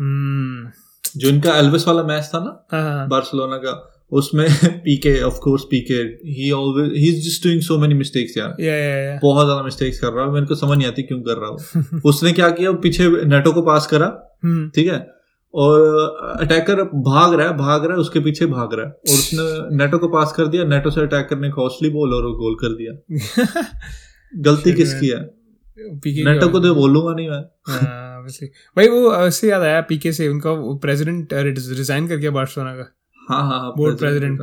जो 0.00 1.28
इनका 1.28 1.58
एल्विस 1.58 1.88
वाला 1.88 2.02
मैच 2.02 2.30
था 2.34 2.38
ना 2.38 2.66
हाँ 2.72 2.82
हाँ। 2.82 3.08
बार्सिलोना 3.08 3.56
का 3.56 3.92
उसमें 4.12 4.48
PK 4.64 5.22
of 5.22 5.34
course 5.34 5.62
PK 5.62 5.94
he 6.30 6.50
always 6.50 6.92
he 6.92 7.08
is 7.08 7.28
just 7.28 7.44
doing 7.44 7.60
so 7.60 7.78
many 7.78 7.94
mistakes 7.94 8.36
यार 8.36 8.56
या 8.60 8.74
या 8.74 8.96
या 8.96 9.18
बहुत 9.22 9.46
ज़्यादा 9.46 9.62
मिस्टेक्स 9.62 10.00
कर 10.00 10.12
रहा 10.12 10.24
है। 10.26 10.30
मेरे 10.32 10.46
को 10.46 10.54
समझ 10.54 10.78
नहीं 10.78 10.88
आती 10.88 11.02
क्यों 11.02 11.20
कर 11.20 11.36
रहा 11.36 11.50
हूँ। 11.50 12.00
उसने 12.04 12.32
क्या 12.32 12.50
किया? 12.50 12.72
पीछे 12.72 13.24
नेटो 13.26 13.52
को 13.52 13.62
पास 13.62 13.86
करा 13.86 14.36
हम्म। 14.44 14.68
ठीक 14.68 14.86
है? 14.86 15.06
और 15.54 15.80
अटैकर 16.40 16.82
भाग 16.82 17.34
रहा 17.34 17.48
है 17.48 17.56
भाग 17.56 17.84
रहा 17.84 17.92
है 17.92 17.98
उसके 17.98 18.20
पीछे 18.20 18.46
भाग 18.46 18.74
रहा 18.74 18.86
है। 18.86 18.92
और 18.92 19.14
उसने 19.14 19.76
नेटो 19.76 19.98
को 19.98 20.08
पास 20.08 20.32
कर 20.32 20.46
दिया। 20.46 20.64
नेटो 20.64 20.90
से 20.90 21.00
अटैकर 21.00 21.38
ने 21.38 21.50
कॉस्टली 21.50 21.90
बॉल 21.90 22.14
और 22.14 22.22
गोल 22.22 22.54
कर 22.54 22.68
दिया। 22.68 23.18
गलती 24.42 24.72
किसकी 24.72 25.08
है? 25.08 25.20
नेटो 26.24 26.48
को 26.48 26.60
तो 26.60 26.74
बोलूँगा 26.74 27.14
नहीं 27.14 27.28
मैं। 27.28 27.42
Obviously. 28.26 28.76
भाई 28.76 28.88
वो 28.88 29.10
उससे 29.10 29.50
याद 29.50 29.62
आया 29.62 29.80
पीके 29.80 30.12
से 30.12 30.28
उनका 30.28 30.50
प्रेसिडेंट 30.54 31.28
रिजाइन 31.32 32.08
कर 32.08 32.16
गया 32.16 32.30
बार्सिलोना 32.30 32.72
का। 32.72 32.92
हाँ 33.30 33.42
हाँ 33.42 33.72
बोर्ड 33.76 33.98
प्रेसिडेंट 33.98 34.38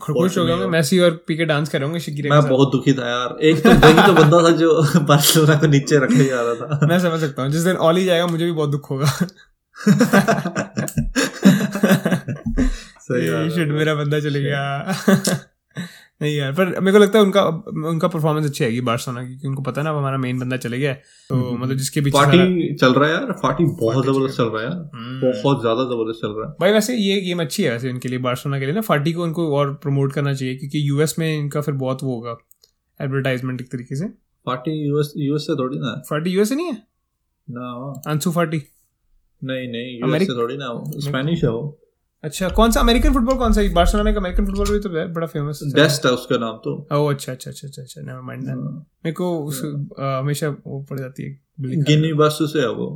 खुश 0.00 0.38
हो 0.38 0.44
गए 0.44 0.52
होंगे। 0.52 0.66
मेसी 0.66 0.98
और 0.98 1.24
पीके 1.26 1.44
डांस 1.44 1.68
कर 1.68 1.78
रहे 1.78 1.86
होंगे 1.86 2.00
शिकिरे 2.00 2.30
मैं 2.30 2.48
बहुत 2.48 2.72
दुखी 2.72 2.92
था 2.92 3.08
यार। 3.08 3.36
एक 3.42 3.62
तो 3.62 3.70
वही 3.70 4.06
तो 4.06 4.12
बंदा 4.12 4.44
था 4.44 4.50
जो 4.50 4.82
बार्सिलोना 5.00 5.54
को 5.54 5.66
नीचे 5.66 5.98
रखे 5.98 6.24
जा 6.24 6.40
रहा 6.40 6.54
था। 6.54 6.86
मैं 6.86 7.00
समझ 7.00 7.20
सकता 7.20 7.42
हूँ। 7.42 7.50
जिस 7.50 7.62
दिन 7.62 7.76
ऑली 7.76 8.04
जाएगा 8.04 8.26
मुझे 8.26 8.44
भी 8.44 8.52
बहुत 8.52 8.70
दुख 8.70 8.90
होगा। 8.90 9.06
सही 13.00 13.66
मेरा 13.66 13.94
बंदा 13.94 14.20
चले 14.20 14.42
गया। 14.42 14.94
नहीं 16.24 16.36
यार 16.36 16.52
पर 16.52 16.80
मेरे 16.80 16.92
को 16.92 16.98
लगता 16.98 17.18
है 17.18 17.24
उनका 17.24 17.42
उनका 17.88 18.08
परफॉर्मेंस 18.08 18.46
अच्छी 18.46 18.64
आएगी 18.64 18.80
बार्सिलोना 18.80 19.22
की 19.22 19.28
क्योंकि 19.28 19.48
उनको 19.48 19.62
पता 19.62 19.80
है 19.80 19.84
ना 19.84 19.90
अब 19.90 19.96
हमारा 19.96 20.18
मेन 20.18 20.38
बंदा 20.38 20.56
चले 20.56 20.78
गया 20.78 20.92
तो 20.94 21.34
हम्म। 21.34 21.62
मतलब 21.62 21.76
जिसके 21.76 22.00
सारा- 22.00 22.34
पार्टी 22.36 22.74
चल 22.74 22.92
रहा 22.94 23.08
है 23.08 23.14
यार 23.14 23.32
पार्टी 23.32 23.64
बहुत 23.64 24.04
ज़बरदस्त 24.06 24.36
चल 24.36 24.44
रहा 24.44 24.62
है 24.62 24.68
यार। 24.68 24.90
हम्म। 24.94 25.20
बहुत 25.42 25.60
ज़्यादा 25.60 25.84
ज़बरदस्त 25.84 26.20
चल 26.22 26.28
रहा 26.28 26.48
है। 26.48 26.54
भाई 26.60 26.72
वैसे 26.72 26.96
ये 26.96 27.20
गेम 27.20 27.40
अच्छी 27.40 27.62
है 27.62 27.70
वैसे 27.72 27.90
इनके 27.90 28.08
लिए 28.08 28.18
बार्सिलोना 28.18 28.58
के 28.58 28.64
लिए 28.64 28.74
ना। 28.74 28.80
फाटी 28.80 29.12
को 29.12 29.22
उनको 29.22 29.56
और 29.56 29.74
प्रमोट 29.74 30.12
करना 30.12 30.34
चाहिए 30.34 30.56
क्योंकि 30.56 30.88
यूएस 30.88 31.18
में 31.18 31.38
इनका 31.38 31.60
फिर 31.60 31.74
बहुत 31.74 32.02
वो 32.02 32.14
होगा 32.14 32.36
एडवर्टाइजमेंट 33.00 33.60
एक 33.60 33.72
तरीके 33.72 33.96
से। 33.96 34.04
पार्टी 34.46 34.88
यूएस 34.88 35.12
यूएस 35.16 35.42
से 35.42 35.54
थोड़ी 35.54 35.78
ना। 35.78 35.90
है 35.90 36.02
फाटी 36.10 36.30
यूएस 36.30 36.48
से 36.48 36.54
नहीं 36.54 36.66
है? 36.66 36.82
ना। 37.50 38.02
अंशु 38.06 38.30
फाटी 38.30 38.62
नहीं 39.44 39.68
नहीं 39.68 40.00
यूएस 40.00 40.22
से 40.22 40.36
थोड़ी 40.36 40.56
ना 40.56 40.68
वो 40.68 41.00
स्पेनिश 41.00 41.44
है 41.44 41.50
वो। 41.50 41.80
अच्छा 42.24 42.48
कौन 42.56 42.70
सा 42.70 42.80
अमेरिकन 42.80 43.12
फुटबॉल 43.12 43.36
कौन 43.38 43.52
सा? 43.52 43.62
बार्सिलोना 43.74 44.10
में 44.10 44.16
अमेरिकन 44.16 44.46
फुटबॉल 44.46 44.70
भी 44.72 44.78
तो 44.80 44.90
है, 44.96 45.06
बड़ा 45.12 45.26
फ़ेमस 45.26 45.60
डेस्ट 45.74 46.06
है 46.06 46.12
उसका 46.12 46.36
नाम 46.38 46.56
तो। 46.64 46.76
ओह 46.92 47.10
अच्छा 47.12 47.32
अच्छा 47.32 47.50
अच्छा 47.50 47.82
अच्छा 47.82 48.00
नेवर 48.00 48.20
माइंड 48.20 48.48
हाँ। 48.48 48.56
मेरे 49.04 49.12
को 49.14 49.26
उस 49.40 49.60
हमेशा 50.00 50.48
वो 50.66 50.80
पड़ 50.90 50.98
जाती 50.98 51.22
है 51.22 51.82
गिनी 51.84 52.12
बासु 52.14 52.46
से 52.46 52.60
है 52.60 52.70
वो। 52.70 52.86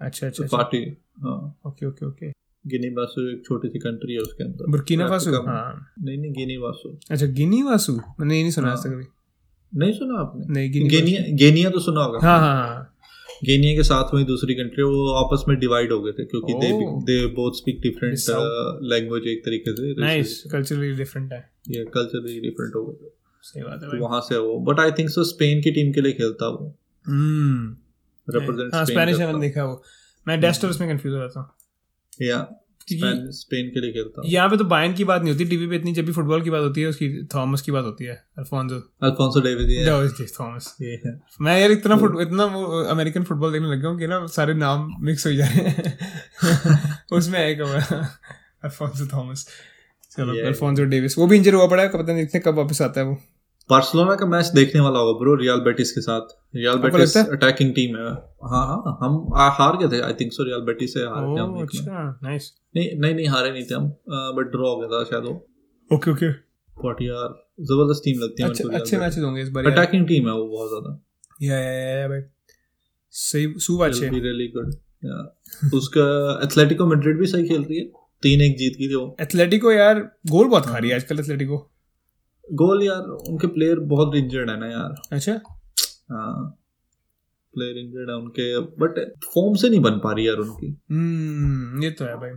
अच्छा 0.00 0.26
अच्छा 0.26 0.44
अच्छा। 0.44 0.56
पार्टी 0.56 0.78
हाँ। 1.24 1.36
Okay 1.66 1.86
okay 1.86 2.06
okay. 2.06 2.30
गिनी 2.64 2.88
बासु 2.90 3.28
एक 3.30 3.44
छोटी 3.46 3.68
सी 3.68 3.78
कंट्री 3.78 4.12
है 4.14 4.20
उसके 4.20 4.44
अंदर। 4.44 4.70
बुर्किना 4.70 5.08
फासो 5.08 5.42
हाँ। 5.46 5.92
नहीं 6.00 6.18
नहीं 6.18 6.32
गिनी 6.32 6.56
बासु। 6.58 6.96
अच्छा 7.10 7.26
गिनी 7.38 7.62
वासु 7.62 7.92
मैंने 7.92 8.36
ये 8.36 8.42
नहीं 8.42 8.52
सुना 8.52 8.72
आज 8.72 8.78
तक 8.78 8.88
हाँ। 8.88 8.94
कभी 8.94 9.06
नहीं 9.72 9.92
सुना 9.92 10.20
आपने? 10.20 10.44
नहीं 10.54 10.70
गिनी 10.72 11.12
गेनिया 11.38 11.70
तो 11.70 11.80
सुना 11.80 12.04
होगा। 12.04 12.18
वासु। 12.18 12.26
हाँ 12.26 12.38
हाँ 12.40 12.56
हाँ। 12.56 12.90
गेनिया 13.44 13.74
के 13.76 13.82
साथ 13.82 14.14
में 14.14 14.24
दूसरी 14.26 14.54
कंट्री 14.54 14.82
वो 14.84 15.08
आपस 15.14 15.44
में 15.48 15.58
डिवाइड 15.58 15.92
हो 15.92 16.00
गए 16.02 16.12
थे 16.12 16.24
क्योंकि 16.24 16.52
they. 16.54 16.70
They 17.06 17.26
both 17.34 17.52
speak 17.52 17.80
different 17.80 18.18
language 18.90 19.28
एक 19.28 19.44
तरीके 19.44 19.72
से। 19.72 19.94
नाइस 20.00 20.42
कल्चरली 20.52 20.92
डिफरेंट 20.92 21.32
है। 21.32 21.40
ये 21.68 21.84
कल्चरली 21.94 22.40
डिफरेंट 22.40 22.74
हो 22.74 22.84
गए। 22.86 22.94
थे 22.96 23.12
सही 23.42 23.62
बात 23.62 23.82
है 23.82 23.90
तो 23.90 23.98
वहाँ 23.98 24.20
से 24.20 24.36
वो 24.38 24.58
but 24.64 24.80
I 24.80 24.90
think 24.90 25.10
so 25.10 25.24
Spain 25.24 25.62
की 25.62 25.70
टीम 25.70 25.92
के 25.92 26.00
लिए 26.00 26.12
खेलता 26.12 26.48
वो। 26.48 26.74
हम्म 27.06 27.76
रिप्रेजेंट 28.28 28.74
स्पेनिश 28.86 29.18
मैंने 29.18 29.40
देखा 29.40 29.64
वो। 29.64 29.82
मैं 30.26 30.40
डेस्टर्स 30.40 30.80
में 30.80 30.88
कंफ्यूज 30.90 31.14
हो 31.14 31.20
रहा 31.20 31.28
था। 31.28 31.56
या 32.22 32.38
स्पेन 32.86 33.68
के 33.70 33.80
लिए 33.80 33.92
खेलता 33.92 34.20
हूँ। 34.20 34.30
यहाँ 34.30 34.48
पे 34.48 34.56
तो 34.56 34.64
बायन 34.66 34.94
की 34.94 35.04
बात 35.04 35.22
नहीं 35.22 35.32
होती 35.32 35.44
टीवी 35.44 35.66
पे 35.66 35.76
इतनी 35.76 35.92
जब 35.92 36.06
भी 36.06 36.12
फुटबॉल 36.12 36.42
की 36.42 36.50
बात 36.50 36.62
होती 36.62 36.80
है 36.80 36.86
उसकी 36.88 37.08
थॉमस 37.34 37.62
की 37.62 37.72
बात 37.72 37.84
होती 37.84 38.04
है 38.04 38.14
अल्फोंसो। 38.38 38.76
Alfonso 39.02 39.40
Davis. 39.40 40.74
ये 40.82 41.12
मैं 41.40 41.58
यार 41.60 41.70
इतना 41.72 41.96
फुट 41.96 42.20
इतना 42.22 42.44
वो 42.54 42.82
अमेरिकन 42.84 43.22
फुटबॉल 43.24 43.52
देखने 43.52 43.68
लग 43.68 43.80
गया 43.80 43.90
हूँ 43.90 43.98
कि 43.98 44.06
ना 44.06 44.24
सारे 44.30 44.54
नाम 44.56 44.90
मिक्स 45.00 45.26
हो 45.26 45.32
जा 45.32 45.46
रहे 45.46 45.68
हैं 45.68 46.98
उसमें 47.12 47.56
क्या 47.56 48.00
अल्फोंसो 48.64 49.06
थॉमस। 49.08 49.46
चलो 50.12 50.32
अल्फोंसो 50.46 50.84
डेविस। 50.86 51.18
वो 51.18 51.26
भी 51.26 51.36
इंजर 51.36 51.54
हुआ 51.54 51.66
पड़ा 51.66 51.82
है 51.82 51.88
पता 51.90 52.12
नहीं 52.12 52.40
कब 52.40 52.54
वापस 52.56 52.82
आता 52.82 53.00
है 53.00 53.06
वो। 53.06 53.16
बार्सिलोना 53.70 54.14
का 54.14 54.26
मैच 54.26 54.46
देखने 54.54 54.80
वाला 54.80 54.98
होगा 54.98 55.18
ब्रो 55.18 55.34
रियल 55.34 55.60
बेटिस 55.64 55.92
के 55.92 56.00
साथ। 56.00 56.34
रियल 56.56 56.76
बेटिस 56.78 57.16
अटैकिंग 57.16 57.72
टीम 57.74 57.96
है? 57.96 58.04
हाँ। 58.44 58.64
हाँ 58.66 58.98
हम 59.02 59.32
आ, 59.34 59.48
हार 59.50 59.76
गए 59.76 59.88
थे। 59.88 60.00
I 60.02 60.12
think 60.20 60.32
so 60.32 60.44
Real 60.44 60.60
Betis 60.66 60.94
से 60.94 61.00
हार 61.02 61.26
गए 61.26 61.40
हम। 61.40 61.60
अच्छा 61.62 62.02
नाइस 62.24 62.52
नहीं 62.76 62.90
नहीं 63.00 63.14
नहीं 63.14 63.28
हारे 63.28 63.52
नहीं 63.52 63.64
थे 63.64 63.74
हम 63.74 63.88
बट 64.36 64.50
ड्रॉ 64.52 64.68
हो 64.68 64.76
गया 64.80 64.88
था 64.90 65.02
शायद 65.10 65.24
वो। 65.24 65.34
Okay 65.90 66.10
okay. 66.10 66.30
बट 66.84 67.02
यार 67.02 67.34
ज़बरदस्त 67.62 68.02
टीम 68.04 68.20
लगती 68.20 68.42
है 68.42 68.48
अच्छे 68.48 68.64
अच्छे 68.74 68.96
मैचेस 68.98 69.24
होंगे 69.24 69.42
इस 69.42 69.50
बार 69.50 69.66
अटैकिंग 69.66 70.06
टीम 70.08 70.28
है 70.28 70.34
वो 70.34 70.46
बहुत 70.48 70.68
ज़्यादा। 70.68 71.00
या 71.42 71.58
या 71.58 71.98
या 72.00 72.08
भाई। 72.08 72.20
सही 73.14 73.52
सुबह 73.60 73.86
अच्छे। 73.86 74.08
Really 74.10 74.48
good. 74.54 74.72
उसका 75.74 76.08
एथलेटिको 76.44 76.86
मैड्रिड 76.86 77.18
भी 77.18 77.26
सही 77.26 77.48
खेल 77.48 77.62
रही 77.62 77.78
है। 77.78 77.84
तीन 78.22 78.40
एक 78.40 78.56
जीत 78.58 78.76
गई 78.78 78.88
थी 78.88 78.94
वो। 78.94 79.16
एथलेटिको 79.20 79.72
यार 79.72 79.98
गोल 80.30 80.48
बहुत 80.48 80.66
खा 80.66 80.78
रही 80.78 80.90
है 80.90 80.96
आजकल 80.96 81.18
एथलेटिको 81.20 81.58
गोल 82.48 82.82
यार 82.82 83.02
उनके 83.30 83.46
प्लेयर 83.46 83.78
बहुत 83.92 84.14
इंजर्ड 84.16 84.50
है 84.50 84.58
ना 84.60 84.66
यार। 84.66 84.94
अच्छा? 85.12 85.32
हाँ 86.12 86.60
प्लेयर 87.54 87.78
इंजर्ड 87.78 88.10
है 88.10 88.16
उनके 88.16 88.58
बट 88.82 88.98
फॉर्म 89.24 89.54
से 89.56 89.68
नहीं 89.68 89.80
बन 89.80 89.98
पा 90.04 90.12
रही 90.12 90.26
यार 90.28 90.36
उनकी। 90.36 90.66
हम्म 90.90 91.82
ये 91.84 91.90
तो 91.90 92.04
है 92.04 92.16
भाई। 92.16 92.30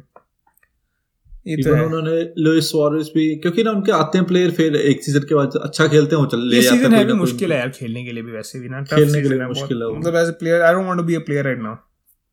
ये 1.48 1.56
तो 1.64 1.74
है। 1.74 1.86
उन्होंने 1.86 2.22
लुइस 2.44 2.70
सुआरेज 2.72 3.12
भी 3.16 3.26
क्योंकि 3.36 3.64
ना 3.64 3.72
उनके 3.72 3.92
आते 3.92 4.18
हैं 4.18 4.28
प्लेयर 4.28 4.52
फिर 4.52 4.76
एक 4.76 5.04
सीज़न 5.04 5.24
के 5.30 5.36
बाद 5.36 5.56
अच्छा 5.64 5.88
खेलते 5.88 6.16
हैं 6.16 6.22
वो 6.24 6.30
चल 6.30 6.42
ले 6.50 6.62
जाते 6.62 6.78
सीज़न 6.78 6.94
है 6.94 7.04
भी 7.06 7.14
मुश्किल 7.14 7.54
है 7.54 7.60
यार 7.60 7.70
खेलने 7.70 8.04
के 8.06 8.12
लिए 8.12 8.24
भी 8.24 8.32
वैसे 8.32 8.60
भी 8.60 8.70
ना 8.70 8.82
खेलने 8.84 9.22
के 9.22 9.30
लिए 9.30 9.46
मुश्किल 9.48 9.84
है 9.84 9.90
मतलब 10.00 10.16
as 10.16 10.28
a 10.28 10.38
player 10.40 10.62
I 10.62 10.74
don't 10.74 10.86
want 10.86 11.00
to 11.00 11.06
be 11.06 11.16
a 11.16 11.20
player 11.20 11.46
right 11.46 11.60
now 11.60 11.76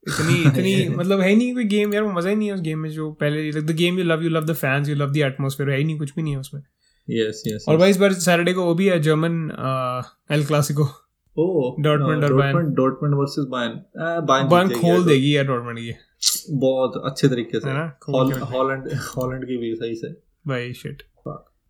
इतनी 0.06 0.34
इतनी 0.48 0.88
मतलब 0.88 1.20
है 1.20 1.34
नहीं 1.34 1.54
कोई 1.54 1.64
गेम 1.64 1.94
यार 1.94 2.02
वो 2.02 2.12
मज़ा 2.12 2.30
ही 2.30 2.36
नहीं 2.36 2.48
है 2.48 2.54
उस 2.54 2.60
गेम 2.60 2.78
में 2.78 2.90
जो 2.90 3.10
पहले 3.20 3.60
the 3.60 3.76
game 3.76 3.98
you 3.98 4.04
love 4.04 4.22
you 4.22 4.30
love 4.30 4.44
the 4.46 4.54
fans 4.54 4.88
you 4.88 4.94
love 4.94 5.12
the 5.12 5.16
atmosphere 5.26 5.70
है 5.70 5.78
ही 5.78 5.84
नहीं 5.84 5.98
कुछ 5.98 6.14
भी 6.16 6.22
नहीं 6.22 6.32
है 6.32 6.40
उसमें। 6.40 6.62
यस 7.08 7.42
यस 7.46 7.64
और 7.68 7.76
भाई 7.76 7.90
इस 7.90 7.96
बार 7.96 8.12
सैटरडे 8.12 8.52
को 8.52 8.64
वो 8.64 8.74
भी 8.74 8.88
है 8.88 9.00
जर्मन 9.02 9.40
एल 10.30 10.44
क्लासिको 10.46 10.84
ओ 11.36 11.44
Dortmund 11.84 12.24
और 12.24 12.32
Bayern। 12.32 12.42
Dortmund 12.42 12.74
Dortmund 12.76 13.14
versus 13.14 13.46
Bayern 13.50 13.80
Bayern 14.26 14.48
बन 14.48 14.68
खोल 14.72 15.04
देगी 15.04 15.36
यार 15.36 15.44
डॉर्टमेंट 15.46 15.78
की 15.78 15.92
बहुत 16.58 17.00
अच्छे 17.04 17.28
तरीके 17.28 17.60
से। 17.60 17.68
है। 17.70 17.86
हॉलैंड 18.08 18.92
हॉलैंड 19.16 19.44
की 19.44 19.56
भी 19.56 19.74
सही 19.74 19.94
से। 19.94 20.08
भाई 20.46 20.72
शिट 20.74 21.02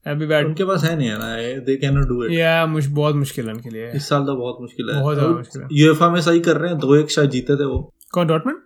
अभी 0.06 0.26
बैट 0.26 0.46
उनके 0.46 0.64
पास 0.64 0.84
है 0.84 0.96
नहीं 0.96 1.08
है 1.08 1.18
ना 1.18 1.28
they 1.64 1.76
can 1.76 1.94
not 1.94 2.08
do 2.08 2.24
it 2.24 2.32
yeah 2.32 2.64
मुझ 2.66 2.86
बहुत 2.88 3.14
मुश्किल 3.14 3.46
है 3.46 3.52
उनके 3.54 3.70
लिए। 3.70 3.90
इस 3.92 4.08
साल 4.08 4.26
तो 4.26 4.34
बहुत 4.36 4.58
मुश्किल 4.60 4.90
है। 4.90 5.00
बहुत 5.00 5.14
ज़्यादा 5.16 5.34
मुश्किल 5.34 5.62
है। 5.62 5.68
यूएफए 5.72 6.08
में 6.10 6.20
सही 6.20 6.40
कर 6.40 6.56
रहे 6.56 6.70
हैं 6.70 6.78
दो 6.78 6.94
एक 6.96 7.10
शायद 7.10 7.30
जीते 7.30 7.56
थे 7.56 7.64
वो। 7.64 7.78
कौन 8.12 8.26
डॉटमेंट 8.26 8.58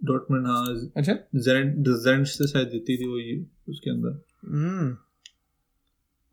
डॉटमंड 0.00 0.46
हाँ 0.46 0.64
अच्छा। 0.96 1.12
जेंट 1.12 1.88
जेंट 1.98 2.26
से 2.26 2.46
शायद 2.46 2.68
जीती 2.68 2.96
थी 2.96 3.08
वो 3.08 3.18
ये 3.18 3.36
उसके 3.68 3.90
अंदर। 3.90 4.22
हम्म 4.46 4.96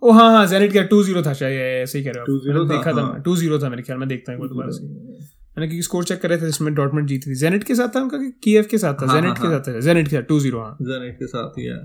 ओ 0.05 0.11
हाँ 0.11 0.29
हाँ 0.31 0.45
जेनिट 0.47 0.73
का 0.73 0.81
टू 0.89 1.01
ज़ीरो 1.03 1.21
था 1.23 1.33
शायद 1.33 1.59
ऐसे 1.83 1.97
ही 1.97 2.03
कह 2.05 2.11
रहे 2.11 2.21
हो 2.21 2.25
2-0 2.39 2.67
देखा 2.69 2.91
था 2.91 3.01
हाँ। 3.01 3.11
मैं 3.11 3.21
टू 3.21 3.35
ज़ीरो 3.35 3.59
था 3.59 3.69
मेरे 3.69 3.83
ख्याल 3.83 3.99
में 3.99 4.07
देखता 4.07 4.33
हूँ 4.33 4.47
दोबारा 4.49 4.69
से। 4.71 4.83
मैंने 4.85 5.67
क्योंकि 5.67 5.81
स्कोर 5.83 6.03
चेक 6.03 6.21
करे 6.21 6.37
थे 6.37 6.45
जिसमें 6.45 6.73
डॉटमेंट 6.75 7.07
जीती 7.07 7.29
थी। 7.31 7.35
जेनेट 7.39 7.63
के 7.63 7.75
साथ 7.75 7.95
था 7.95 7.99
उनका 8.01 8.17
कि 8.17 8.29
कीएफ 8.43 8.67
के 8.71 8.77
साथ 8.77 8.93
था? 8.93 9.05
हाँ, 9.05 9.15
जेनेट 9.15 9.37
हाँ, 9.37 9.41
के 9.41 9.47
हाँ। 9.47 9.59
साथ 9.59 9.73
था। 9.73 9.79
जेनेट 9.79 10.07
के 10.07 10.15
साथ 10.15 10.23
टू 10.29 10.39
ज़ीरो 10.39 10.59
हाँ। 10.59 10.77
जेनेट 10.81 11.15
के 11.19 11.27
साथ 11.27 11.57
ही 11.59 11.65
है 11.65 11.77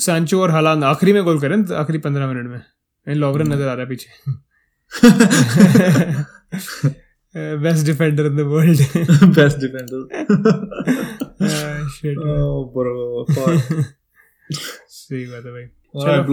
सांचो 0.00 0.40
और 0.42 0.50
हालांड 0.50 0.84
आखिरी 0.84 1.12
में 1.12 1.22
गोल 1.24 1.40
करें 1.40 1.56
आखिरी 1.76 1.98
पंद्रह 2.06 2.26
मिनट 2.26 2.50
में। 2.50 2.60
इन 3.06 3.18
लॉवरन 3.18 3.52
नज़र 3.52 3.68
आ 3.68 3.72
रहा 3.72 3.82
है 3.82 3.88
पीछे। 3.88 4.08
Best 7.62 7.86
defender 7.86 8.26
in 8.26 8.36
the 8.36 8.40
world 8.48 8.80
best 9.36 9.58
defender 9.58 10.00
shit 11.92 12.18
bro 12.74 12.92
fuck 13.30 13.56
सही 14.92 15.24
बात 15.26 15.44
है 15.46 15.52
भाई। 15.52 15.64
All 15.94 16.26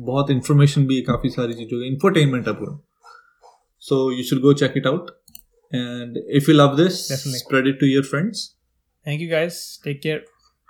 बहुत 0.05 0.31
इंफॉर्मेशन 0.31 0.87
भी 0.87 0.97
है 0.97 1.03
काफ़ी 1.03 1.31
सारी 1.31 1.55
चीज़ों 1.55 1.81
की। 1.81 1.87
इंफरटेनमेंट 1.87 2.49
है 2.49 2.55
पूरा। 2.55 2.79
So 3.81 4.13
you 4.13 4.23
should 4.23 4.41
go 4.41 4.53
check 4.53 4.73
it 4.77 4.87
out 4.87 5.11
and 5.75 6.17
if 6.31 6.51
you 6.51 6.57
love 6.57 6.77
this 6.77 7.07
spread 7.37 7.67
it 7.67 7.81
to 7.81 7.87
your 7.87 8.05
friends 8.05 8.57
thank 9.07 9.21
you 9.21 9.29
guys 9.31 9.81
take 9.85 10.01
care 10.03 10.25